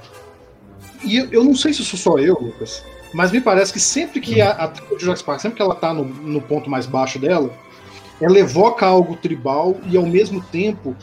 E 1.03 1.17
eu, 1.17 1.27
eu 1.31 1.43
não 1.43 1.55
sei 1.55 1.73
se 1.73 1.83
sou 1.83 1.99
só 1.99 2.17
eu, 2.17 2.35
Lucas, 2.39 2.83
mas 3.13 3.31
me 3.31 3.41
parece 3.41 3.73
que 3.73 3.79
sempre 3.79 4.21
que 4.21 4.41
a, 4.41 4.51
a 4.51 4.67
trilha 4.69 4.95
de 4.95 5.03
Jurassic 5.03 5.25
Park, 5.25 5.41
sempre 5.41 5.57
que 5.57 5.61
ela 5.61 5.75
tá 5.75 5.93
no, 5.93 6.05
no 6.05 6.41
ponto 6.41 6.69
mais 6.69 6.85
baixo 6.85 7.19
dela, 7.19 7.51
ela 8.23 8.39
evoca 8.39 8.85
algo 8.85 9.17
tribal 9.17 9.77
e 9.89 9.97
ao 9.97 10.05
mesmo 10.05 10.41
tempo 10.41 10.95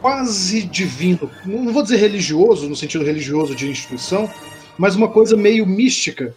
quase 0.00 0.62
divino. 0.62 1.30
Não 1.44 1.72
vou 1.72 1.82
dizer 1.82 1.96
religioso, 1.96 2.68
no 2.68 2.76
sentido 2.76 3.04
religioso 3.04 3.54
de 3.54 3.68
instituição, 3.68 4.30
mas 4.76 4.94
uma 4.94 5.08
coisa 5.08 5.36
meio 5.36 5.66
mística. 5.66 6.34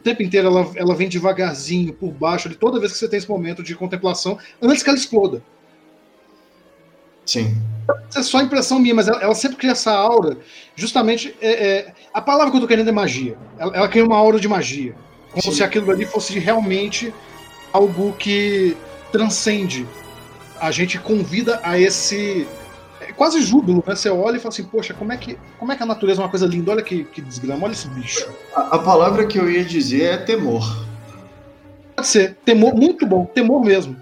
O 0.00 0.02
tempo 0.02 0.22
inteiro 0.22 0.48
ela, 0.48 0.70
ela 0.76 0.94
vem 0.94 1.08
devagarzinho, 1.08 1.92
por 1.92 2.10
baixo, 2.10 2.48
de 2.48 2.56
toda 2.56 2.80
vez 2.80 2.92
que 2.92 2.98
você 2.98 3.08
tem 3.08 3.18
esse 3.18 3.28
momento 3.28 3.62
de 3.62 3.74
contemplação, 3.74 4.38
antes 4.62 4.82
que 4.82 4.88
ela 4.88 4.98
exploda. 4.98 5.42
Sim. 7.26 7.56
Isso 8.08 8.18
é 8.18 8.22
só 8.22 8.40
impressão 8.40 8.78
minha, 8.78 8.94
mas 8.94 9.08
ela, 9.08 9.20
ela 9.20 9.34
sempre 9.34 9.58
cria 9.58 9.72
essa 9.72 9.92
aura. 9.92 10.38
Justamente, 10.74 11.34
é, 11.40 11.50
é, 11.50 11.94
a 12.14 12.20
palavra 12.22 12.50
que 12.50 12.56
eu 12.56 12.60
tô 12.62 12.68
querendo 12.68 12.88
é 12.88 12.92
magia. 12.92 13.36
Ela, 13.58 13.76
ela 13.76 13.88
cria 13.88 14.04
uma 14.04 14.16
aura 14.16 14.40
de 14.40 14.48
magia. 14.48 14.94
Como 15.30 15.42
Sim. 15.42 15.52
se 15.52 15.62
aquilo 15.62 15.90
ali 15.90 16.06
fosse 16.06 16.38
realmente 16.38 17.12
algo 17.72 18.14
que 18.14 18.76
transcende. 19.12 19.86
A 20.60 20.70
gente 20.70 20.98
convida 20.98 21.60
a 21.62 21.78
esse 21.78 22.46
é 23.00 23.12
quase 23.12 23.42
júbilo, 23.42 23.84
né? 23.86 23.94
Você 23.94 24.08
olha 24.08 24.36
e 24.36 24.40
fala 24.40 24.48
assim, 24.52 24.64
poxa, 24.64 24.94
como 24.94 25.12
é 25.12 25.16
que, 25.16 25.38
como 25.58 25.70
é 25.70 25.76
que 25.76 25.82
a 25.82 25.86
natureza 25.86 26.20
é 26.20 26.24
uma 26.24 26.30
coisa 26.30 26.46
linda? 26.46 26.72
Olha 26.72 26.82
que, 26.82 27.04
que 27.04 27.20
desgrama, 27.20 27.64
olha 27.64 27.72
esse 27.72 27.88
bicho. 27.88 28.28
A, 28.54 28.76
a, 28.76 28.78
palavra 28.78 29.26
que 29.26 29.38
eu 29.38 29.50
ia 29.50 29.64
dizer 29.64 30.02
é 30.02 30.16
temor. 30.16 30.86
Pode 31.94 32.08
ser, 32.08 32.36
temor, 32.44 32.74
muito 32.74 33.06
bom, 33.06 33.26
temor 33.26 33.62
mesmo. 33.62 33.96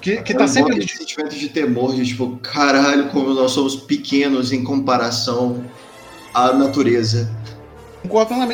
Que, 0.00 0.18
que 0.22 0.34
tá 0.34 0.46
sempre. 0.46 0.78
Esse 0.78 0.98
sentimento 0.98 1.34
de 1.34 1.48
temor, 1.48 1.94
de 1.94 2.04
tipo, 2.04 2.36
caralho, 2.42 3.08
como 3.08 3.32
nós 3.32 3.52
somos 3.52 3.76
pequenos 3.76 4.52
em 4.52 4.62
comparação 4.62 5.64
à 6.34 6.52
natureza. 6.52 7.30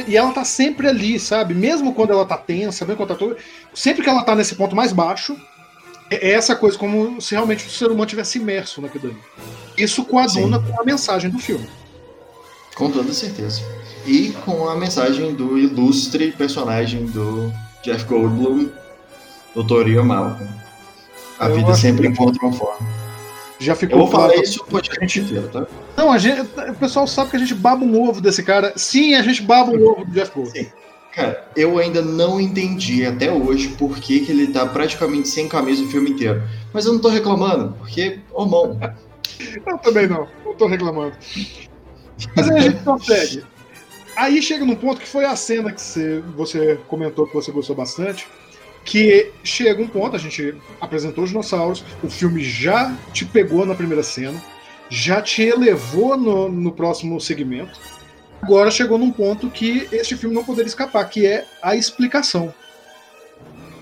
E 0.06 0.16
ela 0.16 0.30
tá 0.30 0.44
sempre 0.44 0.86
ali, 0.86 1.18
sabe? 1.18 1.54
Mesmo 1.54 1.92
quando 1.92 2.12
ela 2.12 2.24
tá 2.24 2.36
tensa, 2.36 2.84
mesmo 2.84 3.04
quando 3.04 3.18
tá 3.18 3.42
Sempre 3.74 4.04
que 4.04 4.08
ela 4.08 4.22
tá 4.22 4.36
nesse 4.36 4.54
ponto 4.54 4.76
mais 4.76 4.92
baixo, 4.92 5.36
é, 6.10 6.30
é 6.30 6.32
essa 6.32 6.56
coisa, 6.56 6.76
como 6.76 7.20
se 7.20 7.34
realmente 7.34 7.66
o 7.66 7.70
ser 7.70 7.86
humano 7.86 8.06
tivesse 8.06 8.38
imerso 8.38 8.82
naquilo 8.82 9.10
ali. 9.10 9.16
Isso 9.78 10.04
coaduna 10.04 10.58
Sim. 10.58 10.64
com 10.64 10.80
a 10.80 10.84
mensagem 10.84 11.30
do 11.30 11.38
filme. 11.38 11.68
Com 12.74 12.90
toda 12.90 13.12
certeza. 13.12 13.62
E 14.06 14.30
com 14.44 14.68
a 14.68 14.76
mensagem 14.76 15.34
do 15.34 15.56
ilustre 15.58 16.32
personagem 16.32 17.06
do 17.06 17.52
Jeff 17.82 18.04
Goldblum, 18.04 18.70
Dr. 19.54 19.88
Ian 19.88 20.04
Malcolm. 20.04 20.48
A 21.38 21.48
eu 21.48 21.56
vida 21.56 21.74
sempre 21.74 22.02
que... 22.02 22.08
encontra 22.08 22.44
uma 22.44 22.52
forma. 22.52 22.86
Já 23.58 23.74
ficou 23.74 23.98
eu 23.98 24.04
vou 24.04 24.10
falar 24.10 24.28
claro. 24.28 24.42
isso 24.42 24.62
o 24.62 24.66
podcast 24.66 25.20
inteiro, 25.20 25.48
tá? 25.48 25.66
Não, 25.94 26.10
a 26.10 26.16
gente, 26.16 26.40
o 26.40 26.74
pessoal 26.74 27.06
sabe 27.06 27.30
que 27.30 27.36
a 27.36 27.40
gente 27.40 27.54
baba 27.54 27.84
um 27.84 28.08
ovo 28.08 28.20
desse 28.20 28.42
cara. 28.42 28.72
Sim, 28.74 29.14
a 29.14 29.22
gente 29.22 29.42
baba 29.42 29.70
um 29.70 29.86
ovo 29.86 30.04
do 30.04 30.12
Jeff 30.12 30.32
Goldblum. 30.34 30.54
Sim. 30.54 30.70
Cara, 31.12 31.48
eu 31.56 31.78
ainda 31.78 32.00
não 32.02 32.40
entendi 32.40 33.04
até 33.04 33.32
hoje 33.32 33.68
por 33.68 33.98
que, 33.98 34.20
que 34.20 34.30
ele 34.30 34.48
tá 34.48 34.64
praticamente 34.64 35.28
sem 35.28 35.48
camisa 35.48 35.82
o 35.82 35.88
filme 35.88 36.10
inteiro. 36.10 36.42
Mas 36.72 36.86
eu 36.86 36.92
não 36.92 37.00
tô 37.00 37.08
reclamando, 37.08 37.74
porque, 37.78 38.20
hormônio. 38.32 38.78
eu 39.66 39.78
também 39.78 40.06
não, 40.06 40.28
não 40.44 40.54
tô 40.54 40.66
reclamando. 40.66 41.16
Mas 42.36 42.48
aí 42.48 42.58
a 42.58 42.60
gente 42.60 42.82
consegue. 42.84 43.44
Aí 44.16 44.42
chega 44.42 44.64
num 44.64 44.76
ponto 44.76 45.00
que 45.00 45.08
foi 45.08 45.24
a 45.24 45.34
cena 45.34 45.72
que 45.72 45.80
você, 45.80 46.20
você 46.36 46.78
comentou 46.86 47.26
que 47.26 47.34
você 47.34 47.50
gostou 47.50 47.74
bastante, 47.74 48.28
que 48.84 49.32
chega 49.42 49.82
um 49.82 49.88
ponto, 49.88 50.14
a 50.14 50.18
gente 50.18 50.54
apresentou 50.80 51.24
os 51.24 51.30
dinossauros, 51.30 51.84
o 52.02 52.08
filme 52.08 52.42
já 52.42 52.94
te 53.12 53.24
pegou 53.24 53.64
na 53.66 53.74
primeira 53.74 54.02
cena, 54.02 54.40
já 54.88 55.22
te 55.22 55.42
elevou 55.42 56.16
no, 56.16 56.48
no 56.48 56.72
próximo 56.72 57.20
segmento. 57.20 57.78
Agora 58.42 58.70
chegou 58.70 58.98
num 58.98 59.10
ponto 59.10 59.50
que 59.50 59.88
este 59.92 60.16
filme 60.16 60.34
não 60.34 60.44
poderia 60.44 60.68
escapar, 60.68 61.04
que 61.08 61.26
é 61.26 61.44
a 61.62 61.76
explicação. 61.76 62.52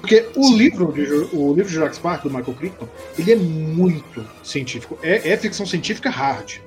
Porque 0.01 0.27
o 0.37 0.55
livro, 0.55 0.93
de, 0.93 1.03
o 1.33 1.53
livro 1.53 1.67
de 1.69 1.75
Jurassic 1.75 2.01
Park, 2.01 2.23
do 2.23 2.31
Michael 2.31 2.57
Crichton, 2.57 2.89
ele 3.19 3.33
é 3.33 3.37
muito 3.37 4.25
científico. 4.43 4.99
É, 5.03 5.31
é 5.31 5.37
ficção 5.37 5.67
científica 5.67 6.09
hard. 6.09 6.59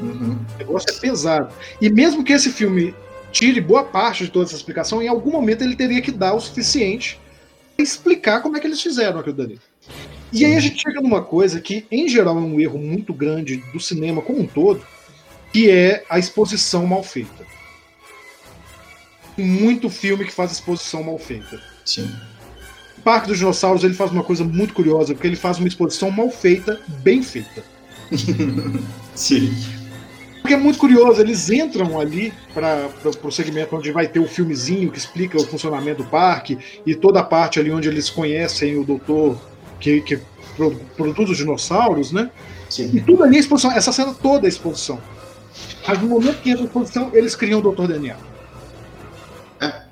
Uhum. 0.00 0.38
O 0.54 0.58
negócio 0.58 0.88
é 0.90 0.92
pesado. 0.98 1.52
E 1.80 1.90
mesmo 1.90 2.22
que 2.22 2.32
esse 2.32 2.50
filme 2.50 2.94
tire 3.32 3.60
boa 3.60 3.84
parte 3.84 4.24
de 4.24 4.30
toda 4.30 4.46
essa 4.46 4.54
explicação, 4.54 5.02
em 5.02 5.08
algum 5.08 5.30
momento 5.30 5.62
ele 5.62 5.76
teria 5.76 6.00
que 6.00 6.12
dar 6.12 6.34
o 6.34 6.40
suficiente 6.40 7.20
explicar 7.78 8.40
como 8.40 8.56
é 8.56 8.60
que 8.60 8.66
eles 8.66 8.80
fizeram 8.80 9.20
aquilo 9.20 9.36
dali. 9.36 9.60
E 10.32 10.44
aí 10.44 10.54
a 10.54 10.60
gente 10.60 10.80
chega 10.80 11.00
numa 11.00 11.22
coisa 11.22 11.60
que, 11.60 11.86
em 11.90 12.08
geral, 12.08 12.36
é 12.36 12.40
um 12.40 12.58
erro 12.58 12.78
muito 12.78 13.12
grande 13.12 13.58
do 13.72 13.78
cinema 13.78 14.22
como 14.22 14.40
um 14.40 14.46
todo, 14.46 14.82
que 15.52 15.70
é 15.70 16.04
a 16.08 16.18
exposição 16.18 16.86
mal 16.86 17.02
feita. 17.02 17.46
Muito 19.36 19.90
filme 19.90 20.24
que 20.24 20.32
faz 20.32 20.52
exposição 20.52 21.02
mal 21.02 21.18
feita. 21.18 21.60
Sim. 21.84 22.10
O 22.98 23.00
Parque 23.02 23.28
dos 23.28 23.38
Dinossauros 23.38 23.84
ele 23.84 23.94
faz 23.94 24.10
uma 24.10 24.24
coisa 24.24 24.44
muito 24.44 24.74
curiosa, 24.74 25.14
porque 25.14 25.26
ele 25.26 25.36
faz 25.36 25.58
uma 25.58 25.68
exposição 25.68 26.10
mal 26.10 26.30
feita, 26.30 26.80
bem 27.02 27.22
feita. 27.22 27.64
Sim. 29.14 29.54
Porque 30.40 30.54
é 30.54 30.56
muito 30.56 30.78
curioso, 30.78 31.20
eles 31.20 31.50
entram 31.50 31.98
ali 31.98 32.32
para 32.54 32.88
o 33.24 33.32
segmento 33.32 33.74
onde 33.74 33.90
vai 33.90 34.06
ter 34.06 34.20
o 34.20 34.28
filmezinho 34.28 34.92
que 34.92 34.98
explica 34.98 35.36
o 35.36 35.44
funcionamento 35.44 36.04
do 36.04 36.08
parque 36.08 36.56
e 36.86 36.94
toda 36.94 37.18
a 37.18 37.24
parte 37.24 37.58
ali 37.58 37.72
onde 37.72 37.88
eles 37.88 38.08
conhecem 38.08 38.78
o 38.78 38.84
doutor 38.84 39.36
que, 39.80 40.00
que 40.02 40.20
produz 40.96 41.30
os 41.30 41.36
dinossauros, 41.36 42.12
né? 42.12 42.30
Sim. 42.70 42.92
E 42.94 43.00
tudo 43.00 43.24
ali 43.24 43.36
é 43.36 43.40
exposição, 43.40 43.72
essa 43.72 43.90
cena 43.90 44.14
toda 44.14 44.46
é 44.46 44.48
exposição. 44.48 45.00
Mas 45.86 46.00
no 46.00 46.08
momento 46.08 46.40
que 46.42 46.50
entra 46.50 46.64
a 46.64 46.66
exposição, 46.66 47.10
eles 47.12 47.34
criam 47.34 47.60
o 47.60 47.72
Dr. 47.72 47.86
DNA. 47.86 48.16
É. 49.60 49.82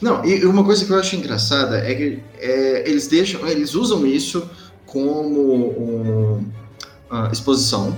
Não, 0.00 0.24
e 0.24 0.44
uma 0.46 0.64
coisa 0.64 0.84
que 0.84 0.90
eu 0.90 0.98
acho 0.98 1.16
engraçada 1.16 1.78
é 1.78 1.94
que 1.94 2.20
é, 2.38 2.88
eles 2.88 3.06
deixam, 3.06 3.46
eles 3.46 3.74
usam 3.74 4.06
isso 4.06 4.48
como 4.86 5.40
um, 5.40 6.44
exposição. 7.30 7.96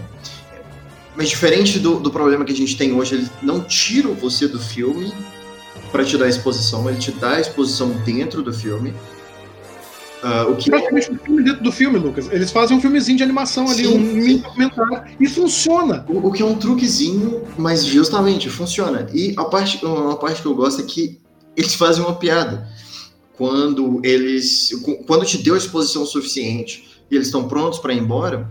Mas 1.17 1.31
diferente 1.31 1.79
do, 1.79 1.99
do 1.99 2.11
problema 2.11 2.45
que 2.45 2.53
a 2.53 2.57
gente 2.57 2.77
tem 2.77 2.93
hoje, 2.93 3.15
ele 3.15 3.31
não 3.43 3.63
tira 3.63 4.09
você 4.09 4.47
do 4.47 4.59
filme 4.59 5.13
para 5.91 6.05
te 6.05 6.19
dar 6.19 6.29
exposição, 6.29 6.89
ele 6.89 6.99
te 6.99 7.11
dá 7.13 7.41
exposição 7.41 7.91
dentro 8.05 8.43
do 8.43 8.53
filme. 8.53 8.93
Uh, 10.23 10.53
o 10.53 10.57
que 10.57 10.71
Praticamente 10.71 11.13
um 11.13 11.19
filme 11.19 11.43
dentro 11.43 11.63
do 11.63 11.71
filme, 11.71 11.99
Lucas. 11.99 12.29
Eles 12.33 12.51
fazem 12.51 12.77
um 12.77 12.81
filmezinho 12.81 13.19
de 13.19 13.23
animação 13.23 13.69
ali, 13.69 13.85
sim, 13.85 13.95
um 13.95 13.99
mini 13.99 14.39
documentário, 14.39 15.05
e 15.21 15.29
funciona. 15.29 16.05
O, 16.09 16.29
o, 16.29 16.33
que 16.33 16.43
é 16.43 16.45
um 16.45 16.57
truquezinho, 16.57 17.43
mas 17.59 17.85
justamente 17.85 18.49
funciona. 18.49 19.07
E 19.13 19.35
a 19.37 19.45
parte, 19.45 19.85
uma 19.85 20.17
parte 20.17 20.41
que 20.41 20.49
eu 20.49 20.55
gosto 20.55 20.81
é 20.81 20.85
que 20.85 21.21
eles 21.57 21.75
fazem 21.75 22.03
uma 22.03 22.15
piada. 22.15 22.69
Quando 23.37 24.01
eles. 24.03 24.71
Quando 25.07 25.27
te 25.27 25.39
deu 25.39 25.55
a 25.55 25.59
exposição 25.59 26.07
suficiente 26.07 27.03
e 27.11 27.15
eles 27.15 27.29
estão 27.29 27.47
prontos 27.47 27.79
para 27.79 27.93
ir 27.93 27.99
embora, 27.99 28.49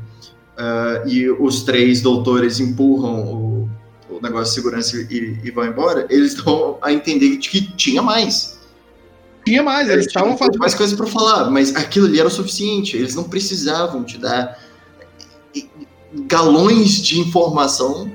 uh, 0.58 1.10
e 1.10 1.30
os 1.30 1.64
três 1.64 2.00
doutores 2.00 2.60
empurram 2.60 3.22
o, 3.24 3.70
o 4.10 4.22
negócio 4.22 4.46
de 4.46 4.52
segurança 4.52 4.98
e, 5.10 5.40
e 5.44 5.52
vão 5.52 5.66
embora, 5.66 6.06
eles 6.12 6.36
dão 6.36 6.78
a 6.82 6.94
entender 6.94 7.38
que 7.38 7.62
tinha 7.76 8.04
mais 8.04 8.55
tinha 9.46 9.62
mais, 9.62 9.88
eles 9.90 10.08
estavam 10.08 10.36
fazendo 10.36 10.58
mais 10.58 10.74
coisas 10.74 10.98
para 10.98 11.06
falar, 11.06 11.52
mas 11.52 11.76
aquilo 11.76 12.08
ali 12.08 12.20
era 12.20 12.28
o 12.28 12.32
suficiente. 12.32 12.98
Eles 12.98 13.14
não 13.14 13.26
precisavam 13.26 14.04
te 14.04 14.18
dar 14.18 14.60
galões 16.28 16.94
de 16.94 17.20
informação 17.20 18.12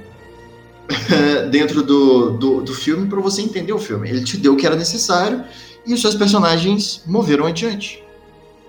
dentro 1.50 1.82
do, 1.82 2.30
do, 2.30 2.60
do 2.62 2.74
filme 2.74 3.06
para 3.06 3.20
você 3.20 3.42
entender 3.42 3.72
o 3.72 3.78
filme. 3.78 4.08
Ele 4.08 4.24
te 4.24 4.36
deu 4.36 4.54
o 4.54 4.56
que 4.56 4.66
era 4.66 4.74
necessário 4.74 5.44
e 5.86 5.94
os 5.94 6.00
seus 6.00 6.16
personagens 6.16 7.02
moveram 7.06 7.46
adiante. 7.46 8.02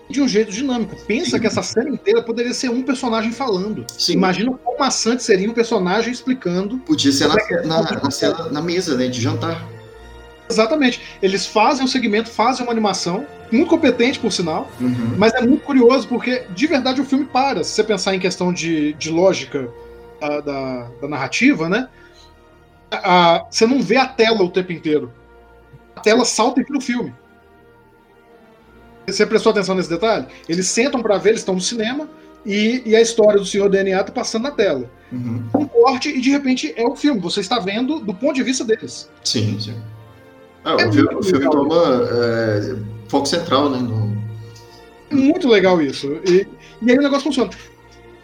De 0.07 0.21
um 0.21 0.27
jeito 0.27 0.51
dinâmico. 0.51 0.95
Pensa 1.07 1.31
Sim. 1.31 1.39
que 1.39 1.47
essa 1.47 1.63
cena 1.63 1.89
inteira 1.89 2.21
poderia 2.21 2.53
ser 2.53 2.69
um 2.69 2.83
personagem 2.83 3.31
falando. 3.31 3.85
Sim. 3.97 4.13
Imagina 4.13 4.51
quão 4.51 4.77
maçante 4.77 5.23
seria 5.23 5.49
um 5.49 5.53
personagem 5.53 6.11
explicando. 6.11 6.77
Podia 6.79 7.13
ser 7.13 7.27
na, 7.29 7.35
na, 7.65 7.81
na, 7.83 8.49
na 8.51 8.61
mesa 8.61 8.97
né, 8.97 9.07
de 9.07 9.21
jantar. 9.21 9.65
Exatamente. 10.51 11.01
Eles 11.21 11.45
fazem 11.45 11.83
um 11.83 11.87
segmento, 11.87 12.29
fazem 12.29 12.65
uma 12.65 12.71
animação, 12.71 13.25
muito 13.51 13.69
competente, 13.69 14.19
por 14.19 14.31
sinal, 14.31 14.69
uhum. 14.79 15.15
mas 15.17 15.33
é 15.33 15.41
muito 15.41 15.63
curioso 15.63 16.07
porque, 16.07 16.45
de 16.49 16.67
verdade, 16.67 17.01
o 17.01 17.05
filme 17.05 17.25
para. 17.25 17.63
Se 17.63 17.71
você 17.71 17.83
pensar 17.83 18.15
em 18.15 18.19
questão 18.19 18.53
de, 18.53 18.93
de 18.93 19.09
lógica 19.09 19.69
da, 20.19 20.41
da, 20.41 20.89
da 21.01 21.07
narrativa, 21.07 21.67
né? 21.67 21.89
A, 22.91 23.45
você 23.49 23.65
não 23.65 23.81
vê 23.81 23.97
a 23.97 24.05
tela 24.05 24.43
o 24.43 24.49
tempo 24.49 24.71
inteiro. 24.71 25.11
A 25.95 26.01
tela 26.01 26.25
salta 26.25 26.63
pro 26.63 26.81
filme. 26.81 27.13
Você 29.07 29.25
prestou 29.25 29.51
atenção 29.51 29.75
nesse 29.75 29.89
detalhe? 29.89 30.27
Eles 30.47 30.67
sentam 30.67 31.01
para 31.01 31.17
ver, 31.17 31.29
eles 31.29 31.41
estão 31.41 31.55
no 31.55 31.61
cinema, 31.61 32.07
e, 32.45 32.81
e, 32.85 32.95
a 32.95 33.01
história 33.01 33.39
do 33.39 33.45
senhor 33.45 33.69
DNA 33.69 34.03
tá 34.03 34.11
passando 34.11 34.43
na 34.43 34.51
tela. 34.51 34.89
Uhum. 35.11 35.43
Um 35.53 35.67
corte 35.67 36.09
e 36.09 36.19
de 36.19 36.29
repente 36.31 36.73
é 36.75 36.85
o 36.85 36.95
filme. 36.95 37.19
Você 37.21 37.39
está 37.39 37.59
vendo 37.59 37.99
do 37.99 38.13
ponto 38.13 38.33
de 38.33 38.43
vista 38.43 38.63
deles. 38.63 39.09
Sim, 39.23 39.59
sim. 39.59 39.75
Ah, 40.63 40.77
é 40.79 40.87
o, 40.87 40.93
filme, 40.93 41.15
o 41.15 41.23
filme 41.23 41.49
toma 41.49 42.07
é, 42.11 42.75
foco 43.07 43.25
central, 43.25 43.69
né? 43.69 43.79
No... 43.79 44.11
Muito 45.11 45.47
legal 45.47 45.81
isso. 45.81 46.07
E, 46.25 46.47
e 46.81 46.91
aí 46.91 46.97
o 46.97 47.01
negócio 47.01 47.23
funciona. 47.23 47.49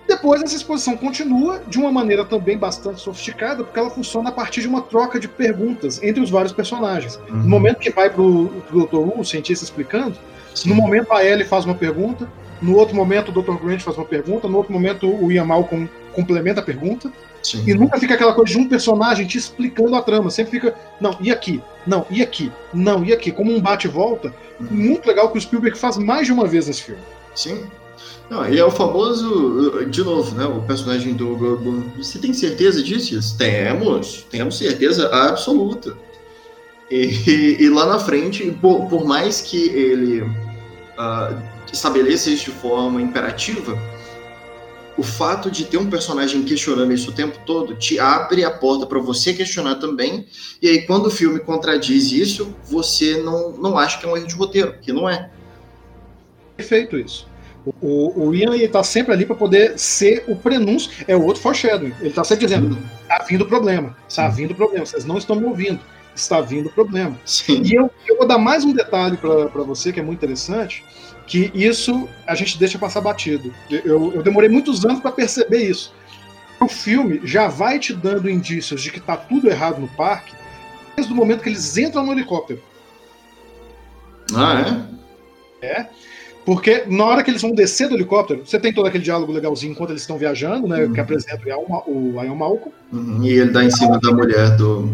Depois 0.08 0.42
essa 0.42 0.56
exposição 0.56 0.96
continua 0.96 1.62
de 1.68 1.78
uma 1.78 1.92
maneira 1.92 2.24
também 2.24 2.58
bastante 2.58 3.02
sofisticada, 3.02 3.64
porque 3.64 3.78
ela 3.78 3.90
funciona 3.90 4.30
a 4.30 4.32
partir 4.32 4.62
de 4.62 4.68
uma 4.68 4.82
troca 4.82 5.20
de 5.20 5.28
perguntas 5.28 6.02
entre 6.02 6.22
os 6.22 6.30
vários 6.30 6.54
personagens. 6.54 7.20
Uhum. 7.30 7.38
No 7.38 7.50
momento 7.50 7.80
que 7.80 7.90
vai 7.90 8.10
pro, 8.10 8.48
pro 8.68 8.86
Dr. 8.86 8.96
Wu, 8.96 9.20
o 9.20 9.26
cientista 9.26 9.66
explicando, 9.66 10.18
Sim. 10.56 10.70
no 10.70 10.76
momento 10.76 11.12
a 11.12 11.26
Ellie 11.26 11.44
faz 11.46 11.66
uma 11.66 11.76
pergunta, 11.76 12.28
no 12.62 12.76
outro 12.78 12.96
momento 12.96 13.30
o 13.30 13.42
Dr. 13.42 13.62
Grant 13.62 13.82
faz 13.82 13.98
uma 13.98 14.06
pergunta, 14.06 14.48
no 14.48 14.58
outro 14.58 14.72
momento 14.72 15.08
o 15.08 15.32
Ian 15.32 15.46
Malcolm 15.46 15.90
complementa 16.14 16.62
a 16.62 16.64
pergunta. 16.64 17.12
Sim. 17.42 17.64
E 17.66 17.74
nunca 17.74 18.00
fica 18.00 18.14
aquela 18.14 18.34
coisa 18.34 18.52
de 18.52 18.58
um 18.58 18.68
personagem 18.68 19.26
te 19.26 19.38
explicando 19.38 19.96
a 19.96 20.02
trama. 20.02 20.30
Sempre 20.30 20.52
fica, 20.52 20.76
não, 21.00 21.18
e 21.22 21.32
aqui? 21.32 21.62
Não, 21.86 22.06
e 22.10 22.22
aqui? 22.22 22.52
Não, 22.74 23.04
e 23.06 23.14
aqui? 23.14 23.32
Como 23.32 23.54
um 23.54 23.62
bate-volta. 23.62 24.34
Uhum. 24.60 24.68
Muito 24.72 25.08
legal 25.08 25.32
que 25.32 25.38
o 25.38 25.42
Spielberg 25.42 25.78
faz 25.78 25.98
mais 25.98 26.28
de 26.28 26.34
uma 26.34 26.48
vez 26.48 26.68
nesse 26.68 26.84
filme. 26.84 27.02
Sim. 27.36 27.66
Não, 28.30 28.48
e 28.48 28.60
é 28.60 28.66
o 28.66 28.72
famoso, 28.72 29.86
de 29.86 30.04
novo, 30.04 30.36
né? 30.36 30.46
O 30.46 30.62
personagem 30.62 31.14
do 31.14 31.36
Gorgon. 31.38 31.84
Você 31.98 32.20
tem 32.20 32.34
certeza 32.34 32.84
disso? 32.84 33.38
Temos, 33.38 34.26
temos 34.30 34.58
certeza 34.58 35.08
absoluta. 35.08 35.96
E, 36.92 37.58
e 37.60 37.70
lá 37.70 37.86
na 37.86 38.00
frente, 38.00 38.52
por, 38.62 38.88
por 38.88 39.06
mais 39.06 39.42
que 39.42 39.68
ele 39.68 40.22
uh, 40.22 41.42
estabeleça 41.72 42.30
isso 42.30 42.46
de 42.46 42.52
forma 42.52 43.02
imperativa, 43.02 43.78
o 44.98 45.04
fato 45.04 45.52
de 45.52 45.66
ter 45.66 45.78
um 45.78 45.90
personagem 45.90 46.44
questionando 46.44 46.92
isso 46.92 47.12
o 47.12 47.14
tempo 47.14 47.38
todo 47.46 47.76
te 47.76 48.00
abre 48.00 48.44
a 48.44 48.50
porta 48.50 48.86
para 48.86 49.00
você 49.00 49.32
questionar 49.32 49.76
também. 49.76 50.26
E 50.62 50.68
aí, 50.68 50.82
quando 50.88 51.06
o 51.06 51.12
filme 51.12 51.40
contradiz 51.40 52.12
isso, 52.12 52.54
você 52.66 53.18
não, 53.22 53.52
não 53.52 53.78
acha 53.78 54.00
que 54.00 54.06
é 54.06 54.10
um 54.10 54.18
erro 54.18 54.28
de 54.28 54.36
roteiro, 54.36 54.74
que 54.82 54.92
não 54.92 55.08
é. 55.08 55.30
Perfeito 56.56 56.98
isso. 56.98 57.28
O, 57.82 58.28
o 58.28 58.34
Ian 58.34 58.56
está 58.56 58.82
sempre 58.82 59.14
ali 59.14 59.26
para 59.26 59.36
poder 59.36 59.78
ser 59.78 60.24
o 60.28 60.36
prenúncio, 60.36 60.90
é 61.08 61.16
o 61.16 61.24
outro 61.24 61.42
foreshadowing. 61.42 61.94
Ele 62.00 62.10
está 62.10 62.24
sempre 62.24 62.46
dizendo: 62.46 62.78
está 63.02 63.24
vindo 63.30 63.42
o 63.42 63.48
problema, 63.48 63.96
está 64.08 64.28
vindo 64.30 64.52
o 64.52 64.56
problema, 64.56 64.86
vocês 64.86 65.06
não 65.06 65.18
estão 65.18 65.36
me 65.36 65.46
ouvindo, 65.46 65.80
está 66.16 66.42
vindo 66.42 66.68
o 66.70 66.72
problema. 66.72 67.20
Sim. 67.26 67.62
E 67.64 67.76
eu, 67.76 67.92
eu 68.08 68.18
vou 68.18 68.26
dar 68.26 68.38
mais 68.38 68.64
um 68.64 68.72
detalhe 68.72 69.18
para 69.18 69.64
você 69.64 69.92
que 69.92 70.00
é 70.00 70.04
muito 70.04 70.18
interessante 70.18 70.84
que 71.28 71.52
isso 71.54 72.08
a 72.26 72.34
gente 72.34 72.58
deixa 72.58 72.80
passar 72.80 73.02
batido. 73.02 73.54
Eu, 73.70 74.14
eu 74.14 74.24
demorei 74.24 74.50
muitos 74.50 74.86
anos 74.86 75.02
para 75.02 75.12
perceber 75.12 75.70
isso. 75.70 75.94
O 76.60 76.68
filme 76.68 77.22
já 77.24 77.48
vai 77.48 77.78
te 77.78 77.94
dando 77.94 78.30
indícios 78.30 78.82
de 78.82 78.92
que 78.92 79.00
tá 79.00 79.16
tudo 79.16 79.50
errado 79.50 79.80
no 79.80 79.88
parque 79.90 80.34
desde 80.96 81.14
o 81.14 81.16
momento 81.16 81.44
que 81.44 81.50
eles 81.50 81.78
entram 81.78 82.04
no 82.04 82.14
helicóptero. 82.14 82.62
Ah, 84.34 84.90
é? 85.62 85.68
É. 85.68 85.88
Porque 86.46 86.86
na 86.88 87.04
hora 87.04 87.24
que 87.24 87.30
eles 87.30 87.42
vão 87.42 87.52
descer 87.52 87.90
do 87.90 87.96
helicóptero, 87.96 88.46
você 88.46 88.58
tem 88.58 88.74
todo 88.74 88.88
aquele 88.88 89.04
diálogo 89.04 89.34
legalzinho 89.34 89.74
enquanto 89.74 89.90
eles 89.90 90.02
estão 90.02 90.18
viajando, 90.18 90.66
né? 90.66 90.86
Uhum. 90.86 90.94
Que 90.94 91.00
apresenta 91.02 91.42
o 91.86 92.24
Ian 92.24 92.36
Malcolm. 92.36 92.74
Uhum. 92.92 93.22
E 93.22 93.32
ele 93.32 93.52
dá 93.52 93.64
em 93.66 93.70
cima 93.70 94.00
da 94.00 94.12
mulher 94.12 94.56
do. 94.56 94.90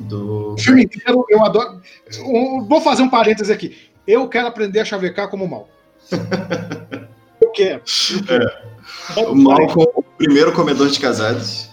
do... 0.00 0.54
O 0.54 0.58
filme 0.58 0.84
inteiro, 0.84 1.26
eu 1.28 1.44
adoro. 1.44 1.80
vou 2.66 2.80
fazer 2.80 3.02
um 3.02 3.10
parêntese 3.10 3.52
aqui. 3.52 3.76
Eu 4.06 4.28
quero 4.28 4.46
aprender 4.46 4.80
a 4.80 4.84
chavecar 4.84 5.28
como 5.28 5.46
mal. 5.46 5.68
Eu 7.40 7.50
quero. 7.50 7.82
Eu 8.12 8.22
quero. 8.24 8.64
É. 9.16 9.24
O 9.26 9.34
Malcolm, 9.34 9.90
o 9.94 10.02
primeiro 10.02 10.52
comedor 10.52 10.88
de 10.88 11.00
casados. 11.00 11.70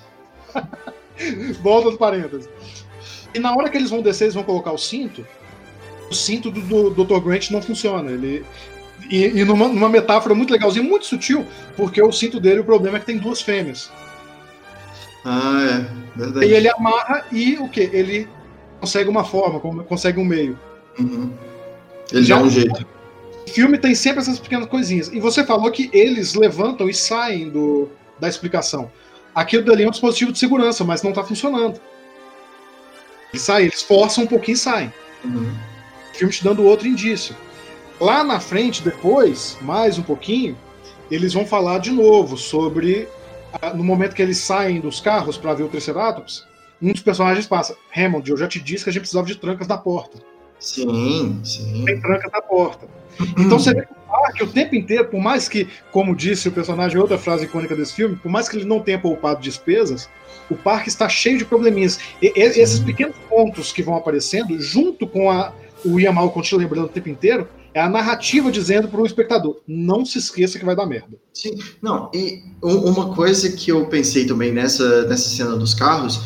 Volta 1.61 1.91
do 1.91 1.97
parênteses. 1.97 2.49
E 3.33 3.39
na 3.39 3.55
hora 3.55 3.69
que 3.69 3.77
eles 3.77 3.89
vão 3.89 4.01
descer, 4.01 4.25
eles 4.25 4.35
vão 4.35 4.43
colocar 4.43 4.71
o 4.71 4.77
cinto. 4.77 5.25
O 6.09 6.13
cinto 6.13 6.51
do, 6.51 6.89
do 6.89 7.05
Dr. 7.05 7.19
Grant 7.19 7.49
não 7.51 7.61
funciona. 7.61 8.11
Ele, 8.11 8.45
e, 9.09 9.39
e 9.39 9.45
numa, 9.45 9.67
numa, 9.67 9.89
metáfora 9.89 10.35
muito 10.35 10.51
legalzinha, 10.51 10.83
muito 10.83 11.05
sutil, 11.05 11.45
porque 11.75 12.01
o 12.01 12.11
cinto 12.11 12.39
dele, 12.39 12.59
o 12.59 12.65
problema 12.65 12.97
é 12.97 12.99
que 12.99 13.05
tem 13.05 13.17
duas 13.17 13.41
fêmeas. 13.41 13.89
Ah, 15.23 15.61
é. 15.63 16.19
Verdade. 16.19 16.45
E 16.45 16.53
ele 16.53 16.69
amarra 16.69 17.25
e 17.31 17.57
o 17.57 17.69
que? 17.69 17.81
Ele 17.81 18.27
consegue 18.79 19.09
uma 19.09 19.23
forma, 19.23 19.59
consegue 19.83 20.19
um 20.19 20.25
meio. 20.25 20.59
Uhum. 20.99 21.31
Ele 22.11 22.23
Já, 22.23 22.37
dá 22.37 22.43
um 22.43 22.49
jeito. 22.49 22.85
O 23.47 23.49
filme 23.49 23.77
tem 23.77 23.95
sempre 23.95 24.21
essas 24.21 24.39
pequenas 24.39 24.67
coisinhas. 24.67 25.09
E 25.09 25.19
você 25.19 25.43
falou 25.43 25.71
que 25.71 25.89
eles 25.93 26.35
levantam 26.35 26.89
e 26.89 26.93
saem 26.93 27.49
do, 27.49 27.89
da 28.19 28.29
explicação. 28.29 28.91
Aquilo 29.33 29.63
dali 29.63 29.83
é 29.83 29.87
um 29.87 29.91
dispositivo 29.91 30.31
de 30.31 30.39
segurança, 30.39 30.83
mas 30.83 31.01
não 31.01 31.11
está 31.11 31.23
funcionando. 31.23 31.79
Eles 33.31 33.41
saem, 33.41 33.67
eles 33.67 33.81
forçam 33.81 34.25
um 34.25 34.27
pouquinho 34.27 34.55
e 34.55 34.59
saem. 34.59 34.93
Uhum. 35.23 35.53
O 36.13 36.17
filme 36.17 36.33
te 36.33 36.43
dando 36.43 36.63
outro 36.63 36.87
indício. 36.87 37.35
Lá 37.99 38.23
na 38.23 38.39
frente, 38.39 38.83
depois, 38.83 39.57
mais 39.61 39.97
um 39.97 40.03
pouquinho, 40.03 40.57
eles 41.09 41.33
vão 41.33 41.45
falar 41.45 41.79
de 41.79 41.91
novo 41.91 42.37
sobre. 42.37 43.07
No 43.75 43.83
momento 43.83 44.15
que 44.15 44.21
eles 44.21 44.37
saem 44.37 44.79
dos 44.79 45.01
carros 45.01 45.37
para 45.37 45.53
ver 45.53 45.63
o 45.63 45.67
Triceratops, 45.67 46.45
um 46.81 46.93
dos 46.93 47.01
personagens 47.01 47.45
passa. 47.45 47.75
Hammond, 47.95 48.29
eu 48.29 48.37
já 48.37 48.47
te 48.47 48.59
disse 48.59 48.85
que 48.85 48.89
a 48.89 48.93
gente 48.93 49.01
precisava 49.01 49.27
de 49.27 49.35
trancas 49.35 49.67
na 49.67 49.77
porta. 49.77 50.19
Sim, 50.61 51.39
sim. 51.43 51.83
Tem 51.85 51.99
tranca 51.99 52.29
na 52.31 52.41
porta. 52.41 52.87
Então 53.37 53.59
você 53.59 53.73
vê 53.73 53.81
que 53.81 53.91
o 53.91 54.11
parque 54.11 54.43
o 54.43 54.47
tempo 54.47 54.75
inteiro, 54.75 55.05
por 55.05 55.19
mais 55.19 55.49
que, 55.49 55.67
como 55.91 56.15
disse 56.15 56.47
o 56.47 56.51
personagem, 56.51 56.97
outra 56.99 57.17
frase 57.17 57.45
icônica 57.45 57.75
desse 57.75 57.93
filme, 57.93 58.15
por 58.15 58.31
mais 58.31 58.47
que 58.47 58.55
ele 58.55 58.65
não 58.65 58.79
tenha 58.79 58.99
poupado 58.99 59.41
despesas, 59.41 60.07
o 60.49 60.55
parque 60.55 60.89
está 60.89 61.09
cheio 61.09 61.37
de 61.37 61.45
probleminhas. 61.45 61.99
E, 62.21 62.31
esses 62.35 62.79
pequenos 62.79 63.15
pontos 63.27 63.71
que 63.71 63.83
vão 63.83 63.95
aparecendo, 63.95 64.59
junto 64.61 65.07
com 65.07 65.29
a, 65.29 65.53
o 65.83 65.99
Malcolm 66.13 66.41
te 66.41 66.55
lembrando 66.55 66.85
o 66.85 66.89
tempo 66.89 67.09
inteiro, 67.09 67.47
é 67.73 67.81
a 67.81 67.89
narrativa 67.89 68.51
dizendo 68.51 68.87
para 68.87 69.01
o 69.01 69.05
espectador: 69.05 69.61
não 69.67 70.05
se 70.05 70.17
esqueça 70.17 70.59
que 70.59 70.65
vai 70.65 70.75
dar 70.75 70.85
merda. 70.85 71.17
Sim, 71.33 71.57
não, 71.81 72.09
e 72.13 72.43
uma 72.61 73.15
coisa 73.15 73.51
que 73.51 73.71
eu 73.71 73.85
pensei 73.87 74.25
também 74.25 74.51
nessa, 74.51 75.07
nessa 75.07 75.29
cena 75.29 75.55
dos 75.55 75.73
carros 75.73 76.21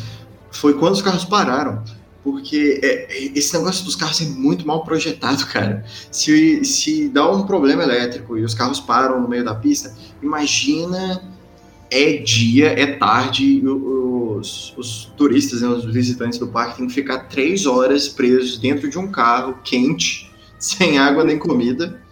foi 0.50 0.74
quando 0.74 0.94
os 0.94 1.02
carros 1.02 1.24
pararam. 1.24 1.82
Porque 2.26 2.80
é, 2.82 3.06
esse 3.38 3.56
negócio 3.56 3.84
dos 3.84 3.94
carros 3.94 4.20
é 4.20 4.24
muito 4.24 4.66
mal 4.66 4.82
projetado, 4.82 5.46
cara. 5.46 5.84
Se, 6.10 6.64
se 6.64 7.08
dá 7.08 7.30
um 7.30 7.46
problema 7.46 7.84
elétrico 7.84 8.36
e 8.36 8.42
os 8.42 8.52
carros 8.52 8.80
param 8.80 9.22
no 9.22 9.28
meio 9.28 9.44
da 9.44 9.54
pista, 9.54 9.94
imagina 10.20 11.22
é 11.88 12.14
dia, 12.14 12.72
é 12.76 12.96
tarde, 12.96 13.62
os, 13.64 14.74
os 14.76 15.04
turistas, 15.16 15.62
né, 15.62 15.68
os 15.68 15.84
visitantes 15.84 16.36
do 16.36 16.48
parque 16.48 16.78
têm 16.78 16.88
que 16.88 16.94
ficar 16.94 17.28
três 17.28 17.64
horas 17.64 18.08
presos 18.08 18.58
dentro 18.58 18.90
de 18.90 18.98
um 18.98 19.06
carro 19.06 19.60
quente, 19.62 20.28
sem 20.58 20.98
água 20.98 21.22
nem 21.22 21.38
comida, 21.38 22.02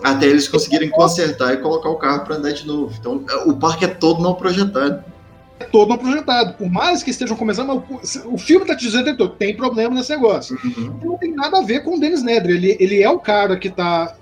até 0.00 0.26
eles 0.26 0.46
conseguirem 0.46 0.90
consertar 0.90 1.54
e 1.54 1.56
colocar 1.56 1.88
o 1.88 1.96
carro 1.96 2.24
para 2.24 2.36
andar 2.36 2.52
de 2.52 2.64
novo. 2.64 2.94
Então, 3.00 3.24
o 3.46 3.56
parque 3.56 3.84
é 3.84 3.88
todo 3.88 4.22
mal 4.22 4.36
projetado. 4.36 5.02
É 5.60 5.64
todo 5.64 5.88
mal 5.88 5.98
projetado. 5.98 6.54
Por 6.54 6.70
mais 6.70 7.02
que 7.02 7.10
estejam 7.10 7.36
começando, 7.36 7.70
o, 7.70 8.34
o 8.34 8.38
filme 8.38 8.62
está 8.62 8.76
te 8.76 8.84
dizendo 8.84 9.16
que 9.16 9.28
tem 9.38 9.56
problema 9.56 9.94
nesse 9.94 10.10
negócio. 10.10 10.58
Uhum. 10.64 10.98
Não 11.02 11.18
tem 11.18 11.32
nada 11.32 11.58
a 11.58 11.62
ver 11.62 11.84
com 11.84 11.96
o 11.96 12.00
Dennis 12.00 12.22
Nedry. 12.22 12.54
Ele, 12.54 12.76
ele 12.80 13.02
é 13.02 13.08
o 13.08 13.18
cara 13.18 13.56
que 13.56 13.68
está 13.68 14.16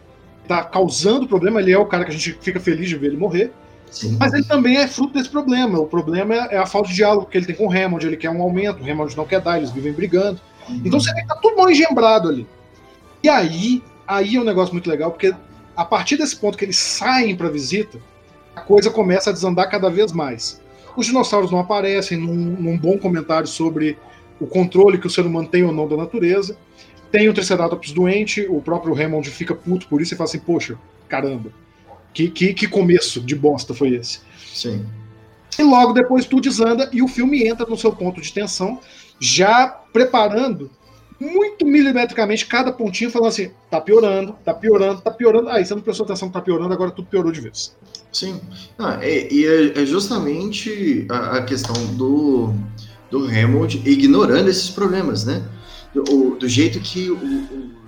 tá 0.47 0.65
causando 0.65 1.27
problema, 1.27 1.61
ele 1.61 1.73
é 1.73 1.79
o 1.79 1.87
cara 1.87 2.05
que 2.05 2.11
a 2.11 2.15
gente 2.15 2.37
fica 2.41 2.61
feliz 2.61 2.89
de 2.89 2.97
ver 2.97 3.09
ele 3.09 3.17
morrer. 3.17 3.53
Sim. 3.91 4.17
Mas 4.19 4.33
ele 4.33 4.45
também 4.45 4.77
é 4.77 4.87
fruto 4.87 5.15
desse 5.15 5.29
problema. 5.29 5.79
O 5.79 5.87
problema 5.87 6.35
é, 6.35 6.55
é 6.55 6.59
a 6.59 6.67
falta 6.67 6.89
de 6.89 6.95
diálogo 6.95 7.27
que 7.27 7.37
ele 7.37 7.47
tem 7.47 7.55
com 7.55 7.67
o 7.67 7.73
Hammond. 7.73 8.07
Ele 8.07 8.17
quer 8.17 8.31
um 8.31 8.43
aumento, 8.43 8.83
o 8.83 8.91
Hammond 8.91 9.17
não 9.17 9.27
quer 9.27 9.41
dar, 9.41 9.59
eles 9.59 9.71
vivem 9.71 9.93
brigando. 9.93 10.41
Uhum. 10.69 10.83
Então 10.85 11.01
você 11.01 11.13
vê 11.15 11.23
que 11.23 11.29
tá 11.29 11.37
tudo 11.37 11.57
mal 11.57 11.71
engembrado 11.71 12.29
ali. 12.29 12.47
E 13.23 13.29
aí, 13.29 13.83
aí 14.07 14.37
é 14.37 14.41
um 14.41 14.45
negócio 14.45 14.75
muito 14.75 14.89
legal, 14.91 15.11
porque 15.11 15.35
a 15.77 15.85
partir 15.85 16.17
desse 16.17 16.37
ponto 16.37 16.59
que 16.59 16.65
eles 16.65 16.77
saem 16.77 17.37
para 17.37 17.49
visita, 17.49 17.99
a 18.55 18.61
coisa 18.61 18.91
começa 18.91 19.31
a 19.31 19.33
desandar 19.33 19.71
cada 19.71 19.89
vez 19.89 20.13
mais. 20.13 20.61
Os 20.97 21.07
dinossauros 21.07 21.51
não 21.51 21.59
aparecem 21.59 22.19
num, 22.19 22.35
num 22.35 22.79
bom 22.79 22.99
comentário 22.99 23.47
sobre 23.47 23.99
o 24.41 24.47
controle 24.47 24.99
que 24.99 25.07
o 25.07 25.11
ser 25.11 25.25
humano 25.25 25.49
tem 25.49 25.63
ou 25.63 25.73
não 25.73 25.89
da 25.89 25.97
natureza. 25.97 26.57
Tem 27.11 27.29
o 27.29 27.35
Triceratops 27.35 27.93
doente, 27.93 28.47
o 28.49 28.61
próprio 28.61 28.95
Hammond 28.95 29.29
fica 29.31 29.55
puto 29.55 29.87
por 29.87 30.01
isso 30.01 30.15
e 30.15 30.17
fala 30.17 30.29
assim: 30.29 30.39
Poxa, 30.39 30.79
caramba, 31.09 31.53
que, 32.13 32.29
que, 32.29 32.55
que 32.55 32.67
começo 32.67 33.21
de 33.21 33.35
bosta 33.35 33.75
foi 33.75 33.95
esse? 33.95 34.21
Sim. 34.53 34.85
E 35.59 35.63
logo 35.63 35.93
depois 35.93 36.25
tudo 36.25 36.43
desanda 36.43 36.89
e 36.93 37.03
o 37.03 37.09
filme 37.09 37.47
entra 37.47 37.67
no 37.67 37.77
seu 37.77 37.93
ponto 37.93 38.21
de 38.21 38.33
tensão, 38.33 38.81
já 39.21 39.69
preparando 39.69 40.71
muito 41.21 41.65
milimetricamente 41.65 42.47
cada 42.47 42.73
pontinho, 42.73 43.11
falando 43.11 43.29
assim: 43.29 43.51
tá 43.71 43.81
piorando, 43.81 44.37
tá 44.45 44.53
piorando, 44.53 45.01
tá 45.01 45.11
piorando. 45.11 45.49
Aí 45.51 45.65
você 45.65 45.75
não 45.75 45.83
prestou 45.83 46.05
atenção 46.05 46.29
que 46.29 46.35
tá 46.35 46.41
piorando, 46.41 46.73
agora 46.73 46.91
tudo 46.91 47.09
piorou 47.09 47.31
de 47.31 47.41
vez. 47.41 47.77
Sim. 48.13 48.41
Ah, 48.79 48.99
é, 49.01 49.33
e 49.33 49.47
é, 49.47 49.83
é, 49.83 49.87
justamente 49.87 51.07
a, 51.09 51.39
a, 51.39 51.43
questão 51.45 51.75
do, 51.95 52.53
do 53.11 53.25
Hammond 53.27 53.83
ignorando 53.87 54.51
esses 54.51 54.69
problemas, 54.69 55.25
né? 55.25 55.43
Do, 55.95 56.37
do 56.37 56.49
jeito 56.49 56.79
que 56.81 57.11
o, 57.11 57.19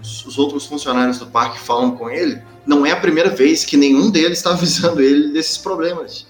os, 0.00 0.24
os 0.26 0.38
outros 0.38 0.64
funcionários 0.64 1.18
do 1.18 1.26
parque 1.26 1.58
falam 1.58 1.94
com 1.96 2.10
ele, 2.10 2.40
não 2.66 2.86
é 2.86 2.90
a 2.90 2.96
primeira 2.96 3.30
vez 3.30 3.64
que 3.64 3.76
nenhum 3.76 4.10
deles 4.10 4.38
está 4.38 4.52
avisando 4.52 5.02
ele 5.02 5.28
desses 5.32 5.58
problemas. 5.58 6.26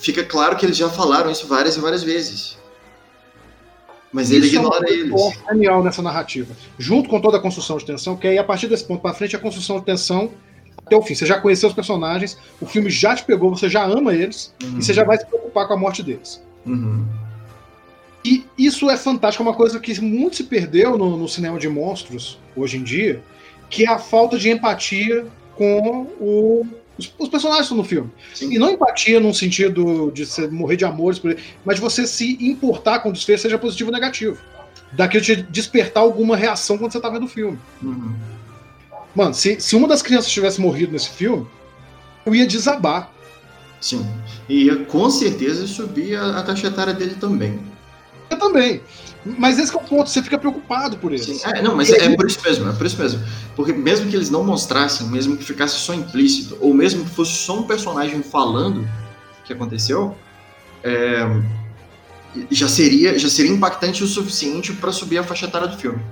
Fica 0.00 0.24
claro 0.24 0.56
que 0.56 0.64
eles 0.64 0.76
já 0.76 0.88
falaram 0.88 1.30
isso 1.30 1.46
várias 1.46 1.76
e 1.76 1.80
várias 1.80 2.02
vezes. 2.02 2.56
Mas 4.12 4.30
ele 4.30 4.46
isso 4.46 4.56
ignora 4.56 4.86
é 4.88 4.92
eles. 4.92 5.20
genial 5.48 5.82
nessa 5.82 6.02
narrativa. 6.02 6.54
Junto 6.78 7.08
com 7.08 7.20
toda 7.20 7.38
a 7.38 7.40
construção 7.40 7.78
de 7.78 7.86
tensão, 7.86 8.16
que 8.16 8.28
aí 8.28 8.38
a 8.38 8.44
partir 8.44 8.68
desse 8.68 8.84
ponto 8.84 9.00
para 9.00 9.14
frente 9.14 9.34
a 9.34 9.38
construção 9.38 9.80
de 9.80 9.86
tensão 9.86 10.30
até 10.78 10.96
o 10.96 11.02
fim. 11.02 11.14
Você 11.14 11.26
já 11.26 11.40
conheceu 11.40 11.68
os 11.68 11.74
personagens, 11.74 12.38
o 12.60 12.66
filme 12.66 12.90
já 12.90 13.14
te 13.14 13.24
pegou, 13.24 13.50
você 13.50 13.68
já 13.68 13.84
ama 13.84 14.14
eles 14.14 14.54
uhum. 14.62 14.78
e 14.78 14.82
você 14.82 14.92
já 14.92 15.04
vai 15.04 15.18
se 15.18 15.26
preocupar 15.26 15.66
com 15.66 15.74
a 15.74 15.76
morte 15.76 16.02
deles. 16.02 16.42
Uhum. 16.66 17.04
E 18.24 18.44
isso 18.56 18.88
é 18.88 18.96
fantástico, 18.96 19.42
é 19.42 19.46
uma 19.46 19.56
coisa 19.56 19.80
que 19.80 20.00
muito 20.00 20.36
se 20.36 20.44
perdeu 20.44 20.96
no, 20.96 21.16
no, 21.16 21.28
cinema 21.28 21.58
de 21.58 21.68
monstros 21.68 22.38
hoje 22.54 22.76
em 22.76 22.82
dia, 22.82 23.20
que 23.68 23.84
é 23.84 23.88
a 23.88 23.98
falta 23.98 24.38
de 24.38 24.48
empatia 24.48 25.26
com 25.56 26.06
o, 26.20 26.66
os, 26.96 27.12
os, 27.18 27.28
personagens 27.28 27.68
no 27.70 27.82
filme. 27.82 28.10
Sim. 28.32 28.54
E 28.54 28.58
não 28.58 28.70
empatia 28.70 29.18
num 29.18 29.34
sentido 29.34 30.12
de 30.12 30.24
você 30.24 30.46
morrer 30.46 30.76
de 30.76 30.84
amores, 30.84 31.20
mas 31.64 31.76
de 31.76 31.80
você 31.80 32.06
se 32.06 32.38
importar 32.40 33.00
com 33.00 33.08
o 33.08 33.12
desfecho, 33.12 33.42
seja 33.42 33.58
positivo 33.58 33.90
ou 33.90 33.94
negativo. 33.94 34.38
Daquilo 34.92 35.24
de 35.24 35.42
despertar 35.42 36.00
alguma 36.00 36.36
reação 36.36 36.78
quando 36.78 36.92
você 36.92 37.00
tá 37.00 37.08
vendo 37.08 37.24
o 37.24 37.28
filme. 37.28 37.58
Uhum. 37.82 38.14
Mano, 39.14 39.34
se, 39.34 39.60
se 39.60 39.76
uma 39.76 39.86
das 39.86 40.02
crianças 40.02 40.30
tivesse 40.30 40.60
morrido 40.60 40.92
nesse 40.92 41.10
filme, 41.10 41.46
eu 42.24 42.34
ia 42.34 42.46
desabar. 42.46 43.10
Sim. 43.80 44.06
E 44.48 44.64
ia 44.64 44.84
com 44.84 45.10
certeza 45.10 45.66
subir 45.66 46.16
a, 46.16 46.38
a 46.38 46.42
taxa 46.42 46.68
etária 46.68 46.94
dele 46.94 47.16
também. 47.18 47.60
Eu 48.30 48.38
também. 48.38 48.80
Mas 49.24 49.58
esse 49.58 49.72
é 49.72 49.76
o 49.76 49.80
ponto, 49.80 50.10
você 50.10 50.22
fica 50.22 50.36
preocupado 50.36 50.96
por 50.96 51.12
isso. 51.12 51.46
É, 51.46 51.62
não, 51.62 51.76
mas 51.76 51.90
é, 51.90 52.06
é, 52.06 52.16
por 52.16 52.26
isso 52.26 52.40
mesmo, 52.44 52.68
é 52.68 52.72
por 52.72 52.86
isso 52.86 52.98
mesmo. 52.98 53.22
Porque 53.54 53.72
mesmo 53.72 54.10
que 54.10 54.16
eles 54.16 54.30
não 54.30 54.42
mostrassem, 54.42 55.06
mesmo 55.08 55.36
que 55.36 55.44
ficasse 55.44 55.76
só 55.76 55.94
implícito, 55.94 56.56
ou 56.60 56.74
mesmo 56.74 57.04
que 57.04 57.10
fosse 57.10 57.32
só 57.32 57.58
um 57.58 57.62
personagem 57.62 58.20
falando 58.22 58.80
o 58.80 59.44
que 59.44 59.52
aconteceu, 59.52 60.16
é, 60.82 61.24
já 62.50 62.68
seria 62.68 63.16
já 63.16 63.28
seria 63.28 63.52
impactante 63.52 64.02
o 64.02 64.06
suficiente 64.06 64.72
para 64.72 64.90
subir 64.90 65.18
a 65.18 65.22
faixa 65.22 65.46
etária 65.46 65.68
do 65.68 65.76
filme. 65.76 66.02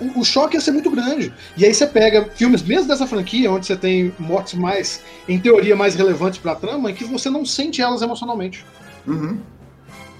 O, 0.00 0.20
o, 0.20 0.24
choque 0.24 0.56
ia 0.56 0.60
ser 0.60 0.72
muito 0.72 0.90
grande. 0.90 1.32
E 1.56 1.64
aí 1.64 1.72
você 1.72 1.86
pega 1.86 2.28
filmes 2.34 2.62
mesmo 2.62 2.88
dessa 2.88 3.06
franquia, 3.06 3.50
onde 3.50 3.66
você 3.66 3.76
tem 3.76 4.12
mortes 4.18 4.54
mais, 4.54 5.02
em 5.28 5.38
teoria, 5.38 5.76
mais 5.76 5.94
relevantes 5.94 6.38
para 6.38 6.52
a 6.52 6.56
trama, 6.56 6.90
em 6.90 6.94
que 6.94 7.04
você 7.04 7.30
não 7.30 7.44
sente 7.44 7.80
elas 7.80 8.02
emocionalmente. 8.02 8.64
Uhum. 9.06 9.38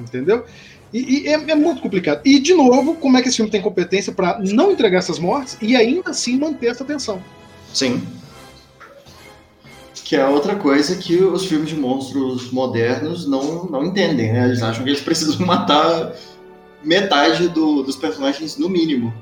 Entendeu? 0.01 0.45
E, 0.93 1.25
e 1.25 1.29
é, 1.29 1.33
é, 1.33 1.55
muito 1.55 1.83
complicado. 1.83 2.21
E, 2.25 2.39
de 2.39 2.55
novo, 2.55 2.95
como 2.95 3.17
é 3.17 3.23
que 3.23 3.29
esse 3.29 3.37
filme 3.37 3.51
tem 3.51 3.61
competência 3.61 4.13
para 4.13 4.39
não 4.39 4.71
entregar 4.71 4.99
essas 4.99 5.19
mortes 5.19 5.59
e 5.61 5.75
ainda 5.75 6.11
assim 6.11 6.39
manter 6.39 6.69
essa 6.69 6.85
tensão? 6.85 7.21
Sim. 7.73 8.01
Que 10.05 10.15
é 10.15 10.27
outra 10.27 10.55
coisa 10.55 10.95
que 10.95 11.17
os 11.17 11.47
filmes 11.47 11.71
de 11.71 11.77
monstros 11.77 12.53
modernos 12.53 13.27
não, 13.27 13.65
não 13.65 13.85
entendem, 13.85 14.33
né? 14.33 14.45
Eles 14.45 14.63
acham 14.63 14.85
que 14.85 14.91
eles 14.91 15.01
precisam 15.01 15.39
matar 15.45 16.13
metade 16.85 17.49
do, 17.49 17.83
dos 17.83 17.97
personagens 17.97 18.57
no 18.57 18.69
mínimo 18.69 19.13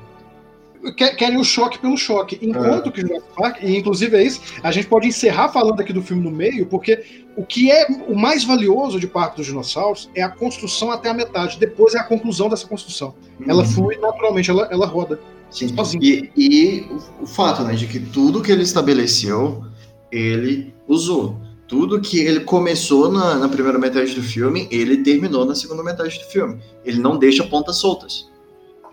querem 0.91 1.39
o 1.39 1.45
choque 1.45 1.78
pelo 1.78 1.97
choque. 1.97 2.39
Enquanto 2.43 2.89
é. 2.89 2.93
que 2.93 3.01
Jurassic 3.03 3.28
Park, 3.37 3.62
e 3.62 3.76
inclusive 3.76 4.16
é 4.16 4.24
isso, 4.24 4.41
a 4.62 4.72
gente 4.72 4.89
pode 4.89 5.07
encerrar 5.07 5.49
falando 5.51 5.80
aqui 5.80 5.93
do 5.93 6.03
filme 6.03 6.22
no 6.22 6.30
meio, 6.30 6.66
porque 6.66 7.24
o 7.37 7.45
que 7.45 7.70
é 7.70 7.87
o 8.09 8.14
mais 8.14 8.45
valioso 8.45 8.99
de 8.99 9.07
Parque 9.07 9.37
dos 9.37 9.47
Dinossauros 9.47 10.11
é 10.14 10.22
a 10.22 10.28
construção 10.28 10.91
até 10.91 11.11
a 11.11 11.14
metade. 11.14 11.59
Depois 11.59 11.95
é 11.95 11.99
a 11.99 12.05
conclusão 12.05 12.49
dessa 12.49 12.66
construção. 12.66 13.14
Uhum. 13.39 13.47
Ela 13.49 13.64
flui 13.64 13.97
naturalmente, 13.99 14.51
ela, 14.51 14.68
ela 14.70 14.87
roda. 14.87 15.20
Sim. 15.51 15.68
E, 16.01 16.30
e 16.35 16.80
o, 16.91 17.24
o 17.24 17.26
fato, 17.26 17.62
né, 17.62 17.74
de 17.74 17.87
que 17.87 18.01
tudo 18.01 18.43
que 18.43 18.51
ele 18.51 18.62
estabeleceu, 18.62 19.64
ele 20.11 20.74
usou. 20.89 21.37
Tudo 21.68 22.01
que 22.01 22.18
ele 22.18 22.41
começou 22.41 23.11
na, 23.11 23.35
na 23.37 23.49
primeira 23.49 23.78
metade 23.78 24.14
do 24.14 24.22
filme, 24.22 24.66
ele 24.70 24.99
terminou 24.99 25.45
na 25.45 25.55
segunda 25.55 25.83
metade 25.83 26.18
do 26.18 26.24
filme. 26.24 26.59
Ele 26.85 26.99
não 26.99 27.18
deixa 27.18 27.45
pontas 27.45 27.76
soltas 27.78 28.32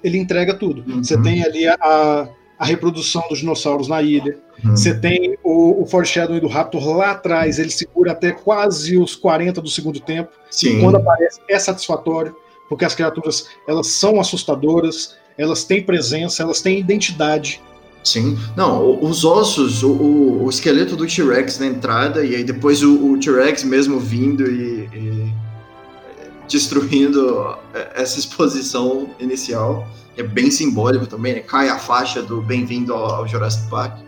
ele 0.03 0.17
entrega 0.17 0.53
tudo. 0.53 0.83
Uhum. 0.89 1.03
Você 1.03 1.19
tem 1.21 1.43
ali 1.43 1.67
a, 1.67 2.29
a 2.57 2.65
reprodução 2.65 3.23
dos 3.29 3.39
dinossauros 3.39 3.87
na 3.87 4.01
ilha. 4.01 4.37
Uhum. 4.63 4.75
Você 4.75 4.93
tem 4.93 5.37
o, 5.43 5.81
o 5.81 5.85
foreshadowing 5.85 6.39
do 6.39 6.47
Raptor 6.47 6.97
lá 6.97 7.11
atrás, 7.11 7.59
ele 7.59 7.69
segura 7.69 8.11
até 8.11 8.31
quase 8.31 8.97
os 8.97 9.15
40 9.15 9.61
do 9.61 9.69
segundo 9.69 9.99
tempo. 9.99 10.31
Sim. 10.51 10.77
E 10.77 10.81
quando 10.81 10.95
aparece 10.95 11.39
é 11.47 11.57
satisfatório, 11.57 12.35
porque 12.67 12.85
as 12.85 12.93
criaturas 12.93 13.47
elas 13.67 13.87
são 13.87 14.19
assustadoras, 14.19 15.15
elas 15.37 15.63
têm 15.63 15.81
presença, 15.81 16.43
elas 16.43 16.61
têm 16.61 16.79
identidade. 16.79 17.61
Sim. 18.03 18.37
Não, 18.55 19.01
os 19.01 19.23
ossos, 19.25 19.83
o, 19.83 19.91
o, 19.91 20.43
o 20.45 20.49
esqueleto 20.49 20.95
do 20.95 21.05
T-Rex 21.05 21.59
na 21.59 21.67
entrada, 21.67 22.23
e 22.23 22.35
aí 22.35 22.43
depois 22.43 22.81
o, 22.81 23.13
o 23.13 23.19
T-Rex 23.19 23.63
mesmo 23.63 23.99
vindo 23.99 24.49
e, 24.49 24.89
e 24.93 25.33
destruindo 26.49 27.55
é, 27.73 28.01
essa 28.01 28.19
exposição 28.19 29.09
inicial. 29.19 29.87
É 30.17 30.23
bem 30.23 30.51
simbólico 30.51 31.07
também, 31.07 31.35
né? 31.35 31.39
Cai 31.39 31.69
a 31.69 31.77
faixa 31.77 32.21
do 32.21 32.41
Bem-vindo 32.41 32.93
ao 32.93 33.25
Jurassic 33.27 33.69
Park. 33.69 33.99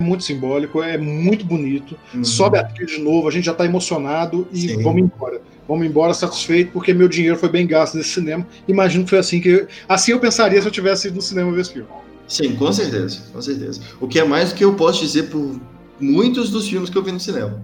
Muito 0.00 0.24
simbólico, 0.24 0.82
é 0.82 0.98
muito 0.98 1.44
bonito. 1.44 1.96
Uhum. 2.12 2.24
Sobe 2.24 2.58
a 2.58 2.64
trilha 2.64 2.86
de 2.86 2.98
novo, 3.00 3.28
a 3.28 3.30
gente 3.30 3.44
já 3.44 3.52
está 3.52 3.64
emocionado 3.64 4.48
e 4.50 4.68
Sim. 4.68 4.82
vamos 4.82 5.02
embora. 5.02 5.40
Vamos 5.68 5.86
embora 5.86 6.12
satisfeito 6.12 6.72
porque 6.72 6.92
meu 6.92 7.06
dinheiro 7.06 7.36
foi 7.36 7.48
bem 7.48 7.66
gasto 7.66 7.96
nesse 7.96 8.08
cinema. 8.08 8.44
Imagino 8.66 9.04
que 9.04 9.10
foi 9.10 9.20
assim 9.20 9.40
que. 9.40 9.68
Assim 9.88 10.10
eu 10.10 10.18
pensaria 10.18 10.60
se 10.60 10.66
eu 10.66 10.72
tivesse 10.72 11.06
ido 11.06 11.16
no 11.16 11.22
cinema 11.22 11.52
ver 11.52 11.60
esse 11.60 11.72
filme. 11.74 11.88
Sim, 12.26 12.56
com 12.56 12.72
certeza, 12.72 13.20
com 13.32 13.40
certeza. 13.40 13.80
O 14.00 14.08
que 14.08 14.18
é 14.18 14.24
mais 14.24 14.50
do 14.50 14.56
que 14.56 14.64
eu 14.64 14.74
posso 14.74 15.00
dizer 15.00 15.24
por 15.24 15.60
muitos 16.00 16.50
dos 16.50 16.68
filmes 16.68 16.90
que 16.90 16.98
eu 16.98 17.02
vi 17.02 17.12
no 17.12 17.20
cinema. 17.20 17.62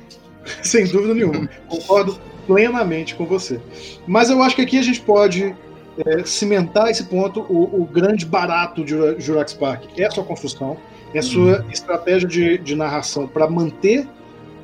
Sem 0.62 0.86
dúvida 0.86 1.14
nenhuma. 1.14 1.48
Concordo 1.68 2.20
plenamente 2.50 3.14
com 3.14 3.24
você. 3.24 3.60
Mas 4.08 4.28
eu 4.28 4.42
acho 4.42 4.56
que 4.56 4.62
aqui 4.62 4.76
a 4.76 4.82
gente 4.82 5.00
pode 5.00 5.54
é, 6.04 6.24
cimentar 6.24 6.90
esse 6.90 7.04
ponto. 7.04 7.46
O, 7.48 7.82
o, 7.82 7.84
grande 7.84 8.26
barato 8.26 8.84
de 8.84 8.94
Jurassic 9.20 9.60
Park 9.60 9.84
é 9.96 10.06
a 10.06 10.10
sua 10.10 10.24
construção, 10.24 10.76
é 11.14 11.20
a 11.20 11.22
sua 11.22 11.60
uhum. 11.60 11.70
estratégia 11.70 12.28
de, 12.28 12.58
de 12.58 12.74
narração 12.74 13.28
para 13.28 13.48
manter 13.48 14.08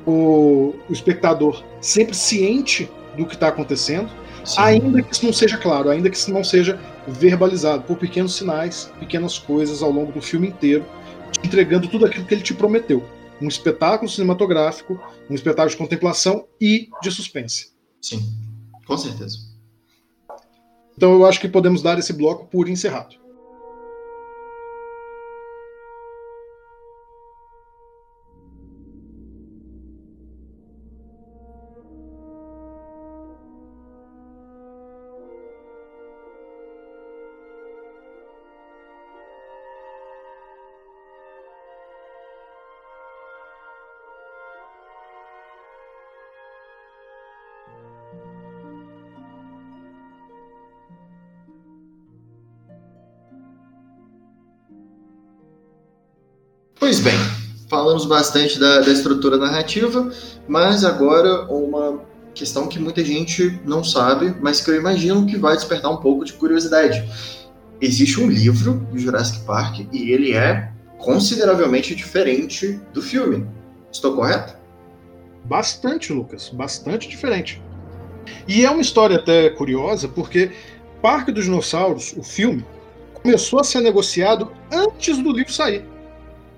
o, 0.05 0.75
o, 0.89 0.91
espectador 0.93 1.63
sempre 1.79 2.13
ciente 2.13 2.91
do 3.15 3.25
que 3.25 3.35
está 3.35 3.47
acontecendo. 3.47 4.09
Sim. 4.43 4.59
Ainda 4.59 5.01
que 5.01 5.13
isso 5.13 5.25
não 5.25 5.33
seja 5.33 5.57
claro, 5.57 5.89
ainda 5.89 6.09
que 6.09 6.17
isso 6.17 6.31
não 6.31 6.43
seja 6.43 6.77
verbalizado, 7.07 7.83
por 7.83 7.97
pequenos 7.97 8.35
sinais, 8.35 8.91
pequenas 8.99 9.39
coisas 9.39 9.81
ao 9.81 9.91
longo 9.91 10.11
do 10.11 10.21
filme 10.21 10.47
inteiro, 10.47 10.85
te 11.31 11.47
entregando 11.47 11.87
tudo 11.87 12.05
aquilo 12.05 12.25
que 12.25 12.33
ele 12.33 12.43
te 12.43 12.53
prometeu. 12.53 13.03
Um 13.41 13.47
espetáculo 13.47 14.09
cinematográfico, 14.09 14.99
um 15.29 15.35
espetáculo 15.35 15.69
de 15.69 15.77
contemplação 15.77 16.45
e 16.59 16.89
de 17.01 17.11
suspense. 17.11 17.76
Sim, 18.01 18.19
com 18.85 18.97
certeza. 18.97 19.39
Então 20.95 21.13
eu 21.13 21.25
acho 21.25 21.39
que 21.39 21.47
podemos 21.47 21.81
dar 21.81 21.99
esse 21.99 22.13
bloco 22.13 22.47
por 22.47 22.67
encerrado. 22.67 23.15
Pois 56.87 57.01
bem, 57.01 57.17
falamos 57.67 58.05
bastante 58.05 58.57
da, 58.57 58.79
da 58.79 58.89
estrutura 58.89 59.35
narrativa, 59.35 60.09
mas 60.47 60.85
agora 60.85 61.43
uma 61.53 61.99
questão 62.33 62.65
que 62.69 62.79
muita 62.79 63.03
gente 63.03 63.59
não 63.65 63.83
sabe, 63.83 64.33
mas 64.39 64.61
que 64.61 64.71
eu 64.71 64.75
imagino 64.77 65.25
que 65.25 65.35
vai 65.35 65.57
despertar 65.57 65.91
um 65.91 65.97
pouco 65.97 66.23
de 66.23 66.31
curiosidade. 66.31 67.03
Existe 67.81 68.21
um 68.21 68.29
livro 68.29 68.75
do 68.89 68.97
Jurassic 68.97 69.43
Park 69.45 69.85
e 69.91 70.13
ele 70.13 70.33
é 70.33 70.71
consideravelmente 70.97 71.93
diferente 71.93 72.79
do 72.93 73.01
filme. 73.01 73.45
Estou 73.91 74.15
correto? 74.15 74.55
Bastante, 75.43 76.13
Lucas, 76.13 76.47
bastante 76.47 77.09
diferente. 77.09 77.61
E 78.47 78.65
é 78.65 78.71
uma 78.71 78.81
história 78.81 79.17
até 79.17 79.49
curiosa, 79.49 80.07
porque 80.07 80.51
Parque 81.01 81.33
dos 81.33 81.43
Dinossauros, 81.43 82.13
o 82.15 82.23
filme, 82.23 82.65
começou 83.13 83.59
a 83.59 83.63
ser 83.65 83.81
negociado 83.81 84.53
antes 84.71 85.17
do 85.17 85.33
livro 85.33 85.51
sair. 85.51 85.96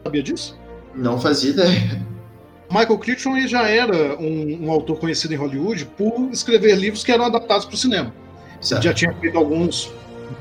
Sabia 0.03 0.23
disso? 0.23 0.57
Não 0.95 1.19
fazia 1.19 1.51
ideia. 1.51 2.09
Michael 2.71 2.97
Crichton 2.99 3.35
já 3.47 3.67
era 3.67 4.15
um, 4.19 4.65
um, 4.65 4.71
autor 4.71 4.99
conhecido 4.99 5.33
em 5.33 5.37
Hollywood 5.37 5.85
por 5.97 6.29
escrever 6.31 6.75
livros 6.75 7.03
que 7.03 7.11
eram 7.11 7.25
adaptados 7.25 7.65
para 7.65 7.73
o 7.73 7.77
cinema. 7.77 8.13
Certo. 8.61 8.83
Já 8.83 8.93
tinha 8.93 9.13
feito 9.15 9.37
alguns 9.37 9.91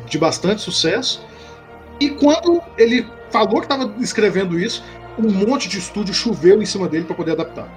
de 0.06 0.18
bastante 0.18 0.60
sucesso. 0.60 1.24
E 1.98 2.10
quando 2.10 2.60
ele 2.76 3.06
falou 3.30 3.60
que 3.60 3.72
estava 3.72 3.94
escrevendo 3.98 4.58
isso, 4.58 4.84
um 5.18 5.30
monte 5.30 5.68
de 5.68 5.78
estúdio 5.78 6.12
choveu 6.12 6.60
em 6.60 6.66
cima 6.66 6.88
dele 6.88 7.04
para 7.04 7.16
poder 7.16 7.32
adaptar. 7.32 7.68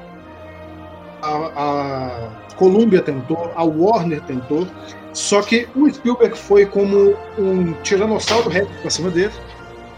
A, 1.22 1.36
a 1.56 2.56
Columbia 2.56 3.02
tentou, 3.02 3.52
a 3.56 3.64
Warner 3.64 4.22
tentou, 4.22 4.68
só 5.14 5.42
que 5.42 5.68
o 5.76 5.90
Spielberg 5.90 6.38
foi 6.38 6.66
como 6.66 7.16
um 7.38 7.74
tiranossauro 7.84 8.50
reto 8.50 8.72
para 8.82 8.90
cima 8.90 9.10
dele, 9.10 9.32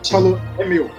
Sim. 0.03 0.11
falou: 0.11 0.39
é 0.57 0.65
meu 0.65 0.89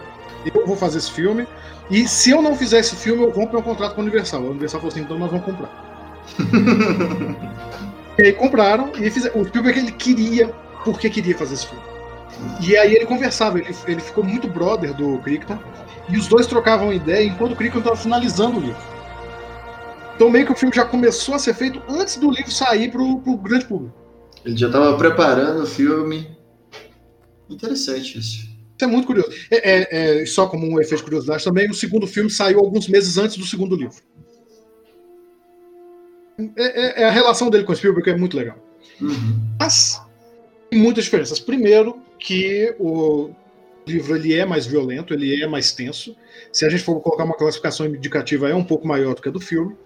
eu 0.52 0.66
vou 0.66 0.76
fazer 0.76 0.98
esse 0.98 1.10
filme. 1.10 1.46
E 1.90 2.08
se 2.08 2.30
eu 2.30 2.42
não 2.42 2.56
fizer 2.56 2.80
esse 2.80 2.96
filme, 2.96 3.22
eu 3.22 3.30
rompo 3.30 3.52
meu 3.52 3.62
contrato 3.62 3.94
com 3.94 4.00
a 4.00 4.04
Universal. 4.04 4.42
A 4.42 4.50
Universal 4.50 4.80
falou 4.80 4.92
assim, 4.92 5.02
então 5.02 5.18
nós 5.18 5.30
vamos 5.30 5.44
comprar. 5.44 6.24
e 8.18 8.22
aí 8.22 8.32
compraram 8.32 8.92
e 8.96 9.10
fizeram. 9.10 9.40
O 9.40 9.44
Spielberg 9.44 9.78
ele 9.78 9.92
queria, 9.92 10.48
porque 10.84 11.10
queria 11.10 11.36
fazer 11.36 11.54
esse 11.54 11.66
filme. 11.66 11.84
E 12.60 12.76
aí 12.76 12.94
ele 12.94 13.06
conversava, 13.06 13.58
ele, 13.58 13.74
ele 13.86 14.00
ficou 14.00 14.24
muito 14.24 14.48
brother 14.48 14.92
do 14.94 15.18
Crichton, 15.18 15.58
e 16.08 16.16
os 16.16 16.26
dois 16.26 16.46
trocavam 16.46 16.92
ideia 16.92 17.24
enquanto 17.24 17.52
o 17.52 17.56
Crichton 17.56 17.78
estava 17.78 17.96
finalizando 17.96 18.58
o 18.58 18.60
livro. 18.60 18.82
Então 20.14 20.30
meio 20.30 20.46
que 20.46 20.52
o 20.52 20.56
filme 20.56 20.74
já 20.74 20.84
começou 20.84 21.34
a 21.34 21.38
ser 21.38 21.54
feito 21.54 21.82
antes 21.88 22.16
do 22.16 22.30
livro 22.30 22.50
sair 22.50 22.90
para 22.90 23.02
o 23.02 23.36
grande 23.36 23.66
público. 23.66 23.94
Ele 24.44 24.56
já 24.56 24.66
estava 24.66 24.96
preparando 24.96 25.62
o 25.62 25.66
filme. 25.66 26.36
Interessante 27.48 28.18
isso. 28.18 28.53
Isso 28.76 28.84
é 28.84 28.86
muito 28.86 29.06
curioso. 29.06 29.30
É, 29.50 29.70
é, 29.70 30.22
é, 30.22 30.26
só 30.26 30.46
como 30.46 30.66
um 30.66 30.80
efeito 30.80 30.98
de 30.98 31.04
curiosidade 31.04 31.44
também, 31.44 31.70
o 31.70 31.74
segundo 31.74 32.06
filme 32.06 32.30
saiu 32.30 32.58
alguns 32.58 32.88
meses 32.88 33.16
antes 33.16 33.36
do 33.36 33.46
segundo 33.46 33.76
livro. 33.76 33.96
É, 36.56 37.00
é, 37.00 37.02
é 37.02 37.04
a 37.04 37.10
relação 37.10 37.48
dele 37.48 37.64
com 37.64 37.72
o 37.72 37.76
Spielberg 37.76 38.10
é 38.10 38.16
muito 38.16 38.36
legal. 38.36 38.58
Uhum. 39.00 39.40
Mas 39.58 40.00
tem 40.70 40.80
muitas 40.80 41.04
diferenças. 41.04 41.38
Primeiro, 41.38 42.00
que 42.18 42.74
o 42.78 43.30
livro 43.86 44.16
ele 44.16 44.34
é 44.34 44.44
mais 44.44 44.66
violento, 44.66 45.14
ele 45.14 45.42
é 45.42 45.46
mais 45.46 45.72
tenso. 45.72 46.16
Se 46.52 46.64
a 46.64 46.68
gente 46.68 46.82
for 46.82 47.00
colocar 47.00 47.24
uma 47.24 47.36
classificação 47.36 47.86
indicativa, 47.86 48.48
é 48.48 48.54
um 48.54 48.64
pouco 48.64 48.86
maior 48.86 49.14
do 49.14 49.22
que 49.22 49.28
a 49.28 49.32
do 49.32 49.40
filme. 49.40 49.76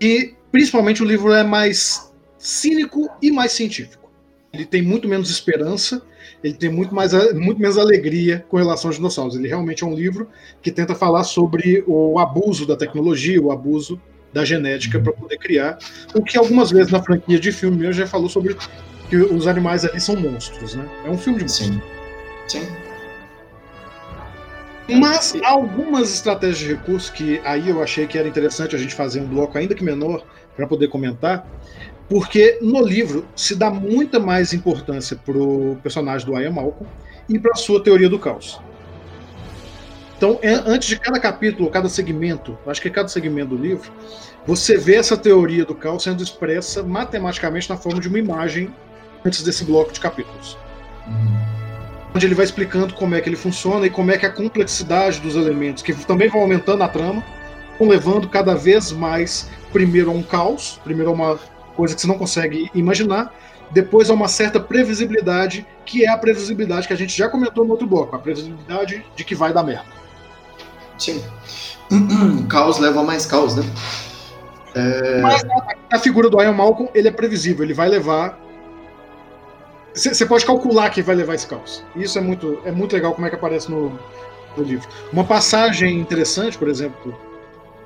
E, 0.00 0.34
principalmente, 0.52 1.02
o 1.02 1.06
livro 1.06 1.32
é 1.32 1.42
mais 1.42 2.12
cínico 2.38 3.08
e 3.20 3.30
mais 3.30 3.52
científico. 3.52 4.05
Ele 4.52 4.64
tem 4.64 4.82
muito 4.82 5.08
menos 5.08 5.30
esperança 5.30 6.02
ele 6.42 6.54
tem 6.54 6.70
muito, 6.70 6.94
mais, 6.94 7.12
muito 7.34 7.60
menos 7.60 7.78
alegria 7.78 8.44
com 8.48 8.56
relação 8.56 8.88
aos 8.88 8.96
dinossauros. 8.96 9.34
Ele 9.36 9.48
realmente 9.48 9.82
é 9.82 9.86
um 9.86 9.94
livro 9.94 10.28
que 10.62 10.70
tenta 10.70 10.94
falar 10.94 11.24
sobre 11.24 11.82
o 11.86 12.18
abuso 12.18 12.66
da 12.66 12.76
tecnologia, 12.76 13.40
o 13.40 13.50
abuso 13.50 14.00
da 14.32 14.44
genética 14.44 15.00
para 15.00 15.12
poder 15.12 15.38
criar. 15.38 15.78
O 16.14 16.22
que 16.22 16.36
algumas 16.36 16.70
vezes 16.70 16.92
na 16.92 17.02
franquia 17.02 17.38
de 17.38 17.52
filme 17.52 17.78
mesmo 17.78 17.94
já 17.94 18.06
falou 18.06 18.28
sobre 18.28 18.56
que 19.08 19.16
os 19.16 19.46
animais 19.46 19.84
ali 19.84 20.00
são 20.00 20.16
monstros, 20.16 20.74
né? 20.74 20.86
É 21.04 21.10
um 21.10 21.18
filme 21.18 21.38
de 21.38 21.44
monstros. 21.44 21.68
Sim. 22.48 22.60
Sim. 24.88 25.00
Mas 25.00 25.34
há 25.42 25.48
algumas 25.48 26.14
estratégias 26.14 26.58
de 26.58 26.68
recurso 26.68 27.12
que 27.12 27.40
aí 27.44 27.68
eu 27.68 27.82
achei 27.82 28.06
que 28.06 28.16
era 28.16 28.28
interessante 28.28 28.76
a 28.76 28.78
gente 28.78 28.94
fazer 28.94 29.20
um 29.20 29.26
bloco 29.26 29.58
ainda 29.58 29.74
que 29.74 29.82
menor 29.82 30.24
para 30.54 30.64
poder 30.66 30.88
comentar, 30.88 31.44
porque 32.08 32.58
no 32.62 32.84
livro 32.84 33.26
se 33.34 33.54
dá 33.54 33.70
muita 33.70 34.20
mais 34.20 34.52
importância 34.52 35.16
para 35.16 35.36
o 35.36 35.76
personagem 35.82 36.26
do 36.26 36.38
Ian 36.38 36.52
Malcolm 36.52 36.86
e 37.28 37.38
para 37.38 37.52
a 37.52 37.56
sua 37.56 37.82
teoria 37.82 38.08
do 38.08 38.18
caos. 38.18 38.60
Então, 40.16 40.38
é, 40.40 40.54
antes 40.54 40.88
de 40.88 40.98
cada 40.98 41.20
capítulo, 41.20 41.68
cada 41.70 41.88
segmento, 41.88 42.56
acho 42.66 42.80
que 42.80 42.88
é 42.88 42.90
cada 42.90 43.08
segmento 43.08 43.54
do 43.54 43.62
livro, 43.62 43.92
você 44.46 44.78
vê 44.78 44.94
essa 44.94 45.16
teoria 45.16 45.64
do 45.64 45.74
caos 45.74 46.04
sendo 46.04 46.22
expressa 46.22 46.82
matematicamente 46.82 47.68
na 47.68 47.76
forma 47.76 48.00
de 48.00 48.08
uma 48.08 48.18
imagem 48.18 48.72
antes 49.24 49.42
desse 49.42 49.64
bloco 49.64 49.92
de 49.92 50.00
capítulos. 50.00 50.56
Onde 52.14 52.24
ele 52.24 52.34
vai 52.34 52.46
explicando 52.46 52.94
como 52.94 53.14
é 53.14 53.20
que 53.20 53.28
ele 53.28 53.36
funciona 53.36 53.84
e 53.86 53.90
como 53.90 54.10
é 54.10 54.16
que 54.16 54.24
a 54.24 54.30
complexidade 54.30 55.20
dos 55.20 55.34
elementos, 55.34 55.82
que 55.82 55.92
também 56.06 56.28
vão 56.30 56.40
aumentando 56.40 56.82
a 56.82 56.88
trama, 56.88 57.22
vão 57.78 57.88
levando 57.88 58.28
cada 58.28 58.54
vez 58.54 58.92
mais, 58.92 59.50
primeiro 59.70 60.10
a 60.10 60.14
um 60.14 60.22
caos, 60.22 60.80
primeiro 60.82 61.10
a 61.10 61.14
uma 61.14 61.38
coisa 61.76 61.94
que 61.94 62.00
você 62.00 62.06
não 62.06 62.18
consegue 62.18 62.70
imaginar. 62.74 63.32
Depois 63.70 64.08
há 64.10 64.14
uma 64.14 64.28
certa 64.28 64.60
previsibilidade, 64.60 65.66
que 65.84 66.04
é 66.04 66.08
a 66.08 66.16
previsibilidade 66.16 66.86
que 66.86 66.92
a 66.92 66.96
gente 66.96 67.16
já 67.16 67.28
comentou 67.28 67.64
no 67.64 67.72
outro 67.72 67.86
bloco, 67.86 68.14
a 68.14 68.18
previsibilidade 68.18 69.04
de 69.14 69.24
que 69.24 69.34
vai 69.34 69.52
dar 69.52 69.62
merda. 69.62 69.86
Sim. 70.98 71.22
caos 72.48 72.78
leva 72.78 73.00
a 73.00 73.04
mais 73.04 73.26
caos, 73.26 73.56
né? 73.56 73.64
É... 74.74 75.20
Mas 75.20 75.42
a, 75.44 75.96
a, 75.96 75.98
figura 75.98 76.28
do 76.28 76.40
Ian 76.40 76.52
Malcolm, 76.52 76.90
ele 76.94 77.08
é 77.08 77.10
previsível, 77.10 77.64
ele 77.64 77.74
vai 77.74 77.88
levar. 77.88 78.38
Você 79.94 80.26
pode 80.26 80.44
calcular 80.44 80.90
que 80.90 81.00
vai 81.00 81.16
levar 81.16 81.34
esse 81.34 81.46
caos. 81.46 81.82
Isso 81.96 82.18
é 82.18 82.20
muito, 82.20 82.60
é 82.64 82.70
muito 82.70 82.92
legal 82.92 83.14
como 83.14 83.26
é 83.26 83.30
que 83.30 83.36
aparece 83.36 83.70
no, 83.70 83.98
no 84.56 84.62
livro. 84.62 84.86
Uma 85.10 85.24
passagem 85.24 85.98
interessante, 85.98 86.58
por 86.58 86.68
exemplo, 86.68 87.18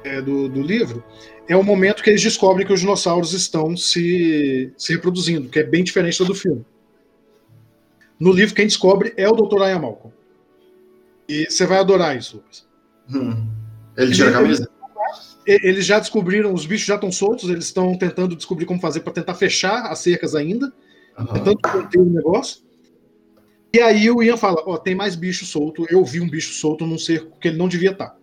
é, 0.05 0.21
do, 0.21 0.49
do 0.49 0.63
livro, 0.63 1.05
é 1.49 1.57
o 1.57 1.63
momento 1.63 2.03
que 2.03 2.11
eles 2.11 2.23
descobrem 2.23 2.67
que 2.67 2.73
os 2.73 2.81
dinossauros 2.81 3.33
estão 3.33 3.77
se, 3.77 4.73
se 4.77 4.93
reproduzindo, 4.93 5.49
que 5.49 5.59
é 5.59 5.65
bem 5.65 5.83
diferente 5.83 6.25
do 6.25 6.35
filme. 6.35 6.65
No 8.19 8.33
livro, 8.33 8.55
quem 8.55 8.67
descobre 8.67 9.15
é 9.17 9.29
o 9.29 9.33
Dr. 9.33 9.63
Ian 9.63 9.81
Malcolm. 9.81 10.15
E 11.29 11.47
você 11.47 11.67
vai 11.67 11.79
adorar 11.79 12.17
isso, 12.17 12.37
Lucas. 12.37 12.67
Hum. 13.13 13.49
Ele 13.97 14.13
tira 14.13 14.31
a 14.31 14.33
camisa? 14.33 14.69
Eles 15.47 15.87
já 15.87 15.99
descobriram, 15.99 16.53
os 16.53 16.67
bichos 16.67 16.87
já 16.87 16.97
estão 16.97 17.11
soltos, 17.11 17.49
eles 17.49 17.65
estão 17.65 17.97
tentando 17.97 18.37
descobrir 18.37 18.67
como 18.67 18.81
fazer 18.81 19.01
para 19.01 19.13
tentar 19.13 19.35
fechar 19.35 19.87
as 19.87 19.99
cercas 20.01 20.35
ainda, 20.35 20.73
uhum. 21.19 21.27
tentando 21.27 21.59
conter 21.59 21.99
o 21.99 22.05
negócio. 22.05 22.63
E 23.73 23.81
aí 23.81 24.11
o 24.11 24.23
Ian 24.23 24.37
fala: 24.37 24.63
Ó, 24.67 24.75
oh, 24.75 24.79
tem 24.79 24.95
mais 24.95 25.17
bicho 25.17 25.47
solto, 25.47 25.87
eu 25.89 26.05
vi 26.05 26.21
um 26.21 26.29
bicho 26.29 26.53
solto 26.53 26.87
num 26.87 26.99
cerco 26.99 27.39
que 27.41 27.49
ele 27.49 27.57
não 27.57 27.69
devia 27.69 27.93
estar. 27.93 28.17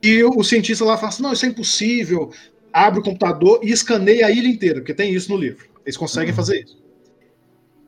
Tá. 0.00 0.08
E 0.08 0.24
o 0.24 0.42
cientista 0.42 0.84
lá 0.84 0.96
fala 0.96 1.08
assim: 1.08 1.22
não, 1.22 1.32
isso 1.32 1.44
é 1.44 1.48
impossível. 1.48 2.30
Abre 2.72 3.00
o 3.00 3.02
computador 3.02 3.60
e 3.62 3.70
escaneia 3.70 4.26
a 4.26 4.30
ilha 4.30 4.48
inteira, 4.48 4.80
porque 4.80 4.94
tem 4.94 5.12
isso 5.12 5.30
no 5.30 5.36
livro. 5.36 5.68
Eles 5.84 5.96
conseguem 5.96 6.30
uhum. 6.30 6.36
fazer 6.36 6.62
isso. 6.62 6.80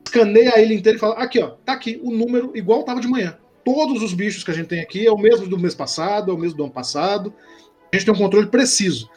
Escaneia 0.05 0.53
a 0.55 0.61
ilha 0.61 0.73
inteira 0.73 0.97
e 0.97 0.99
fala: 0.99 1.15
aqui, 1.15 1.41
ó, 1.41 1.51
tá 1.65 1.73
aqui 1.73 1.99
o 2.03 2.11
número 2.11 2.51
igual 2.55 2.81
estava 2.81 3.01
de 3.01 3.07
manhã. 3.07 3.37
Todos 3.63 4.03
os 4.03 4.13
bichos 4.13 4.43
que 4.43 4.51
a 4.51 4.53
gente 4.53 4.67
tem 4.67 4.81
aqui 4.81 5.07
é 5.07 5.11
o 5.11 5.17
mesmo 5.17 5.47
do 5.47 5.57
mês 5.57 5.73
passado, 5.73 6.31
é 6.31 6.33
o 6.33 6.37
mesmo 6.37 6.57
do 6.57 6.63
ano 6.63 6.73
passado. 6.73 7.33
A 7.91 7.95
gente 7.95 8.05
tem 8.05 8.13
um 8.13 8.17
controle 8.17 8.47
preciso. 8.47 9.09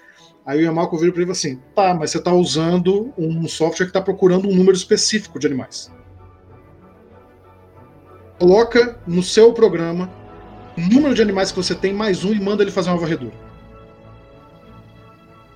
Aí 0.44 0.60
o 0.60 0.62
Yamalco 0.62 0.96
vira 0.96 1.12
para 1.12 1.22
ele 1.22 1.30
assim: 1.32 1.60
tá, 1.74 1.92
mas 1.92 2.12
você 2.12 2.18
está 2.18 2.32
usando 2.32 3.12
um 3.18 3.48
software 3.48 3.86
que 3.86 3.90
está 3.90 4.00
procurando 4.00 4.48
um 4.48 4.54
número 4.54 4.76
específico 4.76 5.38
de 5.38 5.46
animais. 5.46 5.90
Coloca 8.38 9.00
no 9.06 9.22
seu 9.22 9.52
programa 9.52 10.10
número 10.80 11.14
de 11.14 11.22
animais 11.22 11.50
que 11.50 11.56
você 11.56 11.74
tem 11.74 11.92
mais 11.92 12.24
um 12.24 12.32
e 12.32 12.40
manda 12.40 12.62
ele 12.62 12.70
fazer 12.70 12.90
uma 12.90 12.98
varredura. 12.98 13.34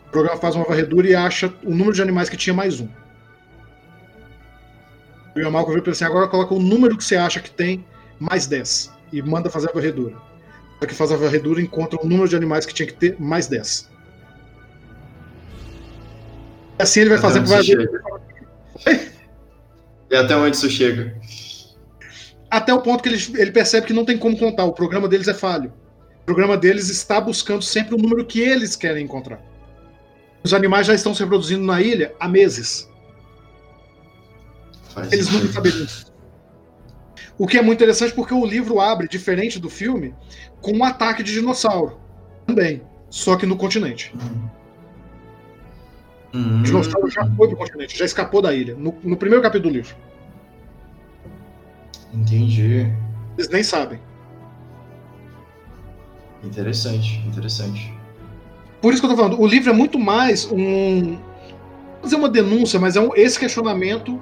O 0.07 0.11
programa 0.11 0.41
faz 0.41 0.57
uma 0.57 0.65
varredura 0.65 1.09
e 1.09 1.15
acha 1.15 1.53
o 1.63 1.71
número 1.71 1.93
de 1.93 2.03
animais 2.03 2.29
que 2.29 2.37
tinha 2.37 2.55
mais 2.55 2.81
um. 2.81 2.89
O 5.31 5.35
vira 5.35 5.51
para 5.51 5.73
ele 5.73 5.91
assim: 5.91 6.05
agora 6.05 6.27
coloca 6.27 6.55
o 6.55 6.61
número 6.61 6.97
que 6.97 7.05
você 7.05 7.17
acha 7.17 7.41
que 7.41 7.51
tem 7.51 7.85
mais 8.19 8.47
10 8.47 8.93
e 9.13 9.23
manda 9.23 9.49
fazer 9.49 9.71
a 9.71 9.73
varredura. 9.73 10.17
Só 10.81 10.87
que 10.87 10.95
faz 10.95 11.13
a 11.13 11.17
varredura 11.17 11.61
e 11.61 11.65
encontra 11.65 12.01
o 12.01 12.09
número 12.09 12.29
de 12.29 12.35
animais 12.35 12.67
que 12.67 12.75
tinha 12.75 12.87
que 12.87 12.95
ter 12.95 13.17
mais 13.21 13.47
10. 13.47 13.89
Assim 16.79 17.01
ele 17.01 17.11
vai 17.11 17.19
fazer 17.19 17.41
E 20.11 20.17
até 20.17 20.35
onde 20.35 20.57
isso 20.57 20.69
chega? 20.71 21.15
Até 22.51 22.75
o 22.75 22.83
ponto 22.83 23.03
que 23.03 23.09
ele, 23.09 23.19
ele 23.37 23.53
percebe 23.53 23.87
que 23.87 23.93
não 23.93 24.05
tem 24.05 24.19
como 24.19 24.37
contar. 24.37 24.65
O 24.65 24.73
programa 24.73 25.09
deles 25.09 25.29
é 25.29 25.35
falho. 25.35 25.73
O 26.23 26.25
programa 26.25 26.57
deles 26.57 26.89
está 26.89 27.21
buscando 27.21 27.63
sempre 27.63 27.95
o 27.95 27.99
número 27.99 28.25
que 28.25 28.41
eles 28.41 28.75
querem 28.75 29.05
encontrar. 29.05 29.41
Os 30.43 30.53
animais 30.55 30.87
já 30.87 30.95
estão 30.95 31.15
se 31.15 31.21
reproduzindo 31.23 31.65
na 31.65 31.81
ilha 31.81 32.15
há 32.19 32.27
meses. 32.27 32.89
Faz 34.91 35.13
eles 35.13 35.31
nunca 35.31 35.53
saberiam. 35.53 35.87
O 37.39 37.47
que 37.47 37.57
é 37.57 37.63
muito 37.63 37.79
interessante 37.79 38.13
porque 38.13 38.35
o 38.35 38.45
livro 38.45 38.81
abre, 38.81 39.09
diferente 39.09 39.59
do 39.59 39.71
filme, 39.71 40.15
com 40.61 40.73
um 40.73 40.85
ataque 40.85 41.23
de 41.23 41.33
dinossauro. 41.33 41.99
Também. 42.47 42.83
Só 43.09 43.37
que 43.37 43.47
no 43.47 43.57
continente. 43.57 44.15
Uhum. 44.15 44.51
Uhum. 46.35 46.61
O 46.61 46.63
dinossauro 46.63 47.11
já 47.11 47.27
foi 47.27 47.49
pro 47.49 47.57
continente, 47.57 47.99
já 47.99 48.05
escapou 48.05 48.41
da 48.41 48.55
ilha, 48.55 48.75
no, 48.75 48.95
no 49.03 49.17
primeiro 49.17 49.43
capítulo 49.43 49.73
do 49.73 49.77
livro. 49.79 49.97
Entendi. 52.13 52.93
Eles 53.37 53.49
nem 53.49 53.63
sabem. 53.63 54.01
Interessante, 56.43 57.23
interessante. 57.27 57.95
Por 58.81 58.93
isso 58.93 59.03
que 59.03 59.07
eu 59.07 59.11
tô 59.11 59.17
falando, 59.17 59.41
o 59.41 59.47
livro 59.47 59.71
é 59.71 59.73
muito 59.73 59.99
mais 59.99 60.51
um. 60.51 61.19
Não 62.01 62.03
fazer 62.03 62.17
uma 62.17 62.31
denúncia, 62.31 62.81
mas 62.81 62.97
é 62.97 63.01
um, 63.01 63.15
esse 63.15 63.39
questionamento 63.39 64.21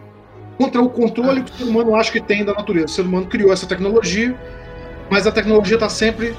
contra 0.57 0.82
o 0.82 0.91
controle 0.91 1.45
que 1.45 1.53
o 1.53 1.55
ser 1.55 1.64
humano 1.64 1.95
acha 1.95 2.11
que 2.11 2.20
tem 2.20 2.45
da 2.45 2.53
natureza. 2.53 2.86
O 2.86 2.91
ser 2.91 3.03
humano 3.03 3.26
criou 3.26 3.53
essa 3.53 3.66
tecnologia, 3.66 4.36
mas 5.09 5.26
a 5.26 5.32
tecnologia 5.32 5.76
está 5.76 5.89
sempre 5.89 6.34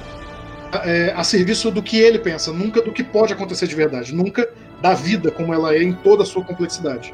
é, 0.84 1.14
a 1.16 1.24
serviço 1.24 1.72
do 1.72 1.82
que 1.82 1.98
ele 1.98 2.20
pensa, 2.20 2.52
nunca 2.52 2.82
do 2.82 2.92
que 2.92 3.04
pode 3.04 3.32
acontecer 3.32 3.68
de 3.68 3.76
verdade, 3.76 4.14
nunca 4.14 4.50
da 4.82 4.94
vida 4.94 5.32
como 5.32 5.54
ela 5.54 5.74
é 5.74 5.82
em 5.82 5.94
toda 5.94 6.24
a 6.24 6.26
sua 6.26 6.44
complexidade. 6.44 7.14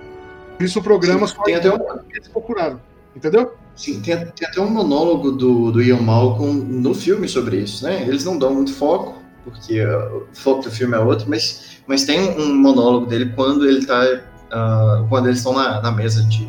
Por 0.58 0.64
isso 0.64 0.80
o 0.80 0.84
programa 0.84 1.28
Sim, 1.28 1.36
tem 1.44 1.56
até 1.56 1.72
um... 1.72 1.78
que 1.78 2.18
eles 2.18 2.28
procuraram, 2.28 2.82
entendeu? 3.16 3.54
Sim, 3.76 4.02
tem, 4.02 4.18
tem, 4.18 4.48
até 4.48 4.62
um 4.62 4.70
monólogo 4.70 5.32
do, 5.32 5.72
do 5.72 5.82
Ian 5.82 6.02
Malcolm 6.02 6.54
no 6.62 6.94
filme 6.94 7.28
sobre 7.28 7.58
isso, 7.58 7.84
né? 7.84 8.04
Eles 8.04 8.24
não 8.24 8.38
dão 8.38 8.54
muito 8.54 8.74
foco, 8.74 9.22
porque 9.44 9.84
uh, 9.84 10.28
o 10.32 10.36
foco 10.36 10.64
do 10.64 10.72
filme 10.72 10.96
é 10.96 11.00
outro, 11.00 11.30
mas, 11.30 11.82
mas 11.86 12.06
tem 12.06 12.20
um 12.40 12.56
monólogo 12.56 13.06
dele 13.06 13.34
quando 13.36 13.68
ele 13.68 13.86
tá. 13.86 14.02
Uh, 14.46 15.08
quando 15.10 15.26
eles 15.26 15.40
estão 15.40 15.54
na, 15.54 15.82
na 15.82 15.92
mesa 15.92 16.24
de, 16.24 16.46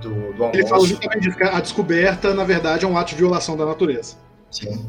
do, 0.00 0.32
do 0.32 0.44
almoço. 0.44 0.50
Ele 0.54 0.66
fala 0.66 0.86
justamente 0.86 1.22
disso, 1.22 1.36
que 1.36 1.42
a 1.42 1.60
descoberta, 1.60 2.32
na 2.32 2.44
verdade, 2.44 2.84
é 2.84 2.88
um 2.88 2.96
ato 2.96 3.10
de 3.10 3.16
violação 3.16 3.56
da 3.56 3.66
natureza. 3.66 4.16
Sim. 4.50 4.86